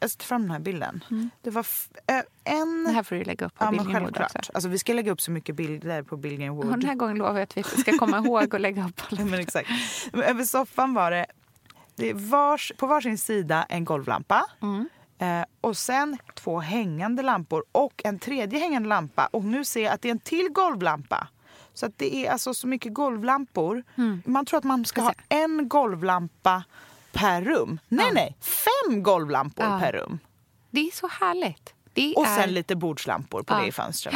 Jag 0.00 0.10
ska 0.10 0.18
ta 0.18 0.26
fram 0.26 0.42
den 0.42 0.50
här 0.50 0.58
bilden. 0.58 1.04
Mm. 1.10 1.30
Det 1.42 1.50
var 1.50 1.66
en... 2.44 2.84
Det 2.84 2.90
här 2.90 3.02
får 3.02 3.16
du 3.16 3.24
lägga 3.24 3.46
upp 3.46 3.54
på 3.54 3.64
ja, 3.64 3.70
Billgrenwood 3.70 4.20
också. 4.20 4.38
Alltså, 4.54 4.68
vi 4.68 4.78
ska 4.78 4.92
lägga 4.92 5.12
upp 5.12 5.20
så 5.20 5.30
mycket 5.30 5.54
bilder 5.54 6.02
på 6.02 6.16
Billgrenwood. 6.16 6.70
Den 6.70 6.82
här 6.82 6.94
gången 6.94 7.16
lovar 7.16 7.34
jag 7.34 7.42
att 7.42 7.56
vi 7.56 7.62
ska 7.62 7.98
komma 7.98 8.18
ihåg 8.18 8.54
att 8.54 8.60
lägga 8.60 8.86
upp 8.88 9.00
alla. 9.10 9.24
Men 9.30 9.40
exakt. 9.40 9.68
Men 10.12 10.22
över 10.22 10.44
soffan 10.44 10.94
var 10.94 11.10
det 11.10 11.26
det 11.96 12.12
vars, 12.12 12.72
på 12.76 12.86
varsin 12.86 13.18
sida 13.18 13.66
en 13.68 13.84
golvlampa. 13.84 14.46
Mm. 14.62 14.88
Eh, 15.18 15.46
och 15.60 15.76
sen 15.76 16.18
två 16.34 16.60
hängande 16.60 17.22
lampor 17.22 17.64
och 17.72 18.02
en 18.04 18.18
tredje 18.18 18.58
hängande 18.58 18.88
lampa. 18.88 19.26
Och 19.26 19.44
nu 19.44 19.64
ser 19.64 19.84
jag 19.84 19.92
att 19.92 20.02
det 20.02 20.08
är 20.08 20.10
en 20.10 20.18
till 20.18 20.48
golvlampa. 20.48 21.28
Så 21.74 21.86
att 21.86 21.98
det 21.98 22.26
är 22.26 22.30
alltså 22.30 22.54
så 22.54 22.66
mycket 22.66 22.94
golvlampor. 22.94 23.82
Mm. 23.96 24.22
Man 24.26 24.46
tror 24.46 24.58
att 24.58 24.64
man 24.64 24.84
ska 24.84 25.00
ha 25.00 25.14
en 25.28 25.68
golvlampa 25.68 26.64
per 27.16 27.42
rum. 27.42 27.80
Nej, 27.88 28.06
ja. 28.06 28.12
nej. 28.14 28.36
Fem 28.40 29.02
golvlampor 29.02 29.66
ja. 29.66 29.80
per 29.80 29.92
rum. 29.92 30.18
Det 30.70 30.80
är 30.80 30.90
så 30.90 31.08
härligt. 31.08 31.74
Det 31.92 32.14
Och 32.16 32.26
är... 32.26 32.36
sen 32.36 32.54
lite 32.54 32.76
bordslampor 32.76 33.42
på 33.42 33.54
Ja. 33.54 33.58
det 33.60 33.66
i 33.66 33.72
fönstren. 33.72 34.14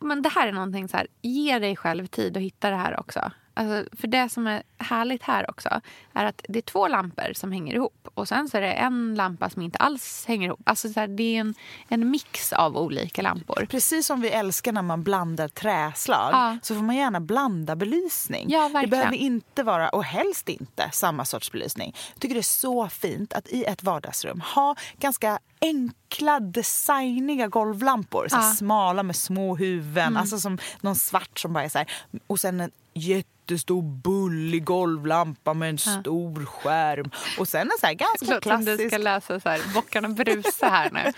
Men- 0.00 0.22
det 0.22 0.28
här 0.28 0.48
är 0.48 0.52
någonting 0.52 0.88
så 0.88 0.96
här, 0.96 1.06
ge 1.22 1.58
dig 1.58 1.76
själv 1.76 2.06
tid 2.06 2.36
att 2.36 2.42
hitta 2.42 2.70
det 2.70 2.76
här 2.76 3.00
också. 3.00 3.30
Alltså, 3.54 3.96
för 3.96 4.08
det 4.08 4.28
som 4.28 4.46
är 4.46 4.62
härligt 4.78 5.22
här 5.22 5.50
också 5.50 5.80
är 6.12 6.24
att 6.24 6.44
det 6.48 6.58
är 6.58 6.62
två 6.62 6.88
lampor 6.88 7.32
som 7.34 7.52
hänger 7.52 7.74
ihop 7.74 8.08
och 8.14 8.28
sen 8.28 8.48
så 8.48 8.56
är 8.56 8.60
det 8.60 8.72
en 8.72 9.14
lampa 9.14 9.50
som 9.50 9.62
inte 9.62 9.78
alls 9.78 10.24
hänger 10.28 10.46
ihop. 10.48 10.60
Alltså 10.64 10.88
så 10.92 11.00
här, 11.00 11.06
det 11.08 11.22
är 11.36 11.40
en, 11.40 11.54
en 11.88 12.10
mix 12.10 12.52
av 12.52 12.76
olika 12.76 13.22
lampor. 13.22 13.66
Precis 13.70 14.06
som 14.06 14.20
vi 14.20 14.28
älskar 14.30 14.72
när 14.72 14.82
man 14.82 15.02
blandar 15.02 15.48
träslag 15.48 16.30
Ja. 16.32 16.58
så 16.62 16.74
får 16.74 16.82
man 16.82 16.96
gärna 16.96 17.20
blanda 17.20 17.76
belysning. 17.76 18.46
Ja, 18.50 18.70
det 18.82 18.86
behöver 18.86 19.12
inte 19.16 19.62
vara, 19.62 19.88
och 19.88 20.04
helst 20.04 20.48
inte, 20.48 20.90
samma 20.92 21.24
sorts 21.24 21.52
belysning. 21.52 21.94
Jag 22.12 22.20
tycker 22.20 22.34
det 22.34 22.40
är 22.40 22.42
så 22.42 22.88
fint 22.88 23.32
att 23.32 23.48
i 23.48 23.64
ett 23.64 23.82
vardagsrum 23.82 24.40
ha 24.54 24.76
ganska 24.98 25.38
enkla, 25.60 26.40
designiga 26.40 27.46
golvlampor. 27.48 28.28
Så 28.28 28.36
Ja. 28.36 28.42
Smala 28.42 29.02
med 29.02 29.16
små 29.16 29.56
huvuden, 29.56 30.06
Mm. 30.06 30.16
alltså 30.16 30.38
som 30.38 30.58
någon 30.80 30.96
svart 30.96 31.38
som 31.38 31.52
bara 31.52 31.64
är 31.64 31.68
så 31.68 31.78
här. 31.78 31.90
Och 32.26 32.40
sen 32.40 32.60
en 32.60 32.70
jättestor 32.94 33.82
bullig 33.82 34.64
golvlampa 34.64 35.54
med 35.54 35.68
en 35.70 35.78
stor 35.78 36.44
skärm. 36.46 37.10
Och 37.38 37.48
sen 37.48 37.60
en 37.60 37.70
så 37.80 37.86
här 37.86 37.94
ganska 37.94 38.34
låter 38.34 38.50
som 38.50 38.64
du 38.64 38.66
klassisk 38.66 38.88
ska 38.90 38.98
läsa 38.98 39.40
så 39.40 39.48
här, 39.48 39.74
Bockarna 39.74 40.08
Bruse 40.08 40.66
här 40.66 40.90
nu. 40.90 41.00
Ja, 41.04 41.12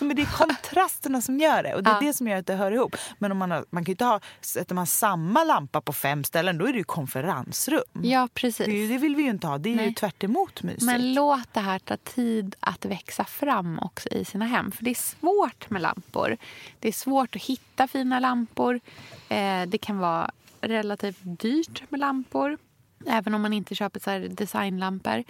Men 0.06 0.16
det 0.16 0.22
är 0.22 0.26
kontrasterna 0.36 1.20
som 1.20 1.38
gör 1.38 1.62
det 1.62 1.74
och 1.74 1.82
det 1.82 1.90
är 1.90 1.94
Ja. 1.94 2.00
det 2.00 2.12
som 2.14 2.28
gör 2.28 2.36
att 2.36 2.46
det 2.46 2.54
hör 2.54 2.72
ihop. 2.72 2.96
Men 3.18 3.32
om 3.32 3.38
man, 3.38 3.50
har, 3.50 3.64
man 3.70 3.84
kan 3.84 3.90
ju 3.90 3.92
inte 3.92 4.04
ha, 4.04 4.20
sätter 4.40 4.74
man 4.74 4.86
samma 4.86 5.44
lampa 5.44 5.80
på 5.80 5.92
fem 5.92 6.24
ställen 6.24 6.58
då 6.58 6.66
är 6.66 6.72
det 6.72 6.78
ju 6.78 6.84
konferensrum. 6.84 7.82
Ja, 8.02 8.28
precis. 8.34 8.66
Det, 8.66 8.72
ju- 8.72 8.88
det 8.88 8.98
vill 8.98 9.16
vi 9.16 9.22
ju 9.22 9.30
inte 9.30 9.46
ha. 9.46 9.58
Det 9.58 9.68
är 9.68 9.70
ju 9.70 9.76
Nej. 9.76 9.94
tvärt 9.94 10.24
emot 10.24 10.62
mysigt. 10.62 10.82
Men 10.82 11.14
låt 11.14 11.54
det 11.54 11.60
här 11.60 11.78
ta 11.78 11.96
tid 11.96 12.54
att 12.60 12.84
växa 12.84 13.24
fram 13.24 13.78
också 13.78 14.08
i 14.08 14.24
sina 14.24 14.46
hem. 14.46 14.72
För 14.72 14.84
det 14.84 14.90
är 14.90 14.94
svårt 14.94 15.70
med 15.70 15.82
lampor. 15.82 16.36
Det 16.80 16.88
är 16.88 16.92
svårt 16.92 17.36
att 17.36 17.42
hitta 17.42 17.88
fina 17.88 18.20
lampor. 18.20 18.80
Eh, 19.28 19.62
det 19.66 19.78
kan 19.78 19.98
vara 19.98 20.30
relativt 20.60 21.18
dyrt 21.22 21.82
med 21.90 22.00
lampor. 22.00 22.58
Även 23.06 23.34
om 23.34 23.42
man 23.42 23.52
inte 23.52 23.74
köper 23.74 24.00
så 24.00 24.10
här 24.10 24.20
designlampor. 24.20 25.24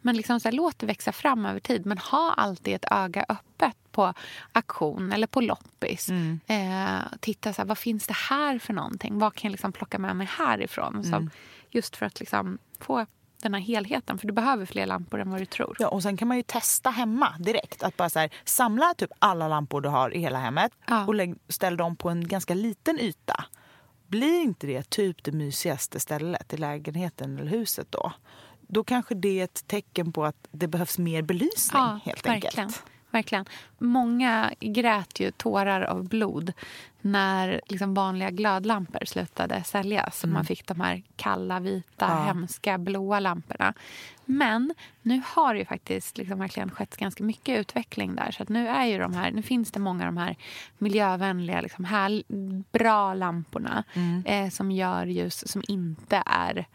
Men 0.00 0.16
liksom 0.16 0.40
så 0.40 0.48
här, 0.48 0.52
låt 0.56 0.78
det 0.78 0.86
växa 0.86 1.12
fram 1.12 1.46
över 1.46 1.60
tid. 1.60 1.86
Men 1.86 1.98
ha 1.98 2.34
alltid 2.36 2.74
ett 2.74 2.84
öga 2.90 3.24
öppet 3.28 3.76
på 3.92 4.14
auktion 4.52 5.12
eller 5.12 5.26
på 5.26 5.40
loppis. 5.40 6.08
Eh, 6.46 6.98
titta, 7.20 7.52
så 7.52 7.62
här, 7.62 7.66
vad 7.68 7.78
finns 7.78 8.06
det 8.06 8.14
här 8.30 8.58
för 8.58 8.72
någonting? 8.72 9.18
Vad 9.18 9.34
kan 9.34 9.48
jag 9.48 9.52
liksom 9.52 9.72
plocka 9.72 9.98
med 9.98 10.16
mig 10.16 10.26
härifrån? 10.38 11.04
Som, 11.04 11.30
just 11.70 11.96
för 11.96 12.06
att 12.06 12.20
liksom 12.20 12.58
få 12.80 13.06
den 13.42 13.54
här 13.54 13.60
helheten. 13.60 14.18
För 14.18 14.26
du 14.26 14.32
behöver 14.32 14.66
fler 14.66 14.86
lampor 14.86 15.20
än 15.20 15.30
vad 15.30 15.40
du 15.40 15.46
tror. 15.46 15.76
Ja, 15.78 15.88
och 15.88 16.02
sen 16.02 16.16
kan 16.16 16.28
man 16.28 16.36
ju 16.36 16.42
testa 16.42 16.90
hemma 16.90 17.34
direkt. 17.38 17.82
Att 17.82 17.96
bara 17.96 18.10
så 18.10 18.18
här, 18.18 18.30
samla 18.44 18.94
typ 18.94 19.10
alla 19.18 19.48
lampor 19.48 19.80
du 19.80 19.88
har 19.88 20.14
i 20.16 20.18
hela 20.18 20.38
hemmet 20.38 20.72
Ja. 20.86 21.06
och 21.06 21.14
lägg, 21.14 21.34
ställ 21.48 21.76
dem 21.76 21.96
på 21.96 22.08
en 22.10 22.28
ganska 22.28 22.54
liten 22.54 23.00
yta. 23.00 23.44
Blir 24.12 24.42
inte 24.42 24.66
det 24.66 24.90
typ 24.90 25.24
det 25.24 25.32
mysigaste 25.32 26.00
stället 26.00 26.52
i 26.54 26.56
lägenheten 26.56 27.38
eller 27.38 27.50
huset 27.50 27.86
då? 27.90 28.12
Då 28.60 28.84
kanske 28.84 29.14
det 29.14 29.40
är 29.40 29.44
ett 29.44 29.66
tecken 29.66 30.12
på 30.12 30.24
att 30.24 30.48
det 30.50 30.68
behövs 30.68 30.98
mer 30.98 31.22
belysning 31.22 31.82
helt 32.04 32.26
verkligen. 32.26 32.64
enkelt. 32.64 32.82
Verkligen. 33.10 33.44
Många 33.78 34.52
grät 34.60 35.20
ju 35.20 35.30
tårar 35.30 35.80
av 35.80 36.08
blod 36.08 36.52
när 37.02 37.60
liksom 37.66 37.94
vanliga 37.94 38.30
glödlampor 38.30 39.04
slutade 39.04 39.64
säljas. 39.64 40.18
Så 40.18 40.26
man 40.28 40.44
fick 40.44 40.66
de 40.66 40.80
här 40.80 41.02
kalla, 41.16 41.60
vita, 41.60 42.06
Mm. 42.06 42.18
Ja. 42.18 42.24
hemska, 42.24 42.78
blåa 42.78 43.20
lamporna. 43.20 43.74
Men 44.24 44.74
nu 45.02 45.22
har 45.26 45.54
det 45.54 45.60
ju 45.60 45.66
faktiskt 45.66 46.18
liksom 46.18 46.38
verkligen 46.38 46.70
skett 46.70 46.96
ganska 46.96 47.24
mycket 47.24 47.58
utveckling 47.60 48.14
där. 48.14 48.30
Så 48.30 48.44
nu, 48.48 48.68
är 48.68 48.84
ju 48.86 48.98
de 48.98 49.14
här, 49.14 49.30
nu 49.30 49.42
finns 49.42 49.72
det 49.72 49.80
många 49.80 50.06
av 50.08 50.14
de 50.14 50.20
här 50.20 50.36
miljövänliga, 50.78 51.60
liksom 51.60 51.84
här, 51.84 52.22
bra 52.72 53.14
lamporna 53.14 53.84
Mm. 53.94 54.22
eh, 54.26 54.50
som 54.50 54.70
gör 54.70 55.06
ljus 55.06 55.48
som 55.48 55.62
inte 55.68 56.22
är 56.26 56.66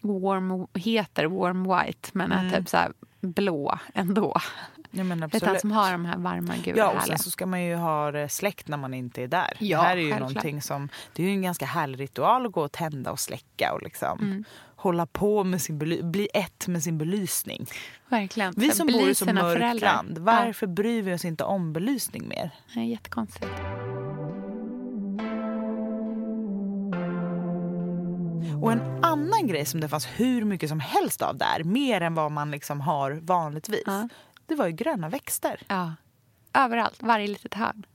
warm, 0.00 0.66
heter 0.74 1.24
warm 1.24 1.62
white 1.62 2.08
men 2.12 2.32
är 2.32 2.50
typ 2.60 2.68
så 2.68 2.78
blå 3.20 3.78
ändå. 3.94 4.36
Ja, 4.92 5.04
men 5.04 5.18
Utan 5.18 5.30
absolut. 5.34 5.60
som 5.60 5.72
har 5.72 5.92
de 5.92 6.04
här 6.04 6.18
varma, 6.18 6.54
gula, 6.64 6.78
Ja, 6.78 6.86
och 6.90 6.98
härliga. 6.98 7.16
sen 7.16 7.24
så 7.24 7.30
ska 7.30 7.46
man 7.46 7.62
ju 7.64 7.74
ha 7.74 8.28
släckt 8.28 8.68
när 8.68 8.76
man 8.76 8.94
inte 8.94 9.22
är 9.22 9.28
där. 9.28 9.56
Ja, 9.58 9.78
det 9.80 9.84
här 9.88 9.96
är 9.96 10.00
ju 10.00 10.12
självklart. 10.12 10.62
som, 10.64 10.88
det 11.12 11.22
är 11.22 11.26
ju 11.26 11.32
en 11.32 11.42
ganska 11.42 11.66
härlig 11.66 12.00
ritual 12.00 12.46
att 12.46 12.52
gå 12.52 12.62
och 12.62 12.72
tända 12.72 13.10
och 13.12 13.20
släcka 13.20 13.72
och 13.72 13.82
liksom 13.82 14.18
Mm. 14.18 14.44
hålla 14.76 15.06
på 15.06 15.44
med 15.44 15.62
sin 15.62 15.78
bli 16.10 16.28
ett 16.34 16.66
med 16.68 16.82
sin 16.82 16.98
belysning. 16.98 17.66
Verkligen. 18.08 18.54
Vi 18.56 18.70
som 18.70 18.86
bor 18.86 19.08
i 19.08 19.14
så 19.14 19.32
mörkt 19.32 19.80
land, 19.82 20.18
varför 20.18 20.66
bryr 20.66 21.02
vi 21.02 21.14
oss 21.14 21.24
inte 21.24 21.44
om 21.44 21.72
belysning 21.72 22.28
mer? 22.28 22.50
Ja, 22.66 22.74
det 22.74 22.80
är 22.80 22.84
jättekonstigt. 22.84 23.46
Och 28.62 28.72
en 28.72 29.04
annan 29.04 29.46
grej 29.46 29.64
som 29.66 29.80
det 29.80 29.88
fanns 29.88 30.06
hur 30.16 30.44
mycket 30.44 30.68
som 30.68 30.80
helst 30.80 31.22
av 31.22 31.36
där, 31.36 31.64
mer 31.64 32.00
än 32.00 32.14
vad 32.14 32.32
man 32.32 32.50
liksom 32.50 32.80
har 32.80 33.10
vanligtvis, 33.22 33.82
Ja. 33.86 34.08
Det 34.50 34.56
var 34.56 34.66
ju 34.66 34.72
gröna 34.72 35.08
växter. 35.08 35.62
Ja. 35.68 35.94
Överallt, 36.54 37.02
varje 37.02 37.26
litet 37.26 37.54
hörn. 37.54 37.86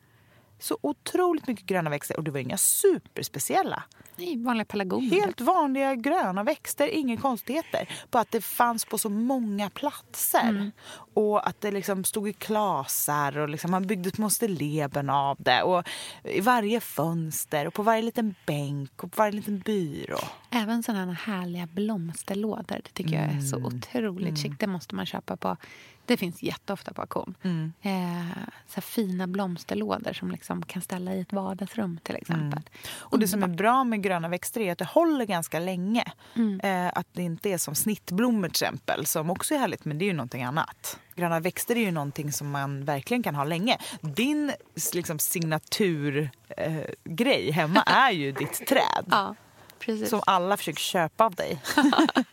Så 0.60 0.78
otroligt 0.82 1.48
mycket 1.48 1.66
gröna 1.66 1.90
växter 1.90 2.18
och 2.18 2.24
det 2.24 2.32
var 2.32 2.40
inga 2.40 2.58
superspeciella. 2.58 3.84
Nej, 4.16 4.44
vanliga 4.44 4.66
pelargoner. 4.66 5.10
Helt 5.10 5.42
vanliga 5.42 5.96
gröna 5.96 6.44
växter, 6.44 6.88
inga 6.88 7.18
konstigheter. 7.18 7.90
Bara 8.12 8.22
att 8.22 8.32
det 8.32 8.42
fanns 8.42 8.86
på 8.86 8.98
så 8.98 9.10
många 9.10 9.70
platser. 9.70 10.50
Mm. 10.50 10.72
Och 11.14 11.48
att 11.48 11.62
det 11.62 11.72
liksom 11.72 12.04
stod 12.04 12.28
i 12.30 12.34
klasar 12.34 13.38
och 13.38 13.50
liksom 13.50 13.72
man 13.72 13.88
byggde 13.88 14.12
små 14.12 14.30
stilleben 14.30 15.10
av 15.10 15.38
det. 15.40 15.64
Och 15.64 15.88
I 16.24 16.42
varje 16.42 16.80
fönster 16.80 17.68
och 17.68 17.74
på 17.74 17.84
varje 17.84 18.02
liten 18.02 18.36
bänk 18.46 19.04
och 19.04 19.12
på 19.12 19.18
varje 19.18 19.32
liten 19.32 19.60
byrå. 19.60 20.20
Även 20.50 20.84
sådana 20.84 21.14
här 21.14 21.34
härliga 21.36 21.68
blomsterlådor. 21.68 22.82
Det 22.84 22.94
tycker 22.94 23.14
jag 23.16 23.24
är 23.24 23.42
så 23.42 23.56
Mm. 23.56 23.68
otroligt 23.68 24.38
chic. 24.40 24.54
Det 24.60 24.68
måste 24.68 24.96
man 24.96 25.06
köpa 25.06 25.38
på... 25.38 25.58
Det 26.06 26.18
finns 26.18 26.44
jätteofta 26.44 26.94
på 26.94 27.02
auktion. 27.02 27.36
Mm. 27.44 27.74
Eh, 27.82 28.38
så 28.68 28.82
fina 28.82 29.28
blomsterlådor 29.28 30.14
som 30.14 30.32
liksom 30.32 30.66
kan 30.66 30.82
ställa 30.82 31.14
i 31.14 31.22
ett 31.22 31.34
vardagsrum 31.34 32.00
till 32.04 32.16
exempel. 32.16 32.60
Mm. 32.60 32.64
Och 32.98 33.20
det 33.20 33.28
som 33.28 33.44
är 33.44 33.48
bra 33.48 33.84
med 33.84 34.04
gröna 34.04 34.28
växter 34.28 34.62
är 34.62 34.72
att 34.72 34.78
det 34.78 34.86
håller 34.86 35.26
ganska 35.26 35.60
länge. 35.60 36.04
Mm. 36.36 36.60
Eh, 36.60 36.92
att 36.96 37.08
det 37.14 37.24
inte 37.24 37.50
är 37.50 37.58
som 37.58 37.76
snittblommor 37.76 38.48
exempel, 38.48 39.06
som 39.06 39.30
också 39.30 39.56
är 39.56 39.60
härligt, 39.60 39.86
men 39.86 39.98
det 39.98 40.06
är 40.06 40.08
ju 40.08 40.14
någonting 40.14 40.44
annat. 40.44 41.00
Gröna 41.16 41.40
växter 41.40 41.76
är 41.76 41.80
ju 41.80 41.92
någonting 41.92 42.32
som 42.32 42.52
man 42.52 42.86
verkligen 42.86 43.24
kan 43.24 43.36
ha 43.36 43.44
länge. 43.44 43.78
Din 44.02 44.52
liksom, 44.94 45.20
signaturgrej 45.20 47.50
eh, 47.50 47.54
hemma 47.54 47.82
är 47.86 48.12
ju 48.12 48.32
ditt 48.32 48.68
träd. 48.68 49.06
Ja, 49.10 49.36
precis. 49.80 50.10
Som 50.10 50.22
alla 50.26 50.58
försöker 50.58 50.82
köpa 50.82 51.26
av 51.26 51.36
dig. 51.36 51.62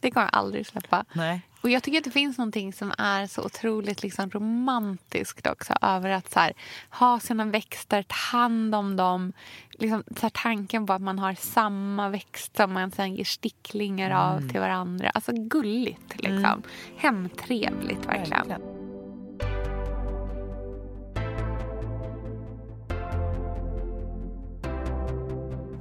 Det 0.00 0.10
kommer 0.10 0.26
jag 0.26 0.36
aldrig 0.36 0.66
släppa. 0.66 1.04
Nej. 1.12 1.40
Och 1.66 1.70
jag 1.70 1.82
tycker 1.82 1.98
att 1.98 2.04
det 2.04 2.10
finns 2.10 2.38
någonting 2.38 2.72
som 2.72 2.92
är 2.98 3.26
så 3.26 3.44
otroligt 3.44 4.02
liksom 4.02 4.30
romantiskt 4.30 5.46
också 5.46 5.74
över 5.82 6.10
att 6.10 6.34
här, 6.34 6.52
ha 6.90 7.20
sina 7.20 7.44
växter, 7.44 8.02
ta 8.02 8.14
hand 8.14 8.74
om 8.74 8.96
dem. 8.96 9.32
Liksom, 9.70 10.04
så 10.16 10.22
här, 10.22 10.30
tanken 10.30 10.86
på 10.86 10.92
att 10.92 11.02
man 11.02 11.18
har 11.18 11.34
samma 11.34 12.08
växt 12.08 12.56
som 12.56 12.72
man 12.72 12.90
sen 12.90 13.14
ger 13.14 13.24
sticklingar 13.24 14.10
av 14.10 14.48
till 14.48 14.60
varandra. 14.60 15.10
Alltså 15.10 15.32
gulligt 15.32 16.22
liksom. 16.22 16.62
Hemtrevligt 16.96 18.06
verkligen. 18.06 18.48
Verkligen. 18.48 18.62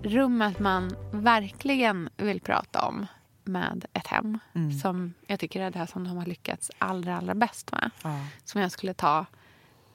Rummet 0.04 0.60
man 0.60 0.96
verkligen 1.12 2.10
vill 2.18 2.42
prata 2.42 2.82
om 2.82 3.08
med 3.48 3.86
ett 3.94 4.08
hem 4.08 4.40
Mm. 4.54 4.80
som 4.80 5.14
jag 5.28 5.40
tycker 5.40 5.62
är 5.62 5.72
det 5.72 5.88
som 5.88 6.04
de 6.04 6.18
har 6.18 6.26
lyckats 6.26 6.72
allra, 6.78 7.18
allra 7.18 7.36
bäst 7.36 7.72
med. 7.72 7.92
Ja. 8.04 8.20
Som 8.44 8.62
jag 8.62 8.72
skulle 8.72 8.94
ta 8.94 9.26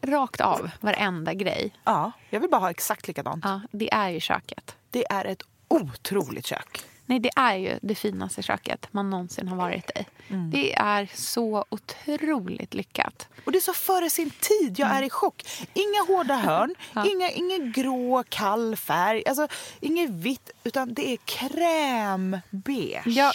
rakt 0.03 0.41
av, 0.41 0.71
varenda 0.81 1.35
grej. 1.35 1.73
ja, 1.85 2.13
jag 2.31 2.41
vill 2.41 2.51
bara 2.51 2.61
ha 2.61 2.71
exakt 2.71 3.09
likadant. 3.09 3.45
Ja, 3.45 3.61
det 3.73 3.93
är 3.93 4.09
ju 4.09 4.21
köket. 4.21 4.77
Det 4.91 5.05
är 5.13 5.25
ett 5.25 5.43
otroligt 5.69 6.47
kök. 6.47 6.81
Nej, 7.11 7.19
det 7.21 7.31
är 7.37 7.55
ju 7.57 7.79
det 7.83 7.95
finaste 7.95 8.43
köket 8.43 8.87
man 8.91 9.11
någonsin 9.11 9.49
har 9.49 9.57
varit 9.57 9.91
i. 9.91 10.07
Mm. 10.29 10.51
Det 10.51 10.75
är 10.75 11.09
så 11.15 11.65
otroligt 11.69 12.75
lyckat. 12.75 13.29
Och 13.45 13.53
det 13.53 13.59
är 13.59 13.61
så 13.61 13.73
före 13.73 14.11
sin 14.11 14.31
tid. 14.31 14.79
Jag 14.79 14.91
är 14.91 15.03
i 15.03 15.11
chock. 15.11 15.47
Inga 15.75 16.03
hårda 16.09 16.35
hörn, 16.47 16.75
inga, 17.07 17.31
ingen 17.31 17.73
grå 17.73 18.25
kall 18.29 18.77
färg, 18.77 19.23
alltså, 19.27 19.49
inget 19.81 20.11
vitt, 20.11 20.51
utan 20.65 20.95
det 20.95 21.09
är 21.13 21.17
krämbeige. 21.25 23.03
Ja, 23.07 23.33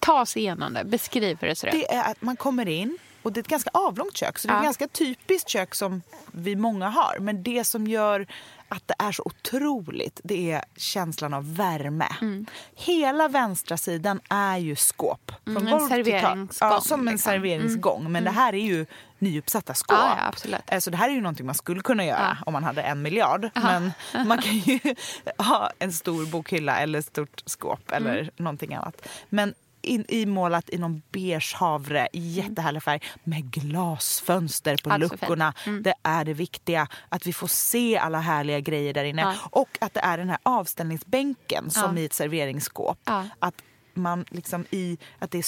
ta 0.00 0.20
oss 0.20 0.36
igenom 0.36 0.74
det. 0.74 0.84
Beskriv 0.84 1.38
hur 1.40 1.48
det 1.48 1.56
ser 1.56 1.66
ut. 1.68 1.72
Det 1.72 1.94
är 1.94 2.10
att 2.10 2.22
man 2.22 2.36
kommer 2.36 2.68
in 2.68 2.98
och 3.22 3.32
det 3.32 3.38
är 3.40 3.42
ett 3.42 3.48
ganska 3.48 3.70
avlångt 3.74 4.16
kök, 4.16 4.38
så 4.38 4.48
det 4.48 4.52
är 4.52 4.56
Ja. 4.56 4.60
ett 4.60 4.64
ganska 4.64 4.88
typiskt 4.88 5.48
kök 5.48 5.74
som 5.74 6.02
vi 6.32 6.56
många 6.56 6.88
har. 6.88 7.18
Men 7.20 7.42
det 7.42 7.64
som 7.64 7.86
gör 7.86 8.26
att 8.68 8.88
det 8.88 8.94
är 8.98 9.12
så 9.12 9.22
otroligt, 9.26 10.20
det 10.24 10.52
är 10.52 10.64
känslan 10.76 11.34
av 11.34 11.54
värme. 11.56 12.08
Mm. 12.20 12.46
Hela 12.76 13.28
vänstra 13.28 13.76
sidan 13.76 14.20
är 14.30 14.56
ju 14.56 14.76
skåp. 14.76 15.32
Från 15.44 15.56
Mm, 15.56 15.70
golv 15.78 16.04
till 16.04 16.20
tak. 16.20 16.38
Ja, 16.60 16.80
som 16.80 17.00
en 17.08 17.12
liksom. 17.14 17.32
serveringsgång. 17.32 18.12
Men 18.12 18.24
det 18.24 18.30
här 18.30 18.52
är 18.54 18.58
ju 18.66 18.86
nyuppsatta 19.18 19.74
skåp. 19.74 19.98
Ja, 19.98 20.16
ja, 20.18 20.26
absolut. 20.28 20.60
Eh, 20.66 20.78
Så 20.78 20.90
det 20.90 20.96
här 20.96 21.08
är 21.08 21.12
ju 21.12 21.20
någonting 21.20 21.46
man 21.46 21.54
skulle 21.54 21.80
kunna 21.80 22.04
göra 22.04 22.36
Ja. 22.40 22.44
om 22.46 22.52
man 22.52 22.64
hade 22.64 22.82
en 22.82 23.02
miljard. 23.02 23.50
Men 23.54 23.92
man 24.26 24.38
kan 24.42 24.56
ju 24.58 24.78
ha 25.38 25.70
en 25.78 25.92
stor 25.92 26.26
bokhylla 26.26 26.78
eller 26.80 26.98
ett 26.98 27.06
stort 27.06 27.42
skåp 27.46 27.90
eller 27.92 28.18
Mm. 28.18 28.30
någonting 28.36 28.74
annat. 28.74 29.08
Men 29.28 29.54
in, 29.82 30.04
imålat 30.08 30.70
i 30.70 30.78
någon 30.78 31.02
beige 31.12 31.54
havre, 31.56 32.08
jättehärlig 32.12 32.82
färg 32.82 33.00
med 33.24 33.50
glasfönster 33.50 34.76
på 34.84 34.90
Alltså 34.90 35.14
luckorna. 35.14 35.54
Det 35.82 35.94
är 36.02 36.24
det 36.24 36.34
viktiga. 36.34 36.88
Att 37.08 37.26
vi 37.26 37.32
får 37.32 37.46
se 37.46 37.98
alla 37.98 38.18
härliga 38.20 38.60
grejer 38.60 38.94
där 38.94 39.04
inne. 39.04 39.22
Ja. 39.22 39.34
Och 39.50 39.78
att 39.80 39.94
det 39.94 40.00
är 40.00 40.18
den 40.18 40.28
här 40.28 40.38
avställningsbänken 40.42 41.70
som 41.70 41.96
Ja. 41.96 42.02
i 42.02 42.04
ett 42.04 42.12
serveringsskåp. 42.12 42.98
Ja. 43.04 43.24
Att 43.38 43.54
man 43.94 44.24
liksom 44.30 44.66
i, 44.70 44.98
att 45.18 45.30
det 45.30 45.38
är 45.38 45.44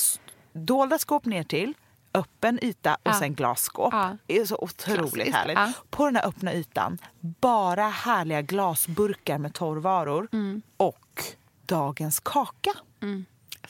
dolda 0.53 0.99
skåp 0.99 1.24
ner 1.24 1.43
till 1.43 1.74
öppen 2.14 2.59
yta 2.64 2.95
och 2.95 3.01
Ja. 3.03 3.12
sen 3.18 3.35
glasskåp. 3.35 3.93
Ja. 3.95 4.16
Det 4.26 4.39
är 4.39 4.45
så 4.45 4.59
otroligt 4.61 5.12
Klassiskt. 5.14 5.37
härligt. 5.37 5.59
Ja. 5.59 5.72
På 5.91 6.05
den 6.07 6.16
här 6.16 6.26
öppna 6.28 6.55
ytan, 6.55 6.99
bara 7.20 7.89
härliga 7.89 8.43
glasburkar 8.43 9.39
med 9.39 9.55
torrvaror 9.55 10.28
Mm. 10.33 10.62
och 10.76 11.22
dagens 11.66 12.20
kaka. 12.20 12.70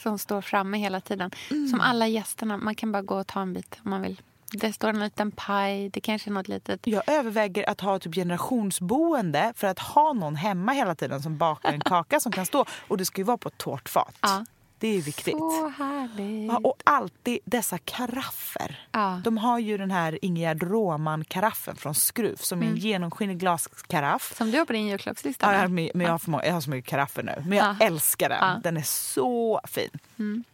Som 0.03 0.19
står 0.19 0.41
framme 0.41 0.79
hela 0.79 1.01
tiden. 1.01 1.31
Mm. 1.51 1.69
Som 1.69 1.81
alla 1.81 2.09
gästerna. 2.09 2.57
Man 2.57 2.75
kan 2.75 2.93
bara 2.93 3.03
gå 3.03 3.19
och 3.21 3.27
ta 3.27 3.41
en 3.41 3.53
bit 3.53 3.79
om 3.85 3.91
man 3.91 4.03
vill. 4.03 4.21
Det 4.53 4.73
står 4.73 4.89
en 4.89 5.01
liten 5.01 5.31
paj. 5.31 5.89
Det 5.89 6.01
kanske 6.01 6.31
är 6.31 6.33
något 6.33 6.49
litet. 6.49 6.87
Jag 6.87 7.03
överväger 7.07 7.71
att 7.71 7.81
ha 7.81 7.99
typ 7.99 8.15
generationsboende 8.15 9.53
för 9.57 9.67
att 9.67 9.79
ha 9.79 10.13
någon 10.13 10.37
hemma 10.37 10.73
hela 10.73 10.95
tiden 10.95 11.23
som 11.23 11.39
bakar 11.39 11.73
en 11.73 11.81
kaka 11.81 12.21
som 12.21 12.33
kan 12.33 12.47
stå. 12.47 12.65
Och 12.89 12.97
det 12.97 13.05
ska 13.05 13.21
ju 13.21 13.25
vara 13.25 13.39
på 13.39 13.49
ett 13.49 13.59
tårtfat. 13.59 14.19
Ja. 14.21 14.45
Det 14.81 14.89
är 14.89 15.03
viktigt. 15.03 15.35
Så 15.39 15.69
härligt. 15.79 16.53
Ja, 16.53 16.61
och 16.65 16.83
alltid 16.85 17.39
dessa 17.45 17.79
karaffer. 17.79 18.89
Ja. 18.93 19.21
De 19.25 19.39
har 19.39 19.59
ju 19.59 19.79
den 19.79 19.91
här 19.91 20.19
Ingegerd 20.25 20.63
Råman-karaffen 20.63 21.77
från 21.77 21.95
Skruv 21.95 22.37
som 22.37 22.59
är 22.59 22.63
Mm. 22.63 22.75
en 22.77 22.81
genomskinlig 22.81 23.39
glaskaraff. 23.39 24.35
Som 24.37 24.51
du 24.51 24.59
har 24.59 24.65
på 24.65 24.73
din 24.73 24.87
julklappslista. 24.87 25.55
Ja, 25.55 25.69
men 25.69 25.91
jag, 25.95 26.09
har 26.11 26.19
för 26.19 26.45
jag 26.47 26.53
har 26.53 26.61
så 26.61 26.71
mycket 26.71 26.91
karaffer 26.91 27.23
nu. 27.23 27.43
Men 27.47 27.59
jag 27.59 27.77
Ja. 27.81 27.87
älskar 27.87 28.29
den. 28.29 28.61
Den 28.63 28.77
är 28.77 28.83
så 28.83 29.61
fin. 29.65 29.91
Mm. 30.19 30.45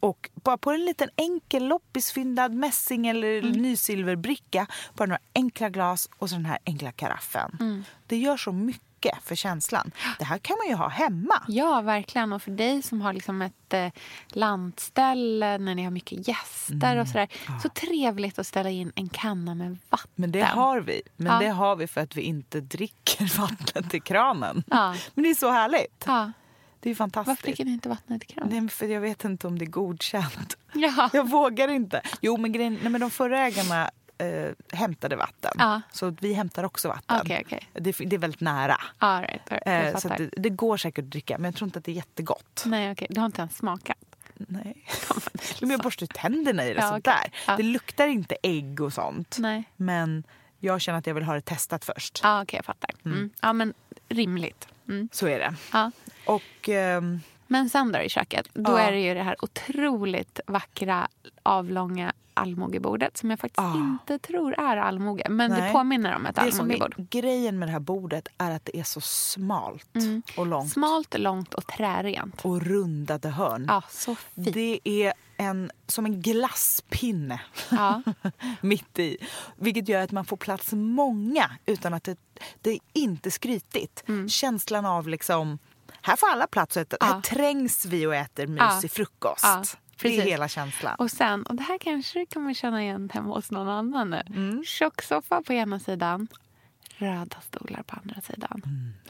Och 0.00 0.30
bara 0.34 0.56
på 0.58 0.70
en 0.70 0.84
liten 0.84 1.08
enkel 1.16 1.66
loppisfyndad 1.68 2.52
mässing 2.52 3.06
eller 3.06 3.38
Mm. 3.38 3.52
nysilverbricka. 3.52 4.66
Bara 4.94 5.06
några 5.06 5.20
enkla 5.34 5.68
glas 5.70 6.08
och 6.18 6.28
så 6.30 6.36
den 6.36 6.46
här 6.46 6.58
enkla 6.66 6.92
karaffen. 6.92 7.56
Mm. 7.60 7.84
Det 8.06 8.16
gör 8.16 8.36
så 8.36 8.52
mycket 8.52 8.82
för 9.22 9.34
känslan. 9.34 9.90
Det 10.18 10.24
här 10.24 10.38
kan 10.38 10.56
man 10.58 10.66
ju 10.68 10.74
ha 10.74 10.88
hemma. 10.88 11.42
Ja, 11.48 11.80
verkligen. 11.80 12.32
Och 12.32 12.42
för 12.42 12.50
dig 12.50 12.82
som 12.82 13.00
har 13.00 13.12
liksom 13.12 13.42
ett 13.42 13.74
eh, 13.74 13.88
lantställe 14.28 15.58
när 15.58 15.74
ni 15.74 15.84
har 15.84 15.90
mycket 15.90 16.28
gäster 16.28 16.74
Mm. 16.92 16.98
och 17.00 17.08
sådär. 17.08 17.28
Så 17.62 17.68
trevligt 17.68 18.38
att 18.38 18.46
ställa 18.46 18.70
in 18.70 18.92
en 18.94 19.08
kanna 19.08 19.54
med 19.54 19.78
vatten. 19.90 20.10
Men 20.14 20.32
det 20.32 20.42
har 20.42 20.80
vi. 20.80 21.02
Men 21.16 21.32
Ja. 21.32 21.38
det 21.38 21.48
har 21.48 21.76
vi 21.76 21.86
för 21.86 22.00
att 22.00 22.16
vi 22.16 22.22
inte 22.22 22.60
dricker 22.60 23.38
vattnet 23.40 23.94
i 23.94 24.00
kranen. 24.00 24.64
Ja. 24.66 24.94
Men 25.14 25.24
det 25.24 25.30
är 25.30 25.34
så 25.34 25.50
härligt. 25.50 26.04
Ja. 26.06 26.32
Det 26.80 26.90
är 26.90 26.94
fantastiskt. 26.94 27.28
Varför 27.28 27.42
dricker 27.42 27.64
ni 27.64 27.70
inte 27.72 27.88
vattnet 27.88 28.22
i 28.22 28.26
kranen? 28.26 28.60
Nej, 28.60 28.68
för 28.68 28.86
jag 28.86 29.00
vet 29.00 29.24
inte 29.24 29.46
om 29.46 29.58
det 29.58 29.64
är 29.64 29.70
godkänt. 29.70 30.56
Ja. 30.72 31.10
Jag 31.12 31.28
vågar 31.30 31.68
inte. 31.68 32.02
Jo, 32.20 32.36
men, 32.36 32.52
grejen, 32.52 32.78
nej, 32.82 32.92
men 32.92 33.00
de 33.00 33.10
förra 33.10 33.40
ägarna 33.46 33.90
eh, 34.18 34.52
hämtade 34.72 35.16
vatten. 35.16 35.52
Ja. 35.58 35.80
Så 35.92 36.16
vi 36.20 36.32
hämtar 36.32 36.64
också 36.64 36.88
vatten. 36.88 37.20
Okej, 37.20 37.42
okej. 37.46 37.68
Det, 37.72 37.96
det 37.98 38.16
är 38.16 38.18
väldigt 38.18 38.40
nära. 38.40 38.80
All 38.98 39.20
right, 39.20 39.40
right. 39.50 39.62
Jag 39.66 39.86
Eh, 39.86 39.96
så 39.96 40.08
det, 40.08 40.30
det 40.36 40.50
går 40.50 40.76
säkert 40.76 41.04
att 41.04 41.10
dricka, 41.10 41.38
men 41.38 41.44
jag 41.44 41.54
tror 41.54 41.66
inte 41.68 41.78
att 41.78 41.84
det 41.84 41.92
är 41.92 41.96
jättegott. 41.96 42.62
Nej, 42.66 42.92
okej. 42.92 43.06
Du 43.10 43.20
har 43.20 43.26
inte 43.26 43.40
ens 43.40 43.56
smakat? 43.56 43.96
Nej. 44.34 44.84
men 45.60 45.70
jag 45.70 45.80
borstar 45.80 46.06
tänderna 46.06 46.64
i 46.64 46.74
det. 46.74 46.80
Ja, 46.80 46.88
sånt 46.90 47.06
okej. 47.08 47.30
där. 47.32 47.52
Ja. 47.52 47.56
Det 47.56 47.62
luktar 47.62 48.06
inte 48.06 48.36
ägg 48.42 48.80
och 48.80 48.92
sånt. 48.92 49.36
Nej. 49.38 49.64
Men 49.76 50.24
jag 50.58 50.80
känner 50.80 50.98
att 50.98 51.06
jag 51.06 51.14
vill 51.14 51.24
ha 51.24 51.34
det 51.34 51.40
testat 51.40 51.84
först. 51.84 52.20
Ja, 52.22 52.42
okej, 52.42 52.56
jag 52.58 52.64
fattar. 52.64 52.90
Mm. 53.04 53.30
Ja, 53.40 53.52
men 53.52 53.74
rimligt. 54.08 54.68
Mm. 54.88 55.08
Så 55.12 55.26
är 55.26 55.38
det. 55.38 55.54
Ja. 55.72 55.90
Och 56.26 56.68
ehm, 56.68 57.20
Men 57.46 57.70
sen 57.70 57.92
då 57.92 57.98
i 57.98 58.08
köket, 58.08 58.48
då 58.52 58.72
Ja. 58.72 58.78
är 58.78 58.92
det 58.92 59.00
ju 59.00 59.14
det 59.14 59.22
här 59.22 59.44
otroligt 59.44 60.40
vackra 60.46 61.08
avlånga 61.42 62.12
allmogebordet 62.38 63.16
som 63.16 63.30
jag 63.30 63.40
faktiskt 63.40 63.58
Ah. 63.58 63.74
inte 63.74 64.18
tror 64.18 64.54
är 64.60 64.76
allmoge. 64.76 65.26
Men 65.30 65.50
det 65.50 65.56
Nej. 65.60 65.72
påminner 65.72 66.16
om 66.16 66.26
ett 66.26 66.34
det 66.34 66.40
allmogebord. 66.40 66.94
är 66.98 67.02
grejen 67.20 67.58
med 67.58 67.68
det 67.68 67.72
här 67.72 67.80
bordet 67.80 68.28
är 68.38 68.50
att 68.50 68.64
det 68.64 68.78
är 68.78 68.84
så 68.84 69.00
smalt 69.00 69.88
och 70.36 70.46
långt. 70.46 70.62
Mm. 70.62 70.68
Smalt, 70.70 71.18
långt 71.18 71.54
och 71.54 71.66
trärent. 71.66 72.44
Och 72.44 72.62
rundade 72.62 73.28
hörn. 73.28 73.64
Ja, 73.68 73.82
så 73.90 74.14
fint. 74.14 74.52
Det 74.54 74.80
är 74.84 75.12
en, 75.36 75.70
som 75.86 76.06
en 76.06 76.22
glasspinne 76.22 77.40
Ja. 77.70 78.02
mitt 78.60 78.98
i. 78.98 79.16
Vilket 79.56 79.88
gör 79.88 80.02
att 80.02 80.12
man 80.12 80.24
får 80.24 80.36
plats 80.36 80.72
många 80.72 81.50
utan 81.66 81.94
att 81.94 82.04
det, 82.04 82.18
det 82.60 82.70
är 82.70 82.78
inte 82.94 83.30
skrytigt. 83.30 84.04
Känslan 84.28 84.86
av 84.86 85.08
liksom, 85.08 85.58
här 86.02 86.16
får 86.16 86.28
alla 86.30 86.46
plats 86.46 86.76
och 86.76 86.82
äta. 86.82 86.96
Mm. 87.00 87.08
Ja. 87.08 87.14
Här 87.14 87.22
trängs 87.22 87.84
vi 87.86 88.06
och 88.06 88.14
äter 88.14 88.56
Ja. 88.58 88.74
mysig 88.74 88.90
frukost. 88.90 89.44
Ja, 90.02 90.08
det 90.08 90.14
är 90.14 90.16
precis. 90.18 90.32
hela 90.32 90.48
känslan. 90.48 90.94
Och 90.98 91.10
sen, 91.10 91.42
och 91.42 91.54
det 91.54 91.62
här 91.62 91.78
kanske 91.78 92.26
kan 92.26 92.42
man 92.42 92.54
känna 92.54 92.82
igen 92.82 93.10
hemma 93.14 93.34
hos 93.34 93.50
någon 93.50 93.68
annan 93.68 94.10
nu. 94.10 94.22
Mm. 94.26 94.64
Tjocksoffa 94.64 95.42
på 95.42 95.52
ena 95.52 95.78
sidan, 95.80 96.28
röda 96.96 97.36
stolar 97.40 97.82
på 97.82 97.96
andra 98.02 98.20
sidan. 98.20 98.62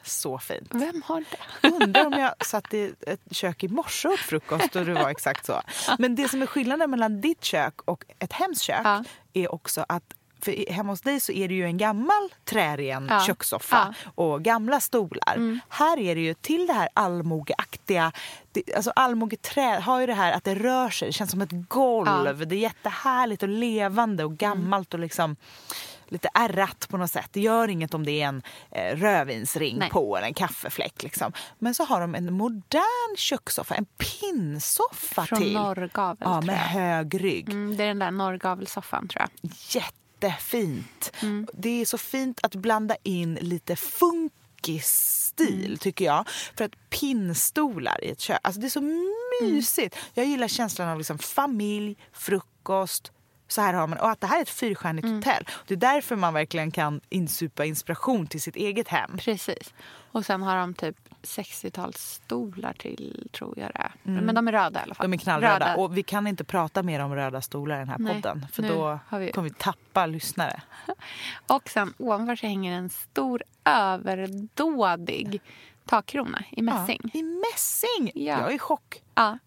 Så 0.03 0.39
fint. 0.39 0.68
Vem 0.70 1.03
har 1.05 1.24
det? 1.61 1.68
Undrar 1.68 2.07
om 2.07 2.12
jag 2.12 2.34
satt 2.47 2.74
i 2.74 2.95
ett 3.07 3.20
kök 3.30 3.64
i 3.64 3.68
morse 3.68 4.09
och 4.09 4.14
åt 4.14 4.20
frukost 4.20 4.76
och 4.76 4.84
det 4.86 4.95
var 4.95 5.11
exakt 5.11 5.47
så. 5.47 5.61
Men 5.99 6.14
det 6.14 6.28
som 6.28 6.43
är 6.43 6.47
skillnaden 6.47 6.91
mellan 6.91 7.20
ditt 7.20 7.45
kök 7.45 7.80
och 7.84 8.05
ett 8.18 8.32
hemskök 8.32 8.80
Ja. 8.84 9.05
är 9.32 9.53
också 9.55 9.84
att 9.89 10.14
för 10.41 10.72
hemma 10.72 10.93
hos 10.93 11.01
dig 11.01 11.20
så 11.20 11.32
är 11.32 11.49
det 11.49 11.55
ju 11.55 11.64
en 11.64 11.78
gammal 11.78 12.28
trären 12.45 13.07
Ja. 13.11 13.20
kökssoffa 13.26 13.95
och 14.14 14.43
gamla 14.43 14.80
stolar. 14.80 15.61
Här 15.68 15.99
är 15.99 16.14
det 16.14 16.20
ju 16.20 16.34
till 16.34 16.66
det 16.66 16.72
här 16.72 16.89
allmogeaktiga, 16.95 18.12
det, 18.53 18.74
alltså 18.76 18.93
allmogeträ 18.97 19.80
har 19.80 20.01
ju 20.01 20.07
det 20.07 20.14
här 20.14 20.32
att 20.32 20.45
det 20.45 20.55
rör 20.55 20.91
sig, 20.91 21.09
det 21.09 21.12
känns 21.12 21.30
som 21.30 21.41
ett 21.41 21.68
golv. 21.68 22.47
Det 22.47 22.55
är 22.55 22.59
jättehärligt 22.59 23.43
och 23.43 23.49
levande 23.49 24.24
och 24.24 24.36
gammalt 24.36 24.95
och 24.95 25.01
liksom 25.01 25.36
lite 26.11 26.28
ärrat 26.34 26.86
på 26.91 26.97
något 26.97 27.11
sätt. 27.11 27.28
Det 27.32 27.41
gör 27.41 27.68
inget 27.68 27.95
om 27.95 28.05
det 28.07 28.22
är 28.22 28.28
en 28.28 28.43
eh, 28.70 28.97
rödvinsring 28.97 29.78
Nej. 29.78 29.91
på 29.91 30.16
eller 30.16 30.26
en 30.26 30.34
kaffefläck. 30.34 31.03
Liksom. 31.03 31.32
Men 31.59 31.74
så 31.74 31.84
har 31.84 32.01
de 32.01 32.14
en 32.14 32.32
modern 32.32 33.16
kökssoffa, 33.16 33.74
en 33.74 33.84
pinnsoffa 33.84 35.26
Från 35.26 35.39
till. 35.39 35.53
Norrgavel, 35.53 36.16
Ja, 36.20 36.41
med 36.41 36.59
hög 36.59 37.24
rygg. 37.24 37.49
Mm, 37.51 37.76
det 37.76 37.82
är 37.84 37.89
den 37.89 37.99
där 37.99 38.11
norrgavelsoffan, 38.11 39.09
tror 39.09 39.20
jag. 39.43 39.51
Jättefint. 40.20 41.12
Mm. 41.22 41.48
Det 41.52 41.80
är 41.80 41.84
så 41.84 41.98
fint 41.98 42.40
att 42.42 42.54
blanda 42.54 42.96
in 43.02 43.34
lite 43.34 43.76
funkisstil 43.76 45.64
Mm. 45.64 45.76
tycker 45.78 46.04
jag. 46.04 46.28
För 46.56 46.64
att 46.64 46.90
pinnstolar 46.90 48.04
i 48.04 48.10
ett 48.10 48.20
kök, 48.20 48.38
alltså 48.42 48.60
det 48.60 48.66
är 48.66 48.70
så 48.70 49.06
mysigt. 49.42 49.94
Mm. 49.94 50.04
Jag 50.14 50.26
gillar 50.26 50.48
känslan 50.48 50.88
av 50.88 50.98
liksom 50.98 51.18
familj, 51.18 51.96
frukost, 52.12 53.12
så 53.48 53.60
här 53.60 53.74
har 53.74 53.86
man, 53.86 53.98
och 53.98 54.10
att 54.10 54.20
det 54.20 54.26
här 54.26 54.38
är 54.38 54.42
ett 54.42 54.48
fyrstjärnigt 54.50 55.04
Mm. 55.04 55.16
hotell. 55.16 55.44
Det 55.66 55.74
är 55.74 55.78
därför 55.78 56.16
man 56.16 56.34
verkligen 56.34 56.70
kan 56.70 57.00
insupa 57.08 57.64
inspiration 57.64 58.26
till 58.26 58.40
sitt 58.42 58.56
eget 58.56 58.88
hem. 58.88 59.16
Precis. 59.18 59.74
Och 60.12 60.26
sen 60.26 60.42
har 60.42 60.56
de 60.56 60.74
typ 60.74 60.96
60-talsstolar 61.22 62.72
till, 62.72 63.28
tror 63.32 63.58
jag 63.58 63.70
det 63.74 63.78
är. 63.78 63.92
Men 64.02 64.34
de 64.34 64.48
är 64.48 64.52
röda 64.52 64.80
i 64.80 64.82
alla 64.82 64.94
fall. 64.94 65.04
Mm. 65.06 65.10
De 65.10 65.20
är 65.20 65.24
knallröda. 65.24 65.54
Röda. 65.54 65.76
Och 65.76 65.96
vi 65.96 66.02
kan 66.02 66.26
inte 66.26 66.44
prata 66.44 66.82
mer 66.82 67.00
om 67.00 67.14
röda 67.14 67.40
stolar 67.40 67.76
i 67.76 67.78
den 67.78 67.88
här 67.88 67.98
Nej, 67.98 68.14
podden. 68.14 68.46
För 68.52 68.62
då 68.62 68.98
vi- 69.18 69.32
kommer 69.32 69.48
vi 69.48 69.54
tappa 69.54 70.06
lyssnare. 70.06 70.62
Och 71.46 71.68
sen 71.68 71.94
ovanför 71.98 72.36
så 72.36 72.46
hänger 72.46 72.72
en 72.72 72.90
stor 72.90 73.42
överdådig 73.64 75.40
takkrona 75.84 76.42
i 76.50 76.62
mässing. 76.62 77.00
Ja, 77.12 77.20
I 77.20 77.22
mässing! 77.22 78.12
Ja. 78.14 78.40
Jag 78.40 78.50
är 78.50 78.54
i 78.54 78.58
chock. 78.58 79.02
Ja. 79.14 79.38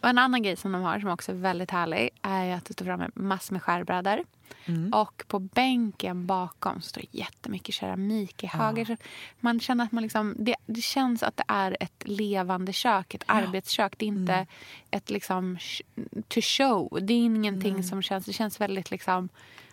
Och 0.00 0.08
en 0.08 0.18
annan 0.18 0.42
grej 0.42 0.56
som 0.56 0.72
de 0.72 0.82
har 0.82 1.00
som 1.00 1.10
också 1.10 1.32
är 1.32 1.36
väldigt 1.36 1.70
härlig 1.70 2.10
är 2.22 2.54
att 2.54 2.64
det 2.64 2.72
står 2.72 2.84
framme 2.84 3.10
massor 3.14 3.52
med 3.52 3.62
skärbrädor. 3.62 4.24
Mm. 4.64 4.92
Och 4.92 5.24
på 5.28 5.38
bänken 5.38 6.26
bakom 6.26 6.80
står 6.80 7.00
det 7.00 7.18
jättemycket 7.18 7.74
keramik 7.74 8.44
i 8.44 8.46
höger. 8.46 8.84
Så 8.84 8.96
Man 9.40 9.60
känner 9.60 9.84
att 9.84 9.92
man 9.92 10.02
liksom, 10.02 10.34
det, 10.38 10.56
det 10.66 10.80
känns 10.80 11.22
att 11.22 11.36
det 11.36 11.44
är 11.48 11.76
ett 11.80 12.02
levande 12.08 12.72
kök, 12.72 13.14
ett 13.14 13.24
arbetskök. 13.26 13.98
Det 13.98 14.04
är 14.04 14.08
inte 14.08 14.32
Mm. 14.32 14.46
ett 14.90 15.10
liksom 15.10 15.58
to 16.28 16.40
show. 16.42 16.98
Det 17.02 17.12
är 17.12 17.18
ingenting 17.18 17.82
som 17.84 18.02
känns, 18.02 18.26
det 18.26 18.32
känns 18.32 18.60
väldigt 18.60 18.90
liksom, 18.90 19.28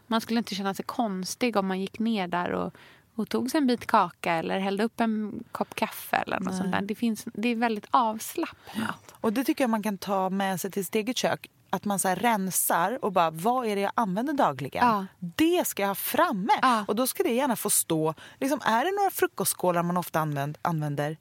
man 0.08 0.22
skulle 0.22 0.38
inte 0.38 0.56
känna 0.56 0.74
sig 0.74 0.86
konstig 0.86 1.56
om 1.56 1.68
man 1.68 1.82
gick 1.82 2.00
ner 2.00 2.28
där 2.28 2.52
och, 2.52 2.74
och 3.16 3.30
tog 3.30 3.52
sig 3.52 3.58
en 3.58 3.68
bit 3.68 3.88
kaka 3.88 4.34
eller 4.34 4.60
hällde 4.60 4.84
upp 4.84 5.00
en 5.02 5.44
kopp 5.52 5.76
kaffe 5.76 6.16
eller 6.18 6.40
något 6.40 6.56
sånt 6.58 6.72
där. 6.72 6.82
Det, 6.82 6.96
finns, 6.96 7.26
det 7.34 7.50
är 7.50 7.56
väldigt 7.56 7.86
avslappnat. 7.92 9.14
Och 9.22 9.34
det 9.34 9.44
tycker 9.44 9.64
jag 9.64 9.70
man 9.70 9.84
kan 9.84 9.98
ta 9.98 10.30
med 10.30 10.62
sig 10.62 10.72
till 10.72 10.86
sitt 10.86 10.96
eget 10.96 11.18
kök. 11.18 11.50
att 11.70 11.86
man 11.86 12.00
så 12.00 12.10
rensar 12.10 13.06
och 13.06 13.12
bara 13.12 13.32
vad 13.32 13.68
är 13.68 13.76
det 13.76 13.82
jag 13.82 13.92
använder 13.96 14.34
dagligen? 14.34 14.88
Ja. 14.88 15.06
Det 15.20 15.68
ska 15.68 15.82
jag 15.84 15.88
ha 15.88 15.96
framme. 15.96 16.54
Ja. 16.62 16.86
Och 16.88 16.96
då 16.96 17.08
ska 17.08 17.24
det 17.24 17.30
gärna 17.34 17.56
få 17.56 17.70
stå. 17.70 18.14
Liksom, 18.40 18.60
är 18.64 18.86
det 18.86 18.92
några 18.92 19.10
frukostskålar 19.10 19.84
man 19.84 19.98
ofta 19.98 20.20
använd, 20.20 20.58
använder, 20.62 21.18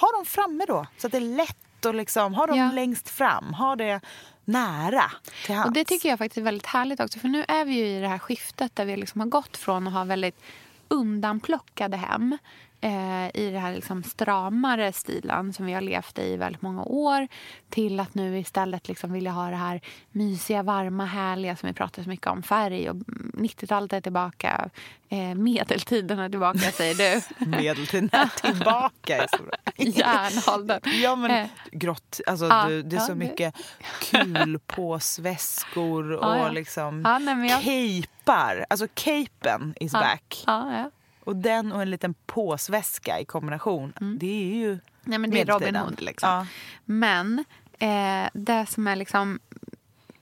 ha 0.00 0.12
dem 0.16 0.24
framme 0.26 0.64
då. 0.68 0.86
Så 0.98 1.06
att 1.06 1.12
det 1.12 1.18
är 1.18 1.36
lätt 1.36 1.86
att 1.86 1.94
liksom, 1.94 2.34
ha 2.34 2.46
dem 2.46 2.58
Ja. 2.58 2.70
längst 2.72 3.08
fram. 3.08 3.54
Ha 3.54 3.76
det 3.76 4.00
nära 4.44 5.10
till 5.46 5.54
hands. 5.54 5.66
Och 5.68 5.72
det 5.72 5.84
tycker 5.84 6.08
jag 6.08 6.18
faktiskt 6.18 6.38
är 6.38 6.42
väldigt 6.42 6.66
härligt 6.66 7.00
också. 7.00 7.18
För 7.18 7.28
nu 7.28 7.44
är 7.48 7.64
vi 7.64 7.72
ju 7.74 7.86
i 7.86 8.00
det 8.00 8.08
här 8.08 8.18
skiftet 8.18 8.76
där 8.76 8.84
vi 8.84 8.96
liksom 8.96 9.20
har 9.20 9.28
gått 9.28 9.56
från 9.56 9.86
att 9.86 9.92
ha 9.92 10.04
väldigt 10.04 10.40
undanplockade 10.90 11.96
hem 11.96 12.36
i 13.34 13.50
den 13.50 13.60
här 13.62 13.72
liksom 13.74 14.02
stramare 14.02 14.92
stilen 14.92 15.52
som 15.52 15.66
vi 15.66 15.72
har 15.72 15.80
levt 15.80 16.18
i 16.18 16.36
väldigt 16.36 16.62
många 16.62 16.82
år 16.82 17.28
till 17.70 18.00
att 18.00 18.14
nu 18.14 18.38
istället 18.38 18.88
liksom 18.88 19.12
vilja 19.12 19.30
ha 19.30 19.50
det 19.50 19.56
här 19.56 19.80
mysiga, 20.10 20.62
varma, 20.62 21.04
härliga 21.04 21.56
som 21.56 21.66
vi 21.66 21.72
pratar 21.72 22.02
så 22.02 22.08
mycket 22.08 22.26
om. 22.26 22.42
Färg 22.42 22.90
och 22.90 22.96
90-talet 22.96 23.92
är 23.92 24.00
tillbaka. 24.00 24.70
Eh, 25.08 25.34
medeltiden 25.34 26.18
är 26.18 26.28
tillbaka, 26.28 26.58
säger 26.58 26.94
du. 26.94 27.20
Medeltiden 27.46 28.08
är 28.12 28.52
tillbaka. 28.52 29.26
Järnåldern. 29.76 30.80
Ja 31.02 31.16
men 31.16 31.30
Eh. 31.30 31.46
grått, 31.72 32.20
alltså 32.26 32.46
Ja, 32.46 32.64
du, 32.68 32.82
det 32.82 32.96
är 32.96 33.00
ja, 33.00 33.06
så 33.06 33.14
mycket 33.14 33.54
kulpåsväskor 34.10 36.12
och 36.16 36.24
Ja, 36.24 36.36
ja. 36.38 36.50
liksom 36.50 37.02
Ja, 37.04 37.18
nej, 37.18 37.50
jag- 37.50 37.62
capear. 38.24 38.66
Alltså 38.70 38.86
capen 38.94 39.74
is 39.80 39.92
back. 39.92 40.44
Ja, 41.24 41.30
ja. 41.30 41.32
Och 41.32 41.36
den 41.36 41.72
och 41.72 41.82
en 41.82 41.90
liten 41.90 42.14
påsväska 42.26 43.20
i 43.20 43.24
kombination. 43.24 43.92
Det 44.20 44.42
är 44.42 44.54
ju 44.54 44.78
Mm. 45.00 45.10
Nej, 45.10 45.18
men 45.18 45.30
det 45.30 45.40
är 45.40 45.46
Robin. 45.46 45.76
Hood. 45.76 46.00
Liksom. 46.02 46.28
Ja. 46.28 46.46
Men 46.84 47.44
eh, 47.78 48.30
det 48.32 48.66
som 48.66 48.86
är 48.86 48.96
liksom 48.96 49.38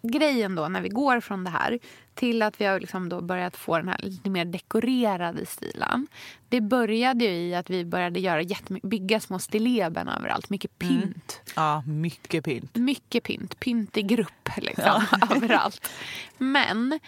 grejen 0.02 0.54
då 0.54 0.68
när 0.68 0.80
vi 0.80 0.88
går 0.88 1.20
från 1.20 1.44
det 1.44 1.50
här 1.50 1.78
till 2.14 2.42
att 2.42 2.60
vi 2.60 2.64
har 2.64 2.80
liksom 2.80 3.08
då 3.08 3.20
börjat 3.20 3.56
få 3.56 3.78
den 3.78 3.88
här 3.88 3.98
lite 4.02 4.30
mer 4.30 4.44
dekorerade 4.44 5.46
stilen. 5.46 6.06
Det 6.48 6.60
började 6.60 7.24
ju 7.24 7.30
i 7.30 7.54
att 7.54 7.70
vi 7.70 7.84
började 7.84 8.20
göra 8.20 8.44
bygga 8.82 9.20
små 9.20 9.38
stilleben 9.38 10.08
överallt. 10.08 10.50
Mycket 10.50 10.78
pynt. 10.78 11.40
ja, 11.56 11.82
mycket 11.86 12.44
pynt. 12.44 12.76
Mycket 12.76 13.22
pynt. 13.24 13.60
Pynt 13.60 13.96
i 13.96 14.02
grupp 14.02 14.48
liksom, 14.56 15.02
överallt. 15.30 15.90
Men 16.38 17.00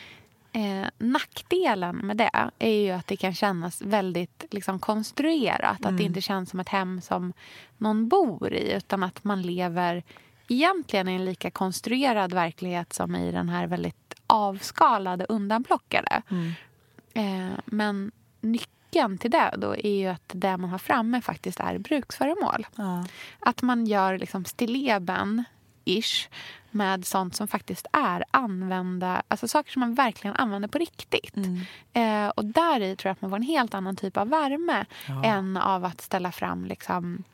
eh, 0.53 0.89
nackdelen 0.99 1.97
med 1.97 2.17
det 2.17 2.51
är 2.59 2.83
ju 2.85 2.91
att 2.91 3.07
det 3.07 3.17
kan 3.17 3.35
kännas 3.35 3.83
väldigt 3.83 4.45
liksom, 4.51 4.79
konstruerat. 4.79 5.87
Att 5.87 5.97
det 5.97 6.03
inte 6.03 6.21
känns 6.21 6.51
som 6.51 6.61
ett 6.61 6.69
hem 6.69 7.01
som 7.01 7.33
någon 7.79 8.09
bor 8.09 8.53
i 8.53 8.73
utan 8.73 9.03
att 9.03 9.25
man 9.25 9.43
lever 9.43 10.03
egentligen 10.49 11.09
i 11.09 11.15
en 11.15 11.25
lika 11.25 11.51
konstruerad 11.51 12.33
verklighet 12.33 12.93
som 12.93 13.17
i 13.17 13.33
den 13.33 13.49
här 13.49 13.67
väldigt 13.67 14.15
avskalade, 14.27 15.25
undanplockade. 15.25 16.23
Eh, 17.15 17.59
men 17.65 18.13
nyckeln 18.41 19.19
till 19.19 19.31
det 19.31 19.55
då 19.59 19.77
är 19.77 19.95
ju 19.95 20.07
att 20.07 20.31
det 20.35 20.57
man 20.57 20.71
har 20.71 20.79
framme 20.79 21.21
faktiskt 21.21 21.61
är 21.61 21.79
bruksföremål. 21.79 22.67
Ja. 22.77 23.05
Att 23.41 23.63
man 23.63 23.87
gör 23.87 24.19
liksom 24.19 24.45
stilleben 24.45 25.45
ish 25.85 26.29
med 26.71 27.07
sånt 27.07 27.37
som 27.37 27.49
faktiskt 27.49 27.87
är 27.93 28.25
använda, 28.31 29.23
alltså 29.29 29.49
saker 29.49 29.73
som 29.73 29.81
man 29.81 29.95
verkligen 29.95 30.37
använder 30.37 30.69
på 30.69 30.79
riktigt. 30.79 31.35
Eh, 31.93 32.29
och 32.29 32.45
där 32.45 32.81
i 32.81 32.97
tror 32.97 33.09
jag 33.09 33.13
att 33.13 33.21
man 33.23 33.31
får 33.31 33.37
en 33.37 33.43
helt 33.43 33.75
annan 33.75 33.97
typ 33.97 34.17
av 34.17 34.29
värme 34.29 34.85
än 35.25 35.57
av 35.57 35.85
att 35.85 36.01
ställa 36.01 36.33
fram 36.33 36.65
liksom 36.65 37.25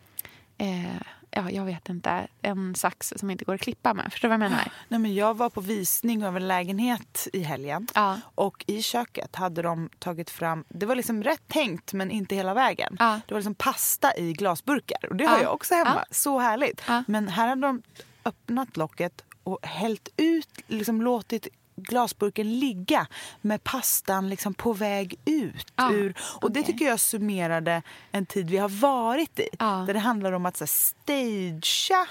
eh, 0.59 0.97
ja, 1.31 1.51
jag 1.51 1.65
vet 1.65 1.89
inte, 1.89 2.27
en 2.43 2.75
sax 2.75 3.13
som 3.17 3.31
inte 3.31 3.45
går 3.45 3.55
att 3.55 3.61
klippa 3.61 3.95
med. 3.95 4.13
Förstår 4.13 4.29
du 4.29 4.37
vad 4.37 4.45
jag 4.45 4.51
menar? 4.51 4.69
Nej, 4.89 5.01
men 5.01 5.15
jag 5.15 5.37
var 5.37 5.51
på 5.51 5.61
visning 5.61 6.27
av 6.27 6.37
en 6.37 6.49
lägenhet 6.49 7.29
i 7.33 7.43
helgen. 7.43 7.87
Ja. 7.95 8.21
Och 8.35 8.65
i 8.67 8.83
köket 8.83 9.37
hade 9.37 9.63
de 9.63 9.89
tagit 9.99 10.31
fram, 10.31 10.65
det 10.69 10.87
var 10.87 10.95
liksom 10.95 11.23
rätt 11.23 11.49
tänkt 11.49 11.93
men 11.93 12.11
inte 12.11 12.35
hela 12.35 12.55
vägen. 12.55 12.97
Ja. 12.99 13.21
Det 13.27 13.35
var 13.35 13.41
liksom 13.41 13.55
pasta 13.55 14.17
i 14.17 14.33
glasburkar 14.33 15.07
och 15.11 15.17
det 15.17 15.25
har 15.25 15.37
Ja. 15.37 15.43
jag 15.43 15.55
också 15.55 15.75
hemma. 15.75 15.95
Ja. 15.97 16.05
Så 16.11 16.39
härligt. 16.39 16.83
Ja. 16.89 17.05
Men 17.07 17.29
här 17.29 17.49
hade 17.49 17.61
de 17.63 17.83
öppnat 18.27 18.77
locket 18.77 19.25
och 19.45 19.67
hällt 19.67 20.09
ut, 20.17 20.49
liksom 20.67 21.03
låtit 21.03 21.49
glasburken 21.77 22.59
ligga 22.59 23.07
med 23.41 23.65
pastan 23.65 24.29
liksom 24.29 24.55
på 24.55 24.73
väg 24.73 25.15
ut. 25.25 25.73
Ja, 25.77 25.93
ur. 25.93 26.15
Och 26.41 26.53
Det 26.53 26.61
okej. 26.61 26.73
tycker 26.73 26.85
jag 26.85 27.01
summerade 27.01 27.83
en 28.13 28.27
tid 28.27 28.51
vi 28.51 28.57
har 28.57 28.69
varit 28.69 29.39
i. 29.39 29.49
Ja. 29.59 29.85
Där 29.87 29.95
det 29.95 30.01
handlar 30.01 30.33
om 30.33 30.47
att 30.47 30.57
så 30.57 30.65
här, 30.65 30.67
stagea 30.67 32.07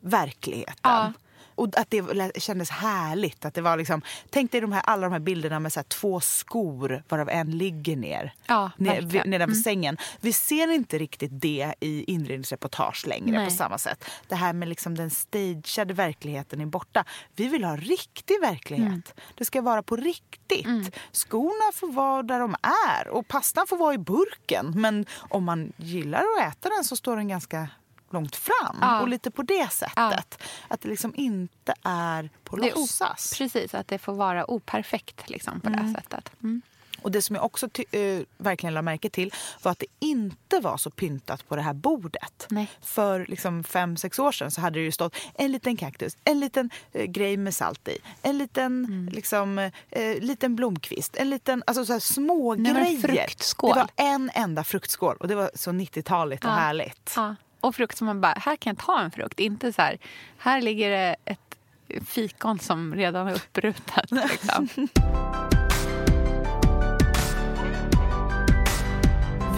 verkligheten. 0.00 0.74
Ja. 0.82 1.12
Och 1.58 1.78
att 1.78 1.90
det 1.90 2.42
kändes 2.42 2.70
härligt. 2.70 3.44
Att 3.44 3.54
det 3.54 3.60
var 3.60 3.76
liksom, 3.76 4.02
tänk 4.30 4.52
dig 4.52 4.60
de 4.60 4.72
här, 4.72 4.82
alla 4.84 5.02
de 5.02 5.12
här 5.12 5.20
bilderna 5.20 5.60
med 5.60 5.72
så 5.72 5.82
två 5.82 6.20
skor 6.20 7.02
varav 7.08 7.28
en 7.28 7.58
ligger 7.58 7.96
ner. 7.96 8.34
Ja, 8.46 8.70
ner 8.76 9.26
nedanför 9.26 9.56
sängen. 9.56 9.96
Vi 10.20 10.32
ser 10.32 10.68
inte 10.72 10.98
riktigt 10.98 11.30
det 11.32 11.74
i 11.80 12.04
inredningsreportage 12.12 13.06
längre 13.06 13.36
Nej. 13.36 13.48
på 13.48 13.54
samma 13.54 13.78
sätt. 13.78 14.04
Det 14.28 14.34
här 14.34 14.52
med 14.52 14.68
liksom 14.68 14.94
den 14.94 15.10
stageade 15.10 15.94
verkligheten 15.94 16.60
är 16.60 16.66
borta. 16.66 17.04
Vi 17.36 17.48
vill 17.48 17.64
ha 17.64 17.76
riktig 17.76 18.40
verklighet. 18.40 18.88
Mm. 18.88 19.02
Det 19.34 19.44
ska 19.44 19.62
vara 19.62 19.82
på 19.82 19.96
riktigt. 19.96 20.96
Skorna 21.12 21.72
får 21.74 21.92
vara 21.92 22.22
där 22.22 22.40
de 22.40 22.56
är 22.98 23.08
och 23.08 23.28
pastan 23.28 23.66
får 23.66 23.76
vara 23.76 23.94
i 23.94 23.98
burken. 23.98 24.72
Men 24.76 25.06
om 25.18 25.44
man 25.44 25.72
gillar 25.76 26.20
att 26.20 26.52
äta 26.52 26.68
den 26.68 26.84
så 26.84 26.96
står 26.96 27.16
den 27.16 27.28
ganska 27.28 27.68
långt 28.10 28.36
fram. 28.36 28.76
Ja. 28.80 29.00
Och 29.00 29.08
lite 29.08 29.30
på 29.30 29.42
det 29.42 29.72
sättet. 29.72 30.42
Att 30.68 30.80
det 30.80 30.88
liksom 30.88 31.12
inte 31.16 31.74
är 31.82 32.30
på 32.44 32.56
Det 32.56 32.74
låtsas. 32.74 33.34
Precis, 33.38 33.74
att 33.74 33.88
det 33.88 33.98
får 33.98 34.12
vara 34.14 34.50
operfekt 34.50 35.30
liksom, 35.30 35.60
på 35.60 35.68
det 35.68 35.92
sättet. 35.96 36.30
Mm. 36.42 36.62
Och 37.02 37.10
det 37.10 37.22
som 37.22 37.36
jag 37.36 37.44
också 37.44 37.68
eh, 37.90 38.20
verkligen 38.38 38.74
la 38.74 38.82
märke 38.82 39.10
till 39.10 39.34
var 39.62 39.72
att 39.72 39.78
det 39.78 39.86
inte 39.98 40.60
var 40.60 40.76
så 40.76 40.90
pyntat 40.90 41.48
på 41.48 41.56
det 41.56 41.62
här 41.62 41.72
bordet. 41.72 42.46
Nej. 42.48 42.68
För 42.82 43.26
liksom 43.28 43.64
fem, 43.64 43.96
sex 43.96 44.18
år 44.18 44.32
sedan 44.32 44.50
så 44.50 44.60
hade 44.60 44.78
det 44.78 44.84
ju 44.84 44.92
stått 44.92 45.16
en 45.34 45.52
liten 45.52 45.76
kaktus, 45.76 46.16
en 46.24 46.40
liten 46.40 46.70
eh, 46.92 47.04
grej 47.04 47.36
med 47.36 47.54
salt 47.54 47.88
i, 47.88 47.98
en 48.22 48.38
liten, 48.38 48.84
Mm. 48.84 49.08
liksom, 49.08 49.58
eh, 49.90 50.18
liten 50.20 50.56
blomkvist, 50.56 51.16
en 51.16 51.30
liten, 51.30 51.62
alltså 51.66 51.84
så 51.84 51.92
här 51.92 52.00
små 52.00 52.54
Nej, 52.54 52.72
grejer. 52.74 53.30
Det 53.60 53.80
var 53.80 53.88
en 53.96 54.30
enda 54.34 54.64
fruktskål 54.64 55.16
och 55.20 55.28
det 55.28 55.34
var 55.34 55.50
så 55.54 55.70
90-taligt 55.72 56.44
och 56.44 56.50
Ja. 56.50 56.54
härligt. 56.54 57.12
Ja. 57.16 57.36
Och 57.60 57.74
frukt 57.74 57.98
som 57.98 58.06
man 58.06 58.20
bara, 58.20 58.34
här 58.36 58.56
kan 58.56 58.70
jag 58.70 58.86
ta 58.86 59.00
en 59.00 59.10
frukt. 59.10 59.40
Inte 59.40 59.72
så 59.72 59.82
här, 59.82 59.98
här 60.38 60.62
ligger 60.62 60.90
det 60.90 61.16
ett 61.24 61.58
fikon 62.06 62.58
som 62.58 62.94
redan 62.94 63.28
är 63.28 63.34
upprutat. 63.34 64.10
Liksom. 64.10 64.68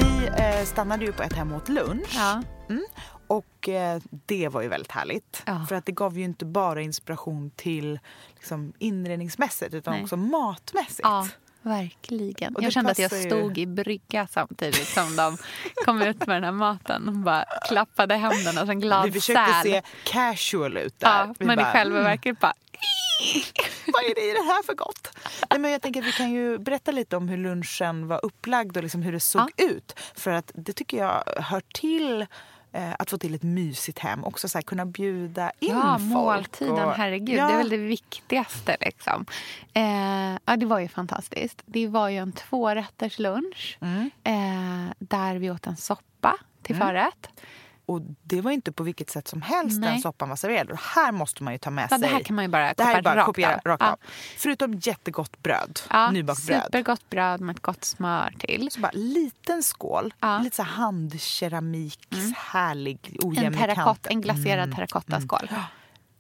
Vi 0.01 0.27
eh, 0.27 0.65
stannade 0.65 1.05
ju 1.05 1.13
på 1.13 1.23
ett 1.23 1.33
hem 1.33 1.53
åt 1.53 1.69
lunch. 1.69 2.15
Ja. 2.15 2.43
Mm. 2.69 2.85
Och 3.27 3.69
eh, 3.69 4.01
det 4.11 4.49
var 4.49 4.63
ju 4.63 4.69
väldigt 4.69 4.93
härligt. 4.93 5.43
Ja. 5.47 5.67
För 5.69 5.75
att 5.75 5.87
det 5.87 5.93
gav 5.93 6.19
ju 6.19 6.25
inte 6.25 6.45
bara 6.45 6.83
inspiration 6.83 7.51
till 7.51 7.99
liksom, 8.35 8.73
inredningsmässigt 8.79 9.75
utan 9.75 9.95
Nej. 9.95 10.03
också 10.03 10.17
matmässigt. 10.17 11.01
ja, 11.03 11.29
verkligen. 11.63 12.57
Jag 12.61 12.73
kände 12.73 12.91
att 12.91 12.99
jag 12.99 13.11
passar 13.11 13.23
ju- 13.23 13.31
stod 13.31 13.59
i 13.59 13.67
brygga 13.67 14.27
samtidigt 14.27 14.89
som 14.89 15.17
de 15.17 15.37
kom 15.85 16.03
ut 16.03 16.27
med 16.27 16.37
den 16.37 16.45
här 16.45 16.53
maten. 16.53 17.09
Och 17.09 17.15
bara 17.15 17.45
klappade 17.69 18.15
händerna 18.15 18.67
som 18.67 18.81
glad 18.81 19.05
Vi 19.05 19.13
försökte 19.13 19.53
säl. 19.63 19.73
se 19.73 19.83
casual 20.05 20.77
ut 20.77 21.01
där. 21.01 21.09
Ja, 21.09 21.35
Vi 21.39 21.45
men 21.47 21.59
i 21.59 21.63
bara, 21.63 21.73
själva 21.73 21.99
"Mm, 21.99 22.11
verket 22.11 22.41
bara... 22.41 22.53
Vad 23.93 24.05
är 24.05 24.15
det 24.15 24.21
i 24.31 24.33
det 24.33 24.43
här 24.53 24.63
för 24.63 24.75
gott? 24.75 25.11
Nej, 25.51 25.59
men 25.61 25.71
jag 25.71 25.83
tänker 25.83 26.01
att 26.01 26.07
vi 26.07 26.13
kan 26.13 26.31
ju 26.31 26.59
berätta 26.59 26.91
lite 26.91 27.17
om 27.17 27.29
hur 27.29 27.37
lunchen 27.37 28.09
var 28.09 28.25
upplagd 28.25 28.77
och 28.77 28.83
liksom 28.83 29.03
hur 29.03 29.13
det 29.13 29.21
såg 29.21 29.51
ut. 29.57 29.99
För 30.15 30.31
att 30.31 30.51
det 30.55 30.73
tycker 30.73 30.97
jag 30.97 31.25
hör 31.43 31.63
till 31.75 32.27
eh, 32.73 32.93
att 32.99 33.11
få 33.11 33.19
till 33.19 33.35
ett 33.35 33.43
mysigt 33.43 33.99
hem. 33.99 34.25
Också 34.25 34.49
så 34.49 34.59
här, 34.59 34.63
kunna 34.63 34.87
bjuda 34.87 35.53
in 35.61 35.71
Ja, 35.71 35.97
folk. 35.99 36.03
måltiden, 36.03 36.85
och- 36.89 36.93
herregud. 36.95 37.39
Ja. 37.39 37.47
Det 37.47 37.53
är 37.53 37.57
väl 37.59 37.69
det 37.69 37.77
viktigaste. 37.77 38.77
Liksom. 38.81 39.27
Eh, 39.75 40.39
ja, 40.45 40.57
det 40.57 40.67
var 40.67 40.79
ju 40.79 40.89
fantastiskt. 40.89 41.63
Det 41.67 41.87
var 41.87 42.09
ju 42.09 42.17
en 42.19 42.33
tvårätters 42.33 43.19
lunch 43.19 43.79
Mm. 43.81 44.11
eh, 44.25 44.93
där 44.99 45.37
vi 45.37 45.51
åt 45.51 45.67
en 45.67 45.77
soppa 45.77 46.37
till 46.63 46.77
förrätt. 46.77 47.29
Och 47.91 48.01
det 48.23 48.41
var 48.41 48.51
inte 48.51 48.73
på 48.73 48.83
vilket 48.83 49.11
sätt 49.11 49.29
som 49.29 49.43
helst 49.43 49.81
Nej. 49.81 49.91
den 49.93 50.01
soppan 50.01 50.29
var 50.29 50.37
serverad. 50.37 50.71
Och 50.71 50.79
här 50.79 51.13
måste 51.13 51.43
man 51.43 51.53
ju 51.53 51.59
ta 51.59 51.71
med 51.71 51.85
Ja, 51.85 51.89
sig. 51.89 51.99
det 51.99 52.07
här 52.07 52.21
kan 52.21 52.37
man 52.37 52.45
ju 52.45 52.49
bara 52.49 52.75
det 52.75 52.85
här 52.85 52.99
är 52.99 53.03
bara 53.03 53.17
rakt 53.17 53.27
kopiera 53.27 53.55
av. 53.55 53.61
rakt 53.65 53.83
Ja. 53.83 53.91
av. 53.93 53.97
Förutom 54.39 54.75
jättegott 54.75 55.43
bröd. 55.43 55.81
Ja, 55.91 56.11
nybakt 56.11 56.47
bröd. 56.47 56.63
supergott 56.65 57.11
bröd 57.11 57.41
med 57.41 57.57
ett 57.57 57.63
gott 57.63 57.85
smör 57.85 58.35
till. 58.39 58.71
Så 58.71 58.81
bara 58.81 58.93
liten 58.95 59.63
skål, 59.63 60.15
Ja. 60.21 60.29
Mm. 60.31 60.45
lite 60.45 60.57
så 60.57 60.63
handkeramiks, 60.63 62.33
härlig, 62.37 63.17
ojämn 63.23 63.47
En, 63.47 63.59
terrakott, 63.61 64.07
en 64.07 64.21
glaserad 64.21 64.75
terrakottaskål. 64.75 65.51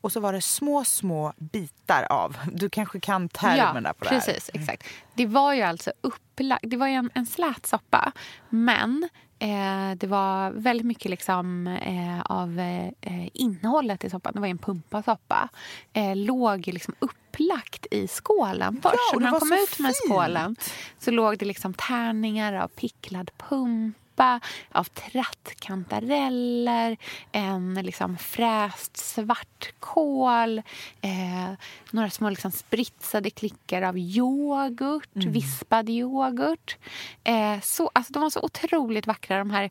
och 0.00 0.12
så 0.12 0.20
var 0.20 0.32
det 0.32 0.42
små, 0.42 0.84
små 0.84 1.32
bitar 1.38 2.06
av. 2.10 2.36
Du 2.52 2.70
kanske 2.70 3.00
kan 3.00 3.28
termerna 3.28 3.88
ja, 3.88 3.92
på 3.94 4.04
det 4.04 4.10
här. 4.10 4.20
precis, 4.20 4.50
exakt. 4.54 4.82
Det 5.14 5.26
var 5.26 5.54
ju 5.54 5.62
alltså 5.62 5.92
upplagt, 6.00 6.64
det 6.70 6.76
var 6.76 6.86
ju 6.86 6.94
en, 6.94 7.10
en 7.14 7.26
slät 7.26 7.66
soppa, 7.66 8.12
men 8.48 9.08
eh, 9.40 9.96
det 9.96 10.06
var 10.06 10.50
väldigt 10.50 10.86
mycket 10.86 11.10
liksom, 11.10 11.66
eh, 11.66 12.20
av 12.20 12.60
eh, 12.60 13.28
innehållet 13.32 14.04
i 14.04 14.10
soppan. 14.10 14.32
Det 14.34 14.40
var 14.40 14.46
en 14.48 14.58
pumpasoppa. 14.58 15.48
Eh, 15.92 16.16
låg 16.16 16.66
liksom 16.66 16.94
upplagt 16.98 17.86
i 17.90 18.08
skålen 18.08 18.80
först. 18.82 18.94
Ja, 18.94 19.12
så 19.12 19.18
när 19.20 19.30
de 19.30 19.40
kom 19.40 19.52
ut 19.52 19.78
med 19.78 19.94
fint. 19.96 20.10
skålen 20.10 20.56
så 20.98 21.10
låg 21.10 21.38
det 21.38 21.44
liksom 21.44 21.74
tärningar 21.74 22.52
av 22.52 22.68
picklad 22.68 23.30
pump 24.20 24.42
av 24.72 24.84
trattkantareller, 24.84 26.96
en 27.32 27.74
liksom 27.74 28.16
fräst 28.16 28.96
svartkål 28.96 30.58
eh, 31.00 31.50
några 31.90 32.10
små 32.10 32.30
liksom 32.30 32.50
spritsade 32.50 33.30
klickar 33.30 33.82
av 33.82 33.98
yoghurt, 33.98 35.16
mm. 35.16 35.32
vispad 35.32 35.88
yoghurt. 35.88 36.76
Eh, 37.24 37.60
så, 37.60 37.90
alltså, 37.94 38.12
de 38.12 38.22
var 38.22 38.30
så 38.30 38.42
otroligt 38.42 39.06
vackra, 39.06 39.38
de 39.38 39.50
här 39.50 39.70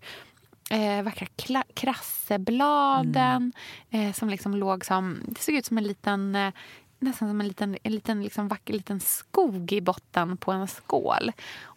eh, 0.70 1.04
vackra 1.04 1.28
krassebladen 1.74 3.54
mm. 3.92 4.08
eh, 4.08 4.14
som 4.14 4.30
liksom 4.30 4.56
låg 4.56 4.86
som... 4.86 5.20
Det 5.28 5.42
såg 5.42 5.56
ut 5.56 5.66
som 5.66 5.78
en 5.78 5.84
liten 5.84 6.36
eh, 6.36 6.52
nästan 7.00 7.30
som 7.30 7.42
en 7.42 7.48
liten, 7.48 7.78
en 7.84 7.92
liten 7.92 8.24
liksom 8.24 8.48
vacker 8.48 8.74
liten 8.74 9.00
skog 9.00 9.72
i 9.72 9.82
botten 9.82 10.38
på 10.38 10.52
en 10.52 10.68
skål. 10.68 11.32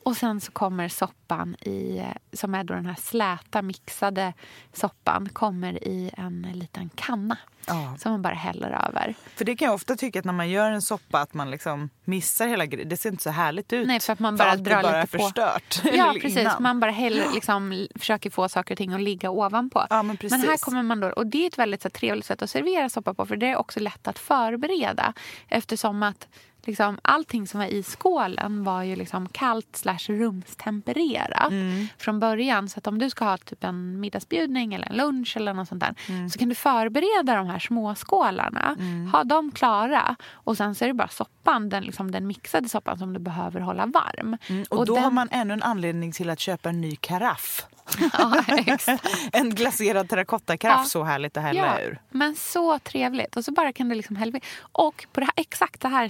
Och 0.05 0.17
sen 0.17 0.41
så 0.41 0.53
kommer 0.53 0.89
soppan 0.89 1.55
i, 1.55 2.03
som 2.33 2.55
är 2.55 2.65
då 2.65 2.75
den 2.75 2.87
här 2.87 2.95
släta 2.95 3.63
mixade 3.63 4.33
soppan, 4.73 5.29
kommer 5.29 5.89
i 5.89 6.11
en 6.17 6.53
liten 6.55 6.91
kanna. 6.95 7.39
Ja. 7.67 7.97
Som 7.99 8.13
man 8.13 8.23
bara 8.23 8.35
häller 8.35 8.71
över. 8.89 9.15
För 9.37 9.45
det 9.45 9.57
kan 9.57 9.67
jag 9.67 9.75
ofta 9.75 9.97
tycka 9.97 10.19
att 10.19 10.25
när 10.25 10.33
man 10.33 10.51
gör 10.51 10.71
en 10.71 10.83
soppa 10.83 11.21
att 11.21 11.35
man 11.35 11.51
liksom 11.51 11.91
missar 12.05 12.47
hela 12.47 12.67
grejen. 12.67 12.89
Det 12.89 12.97
ser 12.97 13.11
inte 13.11 13.23
så 13.23 13.31
härligt 13.31 13.73
ut. 13.73 13.87
Nej, 13.87 14.01
för 14.01 14.13
att 14.13 14.19
man 14.19 14.37
bara 14.37 14.51
för 14.51 14.59
drar 14.59 14.83
bara 14.83 15.01
lite 15.01 15.19
på. 15.19 15.25
förstört. 15.25 15.83
Ja, 15.93 16.15
precis. 16.21 16.39
Innan. 16.39 16.63
Man 16.63 16.81
bara 16.81 16.91
häller, 16.91 17.27
liksom, 17.35 17.87
försöker 17.95 18.31
få 18.31 18.49
saker 18.49 18.75
och 18.75 18.79
ting 18.79 18.93
att 18.93 19.01
ligga 19.01 19.31
ovanpå. 19.31 19.87
Ja, 19.91 20.03
men, 20.03 20.19
men, 20.31 20.41
här 20.41 20.57
kommer 20.57 20.83
man 20.83 21.01
då, 21.01 21.09
och 21.09 21.27
det 21.27 21.43
är 21.43 21.47
ett 21.47 21.59
väldigt 21.59 21.83
så, 21.83 21.91
trevligt 21.91 22.27
sätt 22.27 22.43
att 22.43 22.51
servera 22.51 22.89
soppa 22.89 23.15
på 23.15 23.27
för 23.27 23.37
det 23.37 23.47
är 23.47 23.57
också 23.57 23.81
lätt 23.81 24.09
att 24.09 24.19
förbereda 24.19 25.13
eftersom 25.49 26.03
att 26.03 26.29
liksom, 26.67 26.99
allting 27.03 27.47
som 27.47 27.61
var 27.61 27.67
i 27.67 27.83
skålen 27.83 28.65
var 28.65 28.83
ju 28.83 28.97
liksom 28.97 29.29
kallt 29.29 29.77
slash 29.77 29.99
rumstempererat 30.09 31.51
mm. 31.51 31.87
från 31.99 32.21
början. 32.21 32.69
Så 32.69 32.79
att 32.79 32.87
om 32.87 32.99
du 32.99 33.11
ska 33.11 33.25
ha 33.25 33.37
typ 33.37 33.65
en 33.65 34.01
middagsbjudning 34.01 34.75
eller 34.75 34.87
en 34.87 34.97
lunch 34.97 35.37
eller 35.37 35.55
något 35.55 35.69
sånt 35.69 35.81
där 35.81 35.95
mm. 36.09 36.31
så 36.31 36.39
kan 36.39 36.49
du 36.49 36.55
förbereda 36.55 37.37
de 37.37 37.47
här 37.47 37.59
små 37.59 37.95
skålarna, 37.95 38.77
mm. 38.79 39.07
ha 39.13 39.25
dem 39.25 39.53
klara 39.53 40.17
och 40.33 40.57
sen 40.57 40.75
så 40.75 40.85
är 40.85 40.89
det 40.89 40.95
bara 40.95 41.09
soppan, 41.09 41.69
den, 41.69 41.83
liksom, 41.83 42.11
den 42.11 42.27
mixade 42.27 42.69
soppan 42.69 42.99
som 42.99 43.13
du 43.13 43.21
behöver 43.21 43.61
hålla 43.61 43.87
varm. 43.87 44.37
Mm. 44.47 44.65
Och, 44.71 44.79
och, 44.79 44.87
då 44.87 44.95
den... 44.95 45.05
har 45.05 45.11
man 45.11 45.29
ännu 45.31 45.55
en 45.55 45.63
anledning 45.63 46.13
till 46.13 46.31
att 46.31 46.41
köpa 46.41 46.69
en 46.69 46.81
ny 46.81 46.97
karaff. 46.97 47.67
Ja, 48.13 48.45
en 49.33 49.51
glaserad 49.51 50.09
terrakottakaraff, 50.09 50.81
ja. 50.83 50.85
så 50.85 51.03
härligt 51.03 51.37
att 51.37 51.43
hälla 51.43 51.81
ja, 51.81 51.81
ur. 51.81 52.01
Men 52.11 52.37
så 52.37 52.79
trevligt. 52.79 53.37
Och 53.37 53.45
så 53.45 53.53
bara 53.53 53.73
kan 53.73 53.89
du 53.89 53.95
liksom 53.95 54.17
hälla 54.17 54.41
Och 54.73 55.07
på 55.13 55.21
det 55.21 55.27
här, 55.27 55.35
exakt 55.37 55.81
det 55.81 55.89
här 55.89 56.09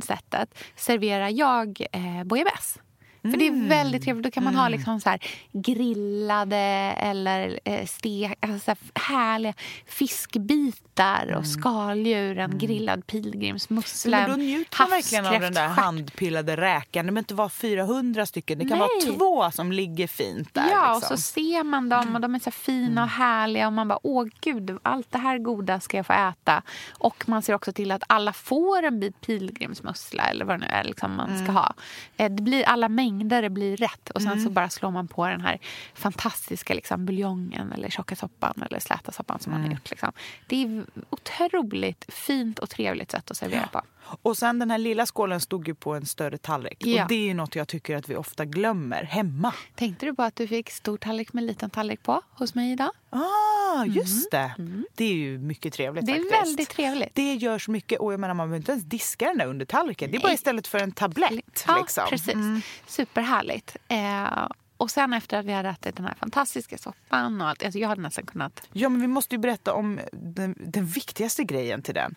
sättet 0.00 0.58
serverar 0.76 1.28
jag 1.28 1.86
eh, 1.92 2.24
bouillabaisse. 2.24 2.80
För 3.22 3.36
det 3.36 3.46
är 3.46 3.50
mm. 3.50 3.68
väldigt 3.68 4.02
trevligt. 4.02 4.24
Då 4.24 4.30
kan 4.30 4.44
man 4.44 4.52
mm. 4.52 4.62
ha 4.62 4.68
liksom 4.68 5.00
så 5.00 5.18
grillade 5.52 6.56
eller 6.96 7.60
eh, 7.64 7.86
stek, 7.86 8.38
alltså 8.40 8.74
härliga 8.94 9.54
fiskbitar 9.86 11.24
och 11.26 11.30
mm. 11.30 11.44
skaldjur. 11.44 12.38
En 12.38 12.44
mm. 12.44 12.58
grillad 12.58 13.06
pilgrimsmussla. 13.06 14.20
Men 14.20 14.30
då 14.30 14.36
njuter 14.36 14.78
man 14.78 14.90
verkligen 14.90 15.26
av 15.26 15.40
den 15.40 15.54
där 15.54 15.68
handpillade 15.68 16.56
räkan. 16.56 17.06
Det 17.06 17.12
behöver 17.12 17.18
inte 17.18 17.34
vara 17.34 17.48
400 17.48 18.26
stycken. 18.26 18.58
Det 18.58 18.64
kan 18.64 18.78
Nej. 18.78 18.88
vara 19.06 19.16
två 19.16 19.50
som 19.50 19.72
ligger 19.72 20.06
fint 20.06 20.54
där. 20.54 20.70
Ja, 20.70 20.94
liksom. 20.94 21.14
och 21.14 21.18
så 21.18 21.32
ser 21.32 21.64
man 21.64 21.88
dem 21.88 22.14
och 22.14 22.20
de 22.20 22.34
är 22.34 22.38
så 22.38 22.50
fina 22.50 23.02
och 23.02 23.08
härliga. 23.08 23.66
Och 23.66 23.72
man 23.72 23.88
bara, 23.88 23.98
åh 24.02 24.26
gud, 24.40 24.78
allt 24.82 25.12
det 25.12 25.18
här 25.18 25.38
goda 25.38 25.80
ska 25.80 25.96
jag 25.96 26.06
få 26.06 26.12
äta. 26.12 26.62
Och 26.98 27.28
man 27.28 27.42
ser 27.42 27.54
också 27.54 27.72
till 27.72 27.90
att 27.90 28.02
alla 28.06 28.32
får 28.32 28.82
en 28.82 29.00
bit 29.00 29.20
pilgrimsmussla 29.20 30.22
eller 30.22 30.44
vad 30.44 30.60
det 30.60 30.66
nu 30.66 30.72
är 30.72 30.84
liksom 30.84 31.16
man 31.16 31.44
ska 31.44 31.52
ha. 31.52 31.74
Eh, 32.16 32.30
det 32.30 32.42
blir 32.42 32.64
alla 32.64 32.88
mängder 32.88 33.09
mängder 33.10 33.48
blir 33.48 33.76
rätt. 33.76 34.10
Och 34.10 34.22
sen 34.22 34.32
mm. 34.32 34.44
så 34.44 34.50
bara 34.50 34.70
slår 34.70 34.90
man 34.90 35.08
på 35.08 35.26
den 35.26 35.40
här 35.40 35.58
fantastiska 35.94 36.74
liksom, 36.74 37.06
buljongen 37.06 37.72
eller 37.72 37.90
tjocka 37.90 38.16
soppan 38.16 38.62
eller 38.66 38.80
släta 38.80 39.12
soppan 39.12 39.38
som 39.40 39.52
mm. 39.52 39.62
man 39.62 39.70
har 39.70 39.76
gjort. 39.76 39.90
Liksom. 39.90 40.12
Det 40.46 40.62
är 40.62 40.84
otroligt 41.10 42.04
fint 42.08 42.58
och 42.58 42.70
trevligt 42.70 43.10
sätt 43.10 43.30
att 43.30 43.36
servera 43.36 43.68
ja. 43.72 43.80
på. 43.80 43.86
Och 44.02 44.36
sen 44.36 44.58
den 44.58 44.70
här 44.70 44.78
lilla 44.78 45.06
skålen 45.06 45.40
stod 45.40 45.68
ju 45.68 45.74
på 45.74 45.94
en 45.94 46.06
större 46.06 46.38
tallrik. 46.38 46.86
Ja. 46.86 47.02
Och 47.02 47.08
det 47.08 47.14
är 47.14 47.26
ju 47.26 47.34
något 47.34 47.54
jag 47.54 47.68
tycker 47.68 47.96
att 47.96 48.08
vi 48.08 48.16
ofta 48.16 48.44
glömmer 48.44 49.02
hemma. 49.02 49.54
Tänkte 49.74 50.06
du 50.06 50.14
på 50.14 50.22
att 50.22 50.36
du 50.36 50.48
fick 50.48 50.70
stor 50.70 50.96
tallrik 50.96 51.32
med 51.32 51.44
liten 51.44 51.70
tallrik 51.70 52.02
på 52.02 52.22
hos 52.30 52.54
mig 52.54 52.72
idag? 52.72 52.90
Ah, 53.10 53.84
just 53.84 54.32
mm. 54.32 54.52
det. 54.56 54.62
Mm. 54.62 54.84
Det 54.94 55.04
är 55.04 55.14
ju 55.14 55.38
mycket 55.38 55.72
trevligt 55.72 56.06
Det 56.06 56.12
är 56.12 56.16
faktiskt. 56.16 56.42
väldigt 56.42 56.68
trevligt. 56.68 57.14
Det 57.14 57.34
gör 57.34 57.58
så 57.58 57.70
mycket. 57.70 58.00
Och 58.00 58.12
jag 58.12 58.20
menar, 58.20 58.34
man 58.34 58.48
behöver 58.48 58.56
inte 58.56 58.72
ens 58.72 58.84
diska 58.84 59.26
den 59.26 59.38
där 59.38 59.46
under 59.46 59.66
tallriken. 59.66 60.10
Det 60.10 60.16
är 60.16 60.20
bara 60.20 60.32
istället 60.32 60.66
för 60.66 60.78
en 60.78 60.92
tablett. 60.92 61.64
Ja, 61.66 61.78
liksom. 61.80 62.04
precis. 62.08 62.34
Mm. 62.34 62.60
Superhärligt. 62.86 63.76
Eh, 63.88 64.48
och 64.76 64.90
sen 64.90 65.12
efter 65.12 65.38
att 65.38 65.46
vi 65.46 65.52
hade 65.52 65.68
ätit 65.68 65.96
den 65.96 66.06
här 66.06 66.14
fantastiska 66.14 66.78
soppan 66.78 67.40
och 67.40 67.48
allt. 67.48 67.64
Alltså 67.64 67.78
jag 67.78 67.88
hade 67.88 68.02
nästan 68.02 68.26
kunnat... 68.26 68.62
Ja, 68.72 68.88
men 68.88 69.00
vi 69.00 69.06
måste 69.06 69.34
ju 69.34 69.38
berätta 69.38 69.74
om 69.74 70.00
den, 70.12 70.54
den 70.58 70.86
viktigaste 70.86 71.44
grejen 71.44 71.82
till 71.82 71.94
den 71.94 72.14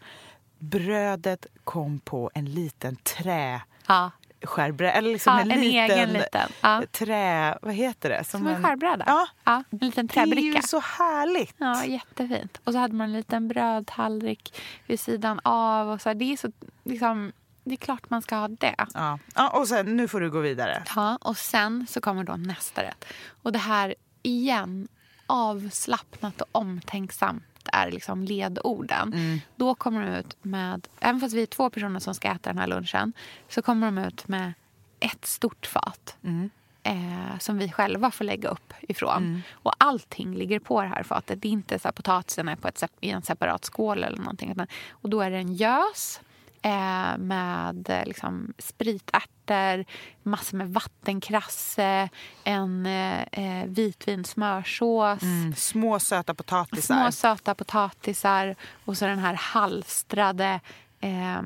brödet 0.63 1.45
kom 1.63 1.99
på 1.99 2.31
en 2.33 2.45
liten 2.45 2.95
trä... 2.95 3.61
Ja. 3.87 4.11
Skärbräda, 4.45 4.91
eller 4.91 5.11
liksom 5.11 5.33
ja, 5.33 5.41
en, 5.41 5.51
en 5.51 5.61
liten, 5.61 5.91
egen 5.91 6.13
liten 6.13 6.49
ja. 6.61 6.83
trä... 6.91 7.57
Vad 7.61 7.73
heter 7.73 8.09
det? 8.09 8.23
Som, 8.23 8.39
Som 8.39 8.47
en, 8.47 8.55
en 8.55 8.63
skärbräda? 8.63 9.03
Ja. 9.07 9.27
ja. 9.43 9.63
En 9.69 9.77
liten 9.77 10.07
träbricka. 10.07 10.41
Det 10.41 10.47
är 10.47 10.55
ju 10.55 10.61
så 10.61 10.79
härligt. 10.79 11.55
Ja, 11.57 11.85
jättefint. 11.85 12.61
Och 12.63 12.73
så 12.73 12.79
hade 12.79 12.95
man 12.95 13.07
en 13.07 13.13
liten 13.13 13.47
brödtallrik 13.47 14.61
vid 14.87 14.99
sidan 14.99 15.39
av. 15.43 15.89
Och 15.89 16.01
så 16.01 16.13
det 16.13 16.33
är 16.33 16.37
så 16.37 16.51
liksom... 16.83 17.31
Det 17.63 17.73
är 17.73 17.77
klart 17.77 18.09
man 18.09 18.21
ska 18.21 18.35
ha 18.35 18.47
det. 18.47 18.75
Ja. 18.93 19.19
ja, 19.35 19.49
och 19.49 19.67
sen, 19.67 19.97
nu 19.97 20.07
får 20.07 20.21
du 20.21 20.31
gå 20.31 20.39
vidare. 20.39 20.83
Ja, 20.95 21.17
och 21.21 21.37
sen 21.37 21.87
så 21.89 22.01
kommer 22.01 22.23
då 22.23 22.35
nästa 22.35 22.83
rätt. 22.83 23.05
Och 23.41 23.51
det 23.51 23.59
här, 23.59 23.95
igen, 24.21 24.87
avslappnat 25.27 26.41
och 26.41 26.47
omtänksamt 26.51 27.43
är 27.73 27.91
liksom 27.91 28.23
ledorden. 28.23 29.13
Mm. 29.13 29.39
Då 29.55 29.75
kommer 29.75 30.05
de 30.05 30.17
ut 30.17 30.37
med, 30.41 30.87
även 30.99 31.21
fast 31.21 31.35
vi 31.35 31.41
är 31.41 31.45
två 31.45 31.69
personer 31.69 31.99
som 31.99 32.15
ska 32.15 32.27
äta 32.27 32.49
den 32.49 32.57
här 32.57 32.67
lunchen, 32.67 33.13
så 33.49 33.61
kommer 33.61 33.87
de 33.87 33.97
ut 33.97 34.27
med 34.27 34.53
ett 34.99 35.25
stort 35.25 35.65
fat. 35.65 36.17
Mm. 36.23 36.49
Eh, 36.83 37.39
som 37.39 37.57
vi 37.57 37.71
själva 37.71 38.11
får 38.11 38.25
lägga 38.25 38.49
upp 38.49 38.73
ifrån. 38.81 39.17
Mm. 39.17 39.41
Och 39.51 39.73
allting 39.77 40.35
ligger 40.35 40.59
på 40.59 40.81
det 40.81 40.87
här 40.87 41.03
fatet. 41.03 41.41
Det 41.41 41.47
är 41.47 41.51
inte 41.51 41.79
så 41.79 41.89
att 41.89 41.95
potatisen 41.95 42.49
är 42.49 42.55
på 42.55 42.67
ett, 42.67 42.83
i 42.99 43.09
en 43.09 43.21
separat 43.21 43.65
skål 43.65 44.03
eller 44.03 44.17
någonting. 44.17 44.55
Och 44.89 45.09
då 45.09 45.21
är 45.21 45.31
det 45.31 45.37
en 45.37 45.53
gös 45.53 46.21
eh, 46.63 47.17
med 47.17 47.89
eh, 47.89 48.05
liksom, 48.05 48.53
spritärtor, 48.57 49.85
massor 50.23 50.57
med 50.57 50.73
vattenkrasse, 50.73 52.09
en 52.43 52.85
eh, 52.85 53.65
vitvin 53.65 54.25
smörsås. 54.25 55.21
Mm, 55.21 55.55
små 55.55 55.99
söta 55.99 56.33
potatisar. 56.33 56.95
Små 56.95 57.11
söta 57.11 57.55
potatisar 57.55 58.55
och 58.85 58.97
så 58.97 59.05
den 59.05 59.19
här 59.19 59.33
halstrade 59.33 60.59
eh, 60.99 61.41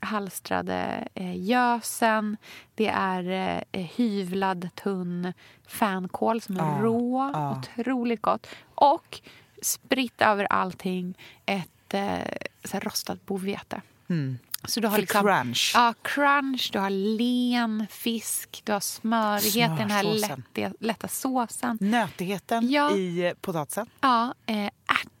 halstrade 0.00 1.08
eh, 1.14 1.44
gösen. 1.44 2.36
Det 2.74 2.88
är 2.88 3.30
eh, 3.72 3.82
hyvlad 3.96 4.68
tunn 4.74 5.32
fänkål 5.66 6.40
som 6.40 6.56
är 6.56 6.62
ah, 6.62 6.82
rå. 6.82 7.32
Ah. 7.34 7.58
Otroligt 7.58 8.22
gott. 8.22 8.46
Och 8.74 9.20
spritt 9.62 10.22
över 10.22 10.44
allting 10.44 11.18
ett 11.46 11.94
eh, 11.94 12.80
rostat 12.80 13.26
bovete. 13.26 13.80
Mm. 14.08 14.38
Så 14.64 14.80
du 14.80 14.88
har 14.88 14.98
liksom, 14.98 15.22
crunch. 15.22 15.72
Ja, 15.74 15.94
crunch. 16.02 16.70
Du 16.72 16.78
har 16.78 16.90
len 16.90 17.86
fisk, 17.90 18.62
du 18.64 18.72
har 18.72 18.80
smörighet 18.80 19.70
i 19.70 19.78
den 19.78 19.90
här 19.90 20.02
lätta, 20.02 20.74
lätta 20.80 21.08
såsen. 21.08 21.78
Nötigheten 21.80 22.70
ja. 22.70 22.96
i 22.96 23.34
potatisen. 23.40 23.86
Ja, 24.00 24.34
eh, 24.46 24.70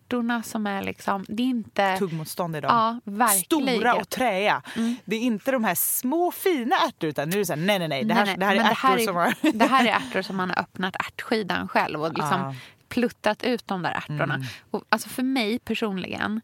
ärtorna 0.08 0.42
som 0.42 0.66
är 0.66 0.82
liksom... 0.82 1.24
Det 1.28 1.42
är 1.42 1.46
inte... 1.46 1.98
Tuggmotstånd 1.98 2.56
i 2.56 2.60
dem. 2.60 2.70
Ja, 2.74 3.12
verkligen. 3.12 3.74
Stora 3.76 3.94
och 3.94 4.08
träiga. 4.08 4.62
Mm. 4.76 4.96
Det 5.04 5.16
är 5.16 5.20
inte 5.20 5.50
de 5.50 5.64
här 5.64 5.74
små 5.74 6.32
fina 6.32 6.76
ärtorna 6.76 7.10
utan 7.10 7.28
nu 7.28 7.34
är 7.34 7.38
det 7.38 7.46
så 7.46 7.52
här, 7.52 7.60
nej 7.60 7.78
nej 7.78 7.88
nej. 7.88 8.04
Det 8.04 8.14
här, 8.14 8.26
nej, 8.26 8.36
nej. 8.38 8.58
Det 8.58 8.74
här 8.74 8.96
är 8.96 9.00
ärtor 9.00 9.04
som 9.04 9.16
har... 9.16 9.34
det 9.52 9.66
här 9.66 9.86
är 9.86 9.92
ärtor 9.92 10.22
som 10.22 10.36
man 10.36 10.50
har 10.50 10.58
öppnat 10.58 10.96
ärtskidan 10.96 11.68
själv 11.68 12.02
och 12.02 12.08
liksom 12.14 12.40
ah. 12.40 12.54
pluttat 12.88 13.42
ut 13.42 13.66
de 13.66 13.82
där 13.82 13.90
ärtorna. 13.92 14.34
Mm. 14.34 14.46
Och, 14.70 14.84
alltså 14.88 15.08
för 15.08 15.22
mig 15.22 15.58
personligen 15.58 16.40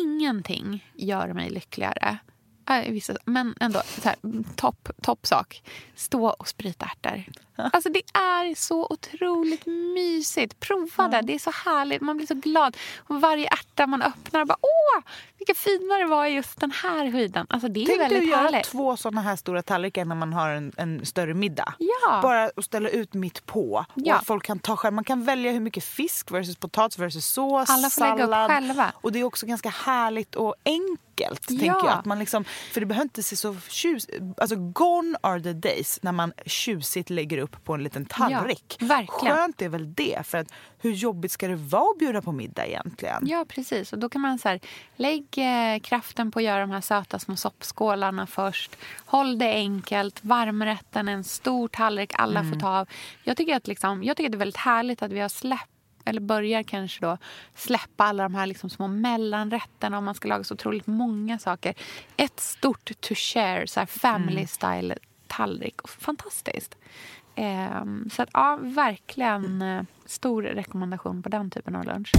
ingenting 0.00 0.90
gör 0.94 1.32
mig 1.32 1.50
lyckligare. 1.50 2.18
Ja, 2.66 2.82
vissa, 2.88 3.14
men 3.24 3.54
ändå, 3.60 3.82
så 4.02 4.08
här, 4.08 4.16
topp 4.56 4.88
top 5.02 5.26
sak. 5.26 5.62
Stå 5.94 6.26
och 6.28 6.48
sprita 6.48 6.86
ärtor. 6.86 7.24
Alltså 7.72 7.88
det 7.88 8.02
är 8.14 8.54
så 8.54 8.86
otroligt 8.90 9.66
mysigt. 9.66 10.60
Prova 10.60 11.08
det. 11.08 11.20
Det 11.22 11.34
är 11.34 11.38
så 11.38 11.50
härligt. 11.50 12.00
Man 12.02 12.16
blir 12.16 12.26
så 12.26 12.34
glad. 12.34 12.76
Och 12.98 13.20
varje 13.20 13.46
ärta 13.48 13.86
man 13.86 14.02
öppnar, 14.02 14.44
bara 14.44 14.56
åh, 14.60 15.02
vilka 15.38 15.54
fina 15.54 15.98
det 15.98 16.04
var 16.06 16.26
i 16.26 16.28
just 16.30 16.60
den 16.60 16.70
här 16.70 17.06
höjden. 17.06 17.46
Alltså 17.50 17.68
det 17.68 17.82
är 17.82 17.86
Tänk 17.86 18.00
väldigt 18.00 18.20
du 18.20 18.26
göra 18.28 18.40
härligt. 18.40 18.64
två 18.64 18.96
såna 18.96 19.20
här 19.20 19.36
stora 19.36 19.62
tallrikar 19.62 20.04
när 20.04 20.14
man 20.14 20.32
har 20.32 20.48
en, 20.50 20.72
en 20.76 21.06
större 21.06 21.34
middag. 21.34 21.74
Ja. 21.78 22.20
Bara 22.22 22.50
att 22.56 22.64
ställa 22.64 22.88
ut 22.88 23.14
mitt 23.14 23.46
på. 23.46 23.84
Ja. 23.94 24.14
Och 24.14 24.20
att 24.20 24.26
folk 24.26 24.44
kan 24.44 24.58
ta 24.58 24.76
själv. 24.76 24.94
Man 24.94 25.04
kan 25.04 25.24
välja 25.24 25.52
hur 25.52 25.60
mycket 25.60 25.84
fisk 25.84 26.30
versus 26.30 26.56
potatis 26.56 26.98
versus 26.98 27.26
sås, 27.26 27.70
Alla 27.70 27.90
får 27.90 28.00
lägga 28.02 28.14
upp 28.14 28.20
sallad. 28.20 28.50
själva. 28.50 28.92
Och 29.00 29.12
det 29.12 29.18
är 29.20 29.24
också 29.24 29.46
ganska 29.46 29.68
härligt 29.68 30.34
och 30.34 30.54
enkelt. 30.64 31.00
Ja. 31.16 31.58
Tänker 31.58 31.66
jag. 31.66 31.86
Att 31.88 32.04
man 32.04 32.18
liksom, 32.18 32.44
för 32.72 32.80
det 32.80 32.86
behöver 32.86 33.04
inte 33.04 33.22
se 33.22 33.36
så 33.36 33.56
tjus... 33.68 34.06
Alltså 34.36 34.56
gone 34.56 35.18
are 35.20 35.40
the 35.40 35.52
days 35.52 35.98
när 36.02 36.12
man 36.12 36.32
tjusigt 36.46 37.10
lägger 37.10 37.38
upp 37.38 37.64
på 37.64 37.74
en 37.74 37.82
liten 37.82 38.06
tallrik. 38.06 38.76
Ja, 38.78 38.86
verkligen. 38.86 39.36
Skönt 39.36 39.62
är 39.62 39.68
väl 39.68 39.94
det. 39.94 40.26
För 40.26 40.38
att 40.38 40.52
hur 40.78 40.90
jobbigt 40.90 41.32
ska 41.32 41.48
det 41.48 41.56
vara 41.56 41.90
att 41.90 41.98
bjuda 41.98 42.22
på 42.22 42.32
middag 42.32 42.66
egentligen? 42.66 43.22
Ja, 43.26 43.44
precis. 43.48 43.92
Och 43.92 43.98
då 43.98 44.08
kan 44.08 44.20
man 44.20 44.38
så 44.38 44.48
här, 44.48 44.60
lägg 44.96 45.26
eh, 45.36 45.80
kraften 45.80 46.30
på 46.30 46.38
att 46.38 46.44
göra 46.44 46.60
de 46.60 46.70
här 46.70 46.80
söta 46.80 47.18
små 47.18 47.36
soppskålarna 47.36 48.26
först. 48.26 48.76
Håll 49.06 49.38
det 49.38 49.52
enkelt. 49.52 50.24
Varmrätten, 50.24 51.08
en 51.08 51.24
stor 51.24 51.68
tallrik, 51.68 52.12
alla 52.14 52.44
får 52.44 52.60
ta 52.60 52.78
av. 52.78 52.88
Jag 53.24 53.36
tycker, 53.36 53.56
att 53.56 53.66
liksom, 53.66 54.04
jag 54.04 54.16
tycker 54.16 54.28
att 54.28 54.32
det 54.32 54.36
är 54.36 54.38
väldigt 54.38 54.56
härligt 54.56 55.02
att 55.02 55.12
vi 55.12 55.20
har 55.20 55.28
släppt 55.28 55.75
eller 56.06 56.20
börjar 56.20 56.62
kanske 56.62 57.06
då 57.06 57.18
släppa 57.54 58.04
alla 58.04 58.22
de 58.22 58.34
här 58.34 58.46
liksom 58.46 58.70
små 58.70 58.88
mellanrätterna 58.88 59.98
om 59.98 60.04
man 60.04 60.14
ska 60.14 60.28
laga 60.28 60.44
så 60.44 60.54
otroligt 60.54 60.86
många 60.86 61.38
saker. 61.38 61.74
Ett 62.16 62.40
stort 62.40 62.90
to 63.00 63.14
share, 63.14 63.66
så 63.66 63.80
här 63.80 63.86
family 63.86 64.46
style 64.46 64.96
tallrik. 65.26 65.88
Fantastiskt. 65.88 66.76
Ehm, 67.34 68.10
så 68.12 68.22
att, 68.22 68.28
ja, 68.32 68.58
verkligen 68.62 69.62
eh, 69.62 69.82
stor 70.06 70.42
rekommendation 70.42 71.22
på 71.22 71.28
den 71.28 71.50
typen 71.50 71.76
av 71.76 71.84
lunch. 71.84 72.12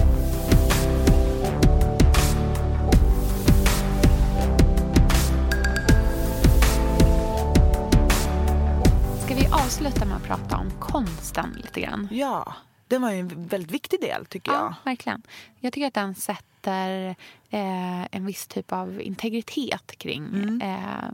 Ska 9.24 9.34
vi 9.34 9.46
avsluta 9.46 10.04
med 10.04 10.16
att 10.16 10.24
prata 10.24 10.56
om 10.56 10.70
konsten 10.80 11.56
lite 11.62 11.80
grann? 11.80 12.08
Ja, 12.10 12.54
det 12.88 12.98
var 12.98 13.10
ju 13.10 13.18
en 13.18 13.46
väldigt 13.46 13.70
viktig 13.70 14.00
del 14.00 14.26
tycker 14.26 14.52
jag. 14.52 14.60
Ja, 14.60 14.74
verkligen. 14.84 15.22
Jag 15.60 15.72
tycker 15.72 15.86
att 15.86 15.94
den 15.94 16.14
sätter 16.14 17.08
eh, 17.50 18.14
en 18.16 18.26
viss 18.26 18.46
typ 18.46 18.72
av 18.72 19.00
integritet 19.02 19.98
kring, 19.98 20.26
Mm. 20.26 20.60
eh, 20.62 21.08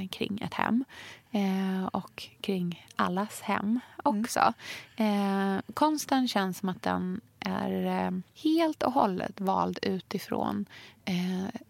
eh, 0.00 0.08
kring 0.08 0.40
ett 0.42 0.54
hem. 0.54 0.84
Eh, 1.30 1.84
och 1.86 2.28
kring 2.40 2.86
allas 2.96 3.40
hem 3.40 3.80
också. 4.04 4.52
Eh, 4.96 5.56
konsten 5.74 6.28
känns 6.28 6.58
som 6.58 6.68
att 6.68 6.82
den 6.82 7.20
är 7.40 7.86
eh, 8.06 8.10
helt 8.42 8.82
och 8.82 8.92
hållet 8.92 9.40
vald 9.40 9.78
utifrån 9.82 10.66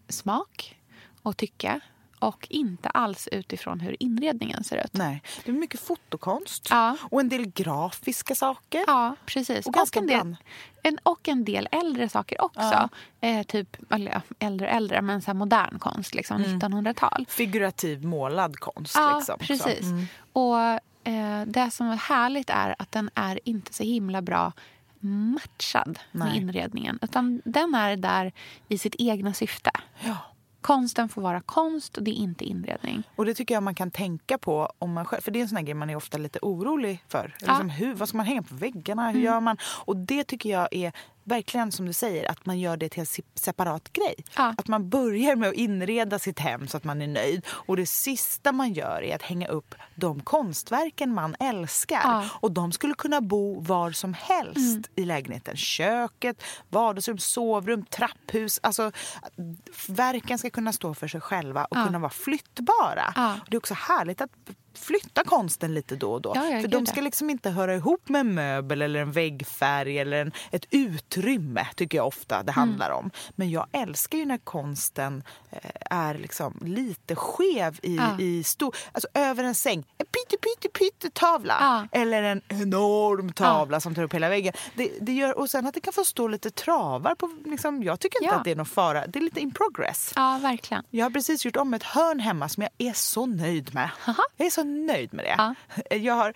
smak 0.09 0.75
och 1.21 1.37
tycke 1.37 1.79
och 2.23 2.47
inte 2.49 2.89
alls 2.89 3.27
utifrån 3.31 3.79
hur 3.79 3.95
inredningen 4.03 4.63
ser 4.63 4.85
ut. 4.85 4.93
Nej, 4.93 5.21
det 5.45 5.51
är 5.51 5.55
mycket 5.55 5.79
fotokonst 5.79 6.67
Ja. 6.69 6.97
och 7.01 7.19
en 7.19 7.29
del 7.29 7.45
grafiska 7.51 8.35
saker. 8.35 8.83
Ja, 8.87 9.15
precis. 9.25 9.65
Och 9.67 9.73
ganska 9.73 9.99
en 9.99 10.07
del, 10.07 10.35
en, 10.83 10.97
och 11.03 11.27
en 11.27 11.43
del 11.43 11.69
äldre 11.71 12.09
saker 12.09 12.41
också. 12.41 12.89
Eh, 13.21 13.43
typ, 13.43 13.77
eller 13.93 14.11
ja, 14.11 14.21
äldre 14.39 14.67
äldre, 14.67 15.01
men 15.01 15.21
så 15.21 15.33
modern 15.33 15.79
konst, 15.79 16.15
liksom 16.15 16.43
1900-tal. 16.43 17.25
Figurativ 17.29 18.05
målad 18.05 18.59
konst. 18.59 18.95
Ja, 18.95 19.17
liksom. 19.17 19.39
Precis. 19.39 19.81
Mm. 19.81 20.05
Och 20.33 20.59
eh, 21.03 21.41
det 21.45 21.71
som 21.71 21.87
är 21.87 21.95
härligt 21.95 22.49
är 22.49 22.75
att 22.79 22.91
den 22.91 23.09
är 23.15 23.39
inte 23.43 23.73
så 23.73 23.83
himla 23.83 24.21
bra 24.21 24.51
matchad 24.99 25.99
med 26.11 26.27
Nej. 26.27 26.37
inredningen. 26.37 26.99
Utan 27.01 27.41
den 27.45 27.75
är 27.75 27.95
där 27.95 28.31
i 28.67 28.77
sitt 28.77 28.95
egna 28.99 29.33
syfte. 29.33 29.71
Ja. 30.05 30.17
Konsten 30.63 31.09
får 31.09 31.21
vara 31.21 31.41
konst 31.41 31.97
och 31.97 32.03
det 32.03 32.11
är 32.11 32.15
inte 32.15 32.45
inredning. 32.45 33.03
Och 33.15 33.25
det 33.25 33.33
tycker 33.33 33.53
jag 33.53 33.63
man 33.63 33.75
kan 33.75 33.91
tänka 33.91 34.37
på 34.37 34.71
om 34.79 34.93
man 34.93 35.05
själv, 35.05 35.21
för 35.21 35.31
det 35.31 35.39
är 35.39 35.41
en 35.41 35.49
sån 35.49 35.57
här 35.57 35.63
grej 35.63 35.73
man 35.73 35.89
är 35.89 35.95
ofta 35.95 36.17
lite 36.17 36.39
orolig 36.41 37.03
för. 37.07 37.35
Ja. 37.39 37.47
Liksom, 37.47 37.69
hur, 37.69 37.93
vad 37.93 38.09
ska 38.09 38.17
man 38.17 38.25
hänga 38.25 38.43
på 38.43 38.55
väggarna? 38.55 39.11
Hur 39.11 39.21
gör 39.21 39.39
man? 39.39 39.57
Och 39.85 39.97
det 39.97 40.23
tycker 40.23 40.49
jag 40.49 40.67
är 40.71 40.93
verkligen 41.23 41.71
som 41.71 41.85
du 41.85 41.93
säger, 41.93 42.31
att 42.31 42.45
man 42.45 42.59
gör 42.59 42.77
det 42.77 42.89
till 42.89 42.99
en 42.99 43.05
se- 43.05 43.23
separat 43.35 43.93
grej. 43.93 44.15
Ja. 44.37 44.55
Att 44.57 44.67
man 44.67 44.89
börjar 44.89 45.35
med 45.35 45.49
att 45.49 45.55
inreda 45.55 46.19
sitt 46.19 46.39
hem 46.39 46.67
så 46.67 46.77
att 46.77 46.83
man 46.83 47.01
är 47.01 47.07
nöjd. 47.07 47.45
Och 47.49 47.77
det 47.77 47.85
sista 47.85 48.51
man 48.51 48.73
gör 48.73 49.01
är 49.03 49.15
att 49.15 49.21
hänga 49.21 49.47
upp 49.47 49.75
de 49.95 50.19
konstverken 50.21 51.13
man 51.13 51.35
älskar. 51.39 52.01
Ja. 52.03 52.25
Och 52.33 52.51
de 52.51 52.71
skulle 52.71 52.93
kunna 52.93 53.21
bo 53.21 53.59
var 53.61 53.91
som 53.91 54.13
helst 54.13 54.89
i 54.95 55.05
lägenheten. 55.05 55.57
Köket, 55.57 56.43
vardagsrum, 56.69 57.17
sovrum, 57.17 57.85
trapphus. 57.85 58.59
Alltså, 58.63 58.91
verken 59.87 60.37
ska 60.39 60.49
kunna 60.49 60.73
stå 60.73 60.93
för 60.93 61.07
sig 61.07 61.21
själva 61.21 61.65
och 61.65 61.77
Ja. 61.77 61.85
kunna 61.85 61.99
vara 61.99 62.09
flyttbara. 62.11 63.13
Det 63.49 63.55
är 63.55 63.57
också 63.57 63.73
härligt 63.73 64.21
att 64.21 64.31
flytta 64.77 65.23
konsten 65.23 65.73
lite 65.73 65.95
då 65.95 66.13
och 66.13 66.21
då. 66.21 66.31
Ja, 66.35 66.41
för 66.61 66.67
de 66.67 66.85
ska 66.85 67.01
liksom 67.01 67.29
inte 67.29 67.49
höra 67.49 67.75
ihop 67.75 68.09
med 68.09 68.19
en 68.19 68.33
möbel 68.33 68.81
eller 68.81 68.99
en 68.99 69.11
väggfärg 69.11 69.99
eller 69.99 70.21
en, 70.21 70.31
ett 70.51 70.65
utrymme, 70.71 71.67
tycker 71.75 71.97
jag 71.97 72.07
ofta 72.07 72.35
Mm. 72.35 72.45
det 72.45 72.51
handlar 72.51 72.89
om. 72.91 73.11
Men 73.35 73.49
jag 73.51 73.67
älskar 73.71 74.17
ju 74.17 74.25
när 74.25 74.37
konsten 74.37 75.23
eh, 75.51 75.59
är 75.89 76.13
liksom 76.17 76.57
lite 76.65 77.15
skev 77.15 77.79
i, 77.81 77.95
Ja. 77.95 78.19
i 78.19 78.43
stor... 78.43 78.75
Alltså 78.91 79.07
över 79.13 79.43
en 79.43 79.55
säng, 79.55 79.79
en 79.97 80.05
pytte, 80.05 80.37
pytte, 80.41 80.79
pytte 80.79 81.09
tavla. 81.09 81.57
Ja. 81.59 81.99
Eller 81.99 82.23
en 82.23 82.41
enorm 82.47 83.31
tavla 83.33 83.79
som 83.79 83.95
tar 83.95 84.03
upp 84.03 84.13
hela 84.13 84.29
väggen. 84.29 84.53
Det, 84.75 84.91
det 85.01 85.13
gör, 85.13 85.37
och 85.37 85.49
sen 85.49 85.65
att 85.67 85.73
det 85.73 85.79
kan 85.81 85.93
få 85.93 86.03
stå 86.05 86.27
lite 86.27 86.51
travar 86.51 87.15
på... 87.15 87.29
Liksom, 87.45 87.83
jag 87.83 87.99
tycker 87.99 88.23
inte 88.23 88.35
att 88.35 88.43
det 88.43 88.51
är 88.51 88.55
någon 88.55 88.65
fara. 88.65 89.07
Det 89.07 89.19
är 89.19 89.23
lite 89.23 89.39
in 89.39 89.51
progress. 89.51 90.13
Ja, 90.15 90.39
verkligen. 90.41 90.83
Jag 90.89 91.05
har 91.05 91.09
precis 91.09 91.45
gjort 91.45 91.55
om 91.55 91.73
ett 91.73 91.83
hörn 91.83 92.19
hemma 92.19 92.49
som 92.49 92.63
jag 92.63 92.89
är 92.89 92.93
så 92.93 93.25
nöjd 93.25 93.73
med. 93.73 93.89
Jag 94.37 94.45
är 94.47 94.51
så 94.51 94.62
nöjd 94.63 95.13
med 95.13 95.25
det. 95.25 95.95
Jag 95.95 96.13
har 96.13 96.33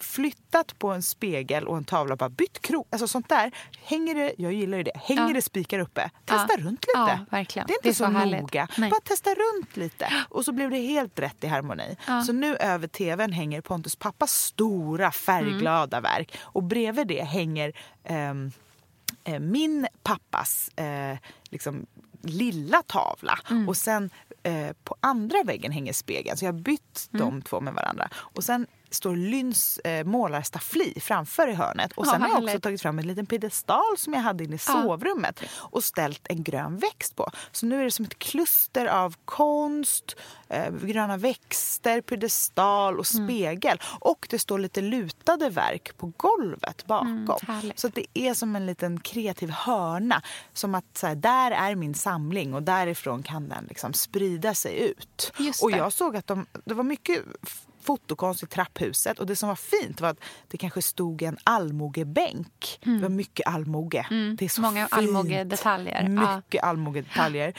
flyttat 0.00 0.78
på 0.78 0.88
en 0.92 1.02
spegel 1.02 1.66
och 1.68 1.76
en 1.76 1.84
tavla 1.84 2.12
och 2.14 2.18
bara 2.18 2.28
bytt 2.28 2.62
krok. 2.62 2.86
Alltså 2.90 3.08
sånt 3.08 3.28
där. 3.28 3.52
Hänger 3.82 4.14
det, 4.14 4.34
jag 4.38 4.52
gillar 4.52 4.78
ju 4.78 4.84
det. 4.84 4.92
Hänger 4.94 5.26
Ja. 5.26 5.32
det 5.34 5.42
spikar 5.42 5.78
uppe, 5.78 6.10
testa 6.24 6.46
Ja. 6.50 6.56
runt 6.64 6.84
lite. 6.86 6.98
Ja. 6.98 7.18
Det 7.30 7.36
är 7.36 7.40
inte 7.40 7.64
Det 7.82 7.88
är 7.88 7.92
så, 7.92 8.04
så 8.04 8.10
härligt. 8.10 8.40
noga. 8.40 8.68
Nej. 8.78 8.90
Bara 8.90 9.00
testa 9.00 9.30
runt 9.30 9.76
lite. 9.76 10.08
Och 10.28 10.44
så 10.44 10.52
blev 10.52 10.70
det 10.70 10.78
helt 10.78 11.18
rätt 11.18 11.44
i 11.44 11.46
harmoni. 11.46 11.96
Ja. 12.06 12.22
Så 12.22 12.32
nu 12.32 12.56
över 12.56 12.86
tvn 12.88 13.32
hänger 13.32 13.60
Pontus 13.60 13.96
pappas 13.96 14.32
stora 14.32 15.10
färgglada 15.10 16.00
verk. 16.00 16.36
Och 16.42 16.62
bredvid 16.62 17.06
det 17.06 17.22
hänger 17.24 17.72
ehm, 18.04 18.52
eh, 19.24 19.40
min 19.40 19.86
pappas 20.02 20.68
eh, 20.68 21.18
liksom, 21.50 21.86
lilla 22.22 22.82
tavla. 22.82 23.38
Mm. 23.50 23.68
Och 23.68 23.76
sen 23.76 24.10
eh, 24.44 24.72
på 24.84 24.96
andra 25.00 25.42
väggen 25.44 25.72
hänger 25.72 25.92
spegeln. 25.92 26.36
Så 26.36 26.44
jag 26.44 26.52
har 26.52 26.60
bytt 26.60 27.08
Mm. 27.14 27.26
de 27.26 27.42
två 27.42 27.60
med 27.60 27.74
varandra. 27.74 28.08
Och 28.14 28.44
sen 28.44 28.66
står 28.94 29.16
Lynns 29.16 29.78
eh, 29.78 30.04
målarstaffli 30.06 31.00
framför 31.00 31.48
i 31.48 31.54
hörnet. 31.54 31.92
Och 31.92 32.06
Ja, 32.06 32.10
sen 32.10 32.22
har 32.22 32.28
vad 32.28 32.38
jag 32.38 32.44
också 32.44 32.60
tagit 32.60 32.82
fram 32.82 32.98
en 32.98 33.06
liten 33.06 33.26
piedestal 33.26 33.94
som 33.98 34.12
jag 34.14 34.20
hade 34.20 34.44
inne 34.44 34.56
i 34.56 34.58
Ja. 34.66 34.72
sovrummet 34.82 35.40
och 35.56 35.84
ställt 35.84 36.26
en 36.28 36.42
grön 36.42 36.78
växt 36.78 37.16
på. 37.16 37.30
Så 37.52 37.66
nu 37.66 37.80
är 37.80 37.84
det 37.84 37.90
som 37.90 38.04
ett 38.04 38.18
kluster 38.18 38.86
av 38.86 39.14
konst, 39.24 40.16
eh, 40.48 40.72
gröna 40.74 41.16
växter, 41.16 42.00
piedestal 42.00 42.98
och 42.98 43.14
Mm. 43.14 43.26
spegel. 43.28 43.80
Och 44.00 44.26
det 44.30 44.38
står 44.38 44.58
lite 44.58 44.80
lutade 44.80 45.50
verk 45.50 45.96
på 45.96 46.12
golvet 46.16 46.86
bakom. 46.86 47.08
Mm, 47.48 47.72
så 47.76 47.88
det 47.88 48.06
är 48.14 48.34
som 48.34 48.56
en 48.56 48.66
liten 48.66 49.00
kreativ 49.00 49.50
hörna. 49.50 50.22
Som 50.52 50.74
att 50.74 50.84
så 50.98 51.06
här, 51.06 51.14
där 51.14 51.50
är 51.50 51.74
min 51.74 51.94
samling 51.94 52.54
och 52.54 52.62
därifrån 52.62 53.22
kan 53.22 53.48
den 53.48 53.64
liksom 53.68 53.92
sprida 53.92 54.54
sig 54.54 54.78
ut. 54.90 55.32
Och 55.62 55.70
jag 55.70 55.92
såg 55.92 56.16
att 56.16 56.26
de, 56.26 56.46
det 56.64 56.74
var 56.74 56.84
mycket 56.84 57.22
fotokonst 57.84 58.42
i 58.42 58.46
trapphuset 58.46 59.18
och 59.18 59.26
det 59.26 59.36
som 59.36 59.48
var 59.48 59.56
fint 59.56 60.00
var 60.00 60.08
att 60.08 60.20
det 60.48 60.58
kanske 60.58 60.82
stod 60.82 61.22
en 61.22 61.36
allmogebänk. 61.44 62.78
Det 62.84 62.98
var 62.98 63.08
mycket 63.08 63.46
allmoge. 63.46 64.06
Det 64.38 64.44
är 64.44 64.48
så 64.48 64.60
Mm. 64.60 64.74
Många 64.74 64.84
fint. 64.88 64.92
allmogedetaljer. 64.92 66.02
Ja. 66.02 66.36
Mycket 66.36 66.62
allmogedetaljer. 66.64 67.54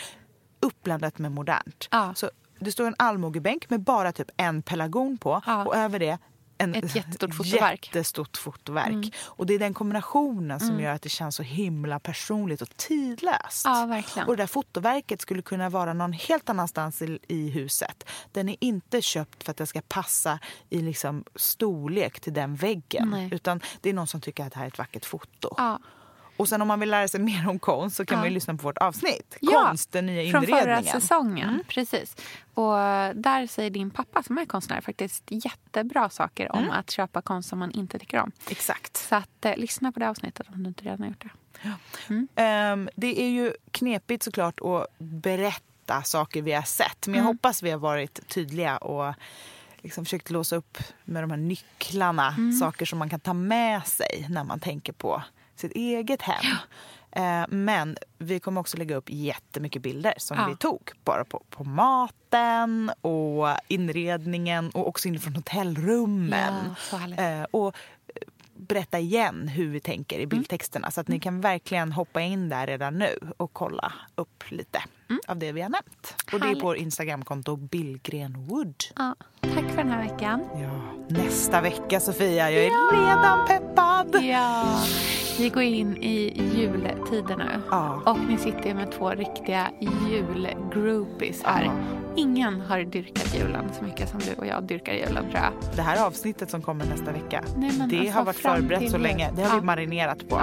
Uppblandat 0.59 1.17
med 1.19 1.32
modernt. 1.32 1.88
Ja. 1.91 2.13
Så 2.15 2.30
det 2.59 2.71
står 2.71 2.88
en 2.88 2.95
allmogebänk 2.99 3.69
med 3.69 3.82
bara 3.82 4.11
typ 4.11 4.28
en 4.38 4.61
pelargon 4.61 5.17
på 5.17 5.41
Ja. 5.45 5.65
och 5.65 5.76
över 5.76 5.99
det 5.99 6.17
en 6.58 6.76
Ett 6.76 6.95
jättestort 6.95 7.36
fotoverk. 7.36 7.86
jättestort 7.88 8.38
fotoverk. 8.38 8.88
Mm. 8.88 9.10
Och 9.26 9.45
det 9.45 9.53
är 9.53 9.60
den 9.60 9.74
kombinationen 9.74 10.60
som 10.60 10.80
gör 10.80 10.91
att 10.91 11.01
det 11.01 11.10
känns 11.10 11.36
så 11.36 11.43
himla 11.43 11.99
personligt 11.99 12.62
och 12.62 12.78
tidlöst. 12.78 13.62
Ja, 13.66 13.86
verkligen. 13.86 14.28
Och 14.28 14.38
det 14.38 14.43
där 14.43 14.47
fotoverket 14.47 15.22
skulle 15.22 15.41
kunna 15.41 15.70
vara 15.70 15.93
någon 15.93 16.14
helt 16.14 16.49
annanstans 16.49 17.01
i, 17.01 17.20
i 17.28 17.49
huset. 17.49 18.03
Den 18.32 18.49
är 18.49 18.56
inte 18.60 19.01
köpt 19.01 19.43
för 19.43 19.51
att 19.51 19.58
det 19.58 19.68
ska 19.68 19.82
passa 19.88 20.39
i 20.70 20.82
liksom 20.82 21.24
storlek 21.36 22.20
till 22.20 22.34
den 22.34 22.56
väggen. 22.56 23.10
Nej. 23.10 23.30
Utan 23.32 23.62
det 23.82 23.89
är 23.89 23.93
någon 23.93 24.08
som 24.08 24.22
tycker 24.22 24.45
att 24.45 24.53
det 24.53 24.60
här 24.60 24.66
är 24.66 24.70
ett 24.72 24.78
vackert 24.78 25.06
foto. 25.06 25.53
Ja. 25.58 25.80
Och 26.38 26.50
sen 26.50 26.62
om 26.62 26.68
man 26.68 26.80
vill 26.80 26.90
lära 26.90 27.08
sig 27.08 27.20
mer 27.32 27.50
om 27.50 27.60
konst 27.60 27.96
så 27.98 28.06
kan 28.06 28.16
Ja. 28.16 28.20
man 28.20 28.28
ju 28.30 28.34
lyssna 28.34 28.54
på 28.56 28.64
vårt 28.64 28.78
avsnitt. 28.78 29.38
Ja, 29.42 29.64
Konst, 29.68 29.92
den 29.92 30.06
nya 30.06 30.32
Från 30.32 30.44
inredningen. 30.44 30.70
Mm. 30.74 30.84
förra 30.84 31.00
säsongen. 31.02 31.64
Precis. 31.68 32.16
Och 32.54 32.74
där 33.16 33.48
säger 33.48 33.70
din 33.70 33.92
pappa 33.92 34.24
som 34.24 34.38
är 34.38 34.46
konstnär 34.46 34.82
faktiskt 34.82 35.24
jättebra 35.28 36.10
saker 36.10 36.52
om 36.52 36.60
Mm. 36.60 36.72
att 36.72 36.92
köpa 36.92 37.22
konst 37.22 37.50
som 37.50 37.60
man 37.60 37.72
inte 37.72 38.00
tycker 38.00 38.20
om. 38.22 38.32
Exakt. 38.50 38.98
Så 38.98 39.16
att, 39.16 39.46
eh, 39.46 39.58
lyssna 39.58 39.92
på 39.92 40.00
det 40.00 40.10
avsnittet 40.10 40.48
om 40.54 40.64
du 40.64 40.68
inte 40.68 40.84
redan 40.84 41.00
har 41.00 41.08
gjort 41.08 41.24
det. 41.24 41.30
Ehm, 42.36 42.90
det 42.96 43.22
är 43.22 43.30
ju 43.30 43.54
knepigt 43.72 44.24
såklart 44.24 44.60
att 44.62 44.88
berätta 44.98 46.02
saker 46.04 46.42
vi 46.42 46.52
har 46.54 46.62
sett. 46.62 47.08
Men 47.08 47.14
jag 47.16 47.22
Mm. 47.22 47.36
hoppas 47.36 47.64
vi 47.64 47.72
har 47.72 47.78
varit 47.78 48.28
tydliga 48.28 48.78
och 48.78 49.14
liksom 49.78 50.06
försökt 50.06 50.30
låsa 50.30 50.56
upp 50.56 50.78
med 51.04 51.24
de 51.24 51.30
här 51.32 51.38
nycklarna. 51.38 52.28
Mm. 52.28 52.52
Saker 52.54 52.86
som 52.86 53.00
man 53.00 53.10
kan 53.10 53.20
ta 53.20 53.34
med 53.34 53.88
sig 53.88 54.26
när 54.30 54.44
man 54.44 54.60
tänker 54.60 54.94
på 54.94 55.24
sitt 55.56 55.72
eget 55.72 56.22
hem. 56.22 56.45
Eh, 57.12 57.45
Men 57.49 57.97
vi 58.18 58.39
kommer 58.39 58.62
också 58.62 58.78
lägga 58.78 58.95
upp 58.95 59.10
jättemycket 59.10 59.82
bilder 59.82 60.14
som 60.18 60.38
Ja. 60.38 60.45
vi 60.47 60.56
tog. 60.56 60.91
Bara 61.03 61.26
på, 61.26 61.43
på 61.49 61.64
maten 61.64 62.91
och 63.01 63.47
inredningen 63.68 64.70
och 64.70 64.88
också 64.88 65.08
inifrån 65.08 65.36
hotellrummen. 65.36 66.76
Ja. 66.91 67.24
Eh, 67.24 67.43
och 67.51 67.68
eh, 67.68 68.22
berätta 68.58 68.99
igen 68.99 69.47
hur 69.47 69.70
vi 69.70 69.80
tänker 69.80 70.20
i 70.20 70.28
bildtexterna. 70.28 70.91
Så 70.91 71.01
att 71.01 71.08
ni 71.08 71.20
kan 71.20 71.41
verkligen 71.41 71.91
hoppa 71.91 72.22
in 72.22 72.49
där 72.49 72.68
redan 72.68 72.97
nu 72.97 73.20
och 73.38 73.53
kolla 73.53 73.93
upp 74.16 74.43
lite 74.49 74.84
av 75.28 75.38
det 75.38 75.51
vi 75.51 75.62
har 75.62 75.70
nämnt. 75.70 76.16
Och 76.34 76.39
det 76.39 76.47
är 76.47 76.53
på 76.56 76.60
vår 76.68 76.78
Instagramkonto 76.78 77.56
Billgrenwood. 77.56 78.84
Ja, 78.95 79.16
tack 79.41 79.70
för 79.70 79.78
den 79.78 79.89
här 79.91 80.03
veckan. 80.10 80.43
Ja, 80.56 80.93
nästa 81.10 81.62
vecka 81.62 81.99
Sofia, 81.99 82.51
jag 82.51 82.64
är 82.64 83.06
redan 83.06 83.47
peppad! 83.47 84.24
Ja, 84.24 84.80
vi 85.40 85.50
går 85.50 85.64
in 85.64 85.98
i 85.98 86.42
jultider 86.56 87.36
nu. 87.38 87.62
Ja. 87.72 88.02
Och 88.06 88.20
ni 88.30 88.38
sitter 88.38 88.74
med 88.74 88.92
två 88.92 89.10
riktiga 89.10 89.68
julgroupies 90.10 91.44
här. 91.44 91.64
Ja. 91.64 91.72
Ingen 92.16 92.62
har 92.62 92.80
dyrkat 92.84 93.36
julen 93.40 93.66
så 93.80 93.84
mycket 93.86 94.10
som 94.10 94.20
du 94.20 94.34
och 94.34 94.46
jag 94.46 94.64
dyrkar 94.64 94.94
julen 94.94 95.24
tror 95.24 95.36
jag. 95.44 95.52
Det 95.76 95.82
här 95.82 96.06
avsnittet 96.06 96.50
som 96.52 96.62
kommer 96.62 96.86
nästa 96.86 97.12
vecka, 97.12 97.44
Nej, 97.58 97.72
det 97.90 97.98
alltså, 97.98 98.14
har 98.14 98.24
varit 98.26 98.36
förberett 98.36 98.92
så 98.92 98.98
länge. 98.98 99.32
Det 99.36 99.42
har 99.42 99.50
Ja. 99.50 99.60
vi 99.60 99.66
marinerat 99.66 100.30
på. 100.30 100.42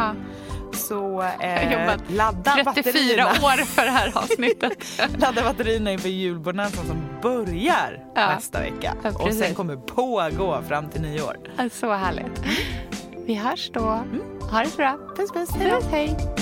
Så 0.72 1.22
eh, 1.22 1.96
ladda 2.08 2.50
34 2.52 2.64
batterierna. 2.64 3.24
år 3.30 3.64
för 3.64 3.82
det 3.84 3.90
här 3.90 4.12
avsnittet. 4.18 4.84
ladda 5.18 5.42
batterierna 5.42 5.92
inför 5.92 6.08
julbonanzan 6.08 6.86
som 6.86 6.96
börjar 7.22 8.04
Ja. 8.14 8.34
nästa 8.34 8.60
vecka. 8.60 8.94
Och 9.14 9.32
sen 9.34 9.54
kommer 9.54 9.76
pågå 9.76 10.62
fram 10.68 10.88
till 10.88 11.00
nyår. 11.02 11.36
så 11.72 11.92
härligt. 11.92 12.42
Vi 13.26 13.34
hörs 13.34 13.70
då. 13.74 14.00
Ha 14.52 14.62
det 14.62 14.70
så 14.70 14.76
bra. 14.76 14.98
Puss 15.16 15.32
puss. 15.32 15.50
Puss, 15.50 15.84
hej. 15.90 16.41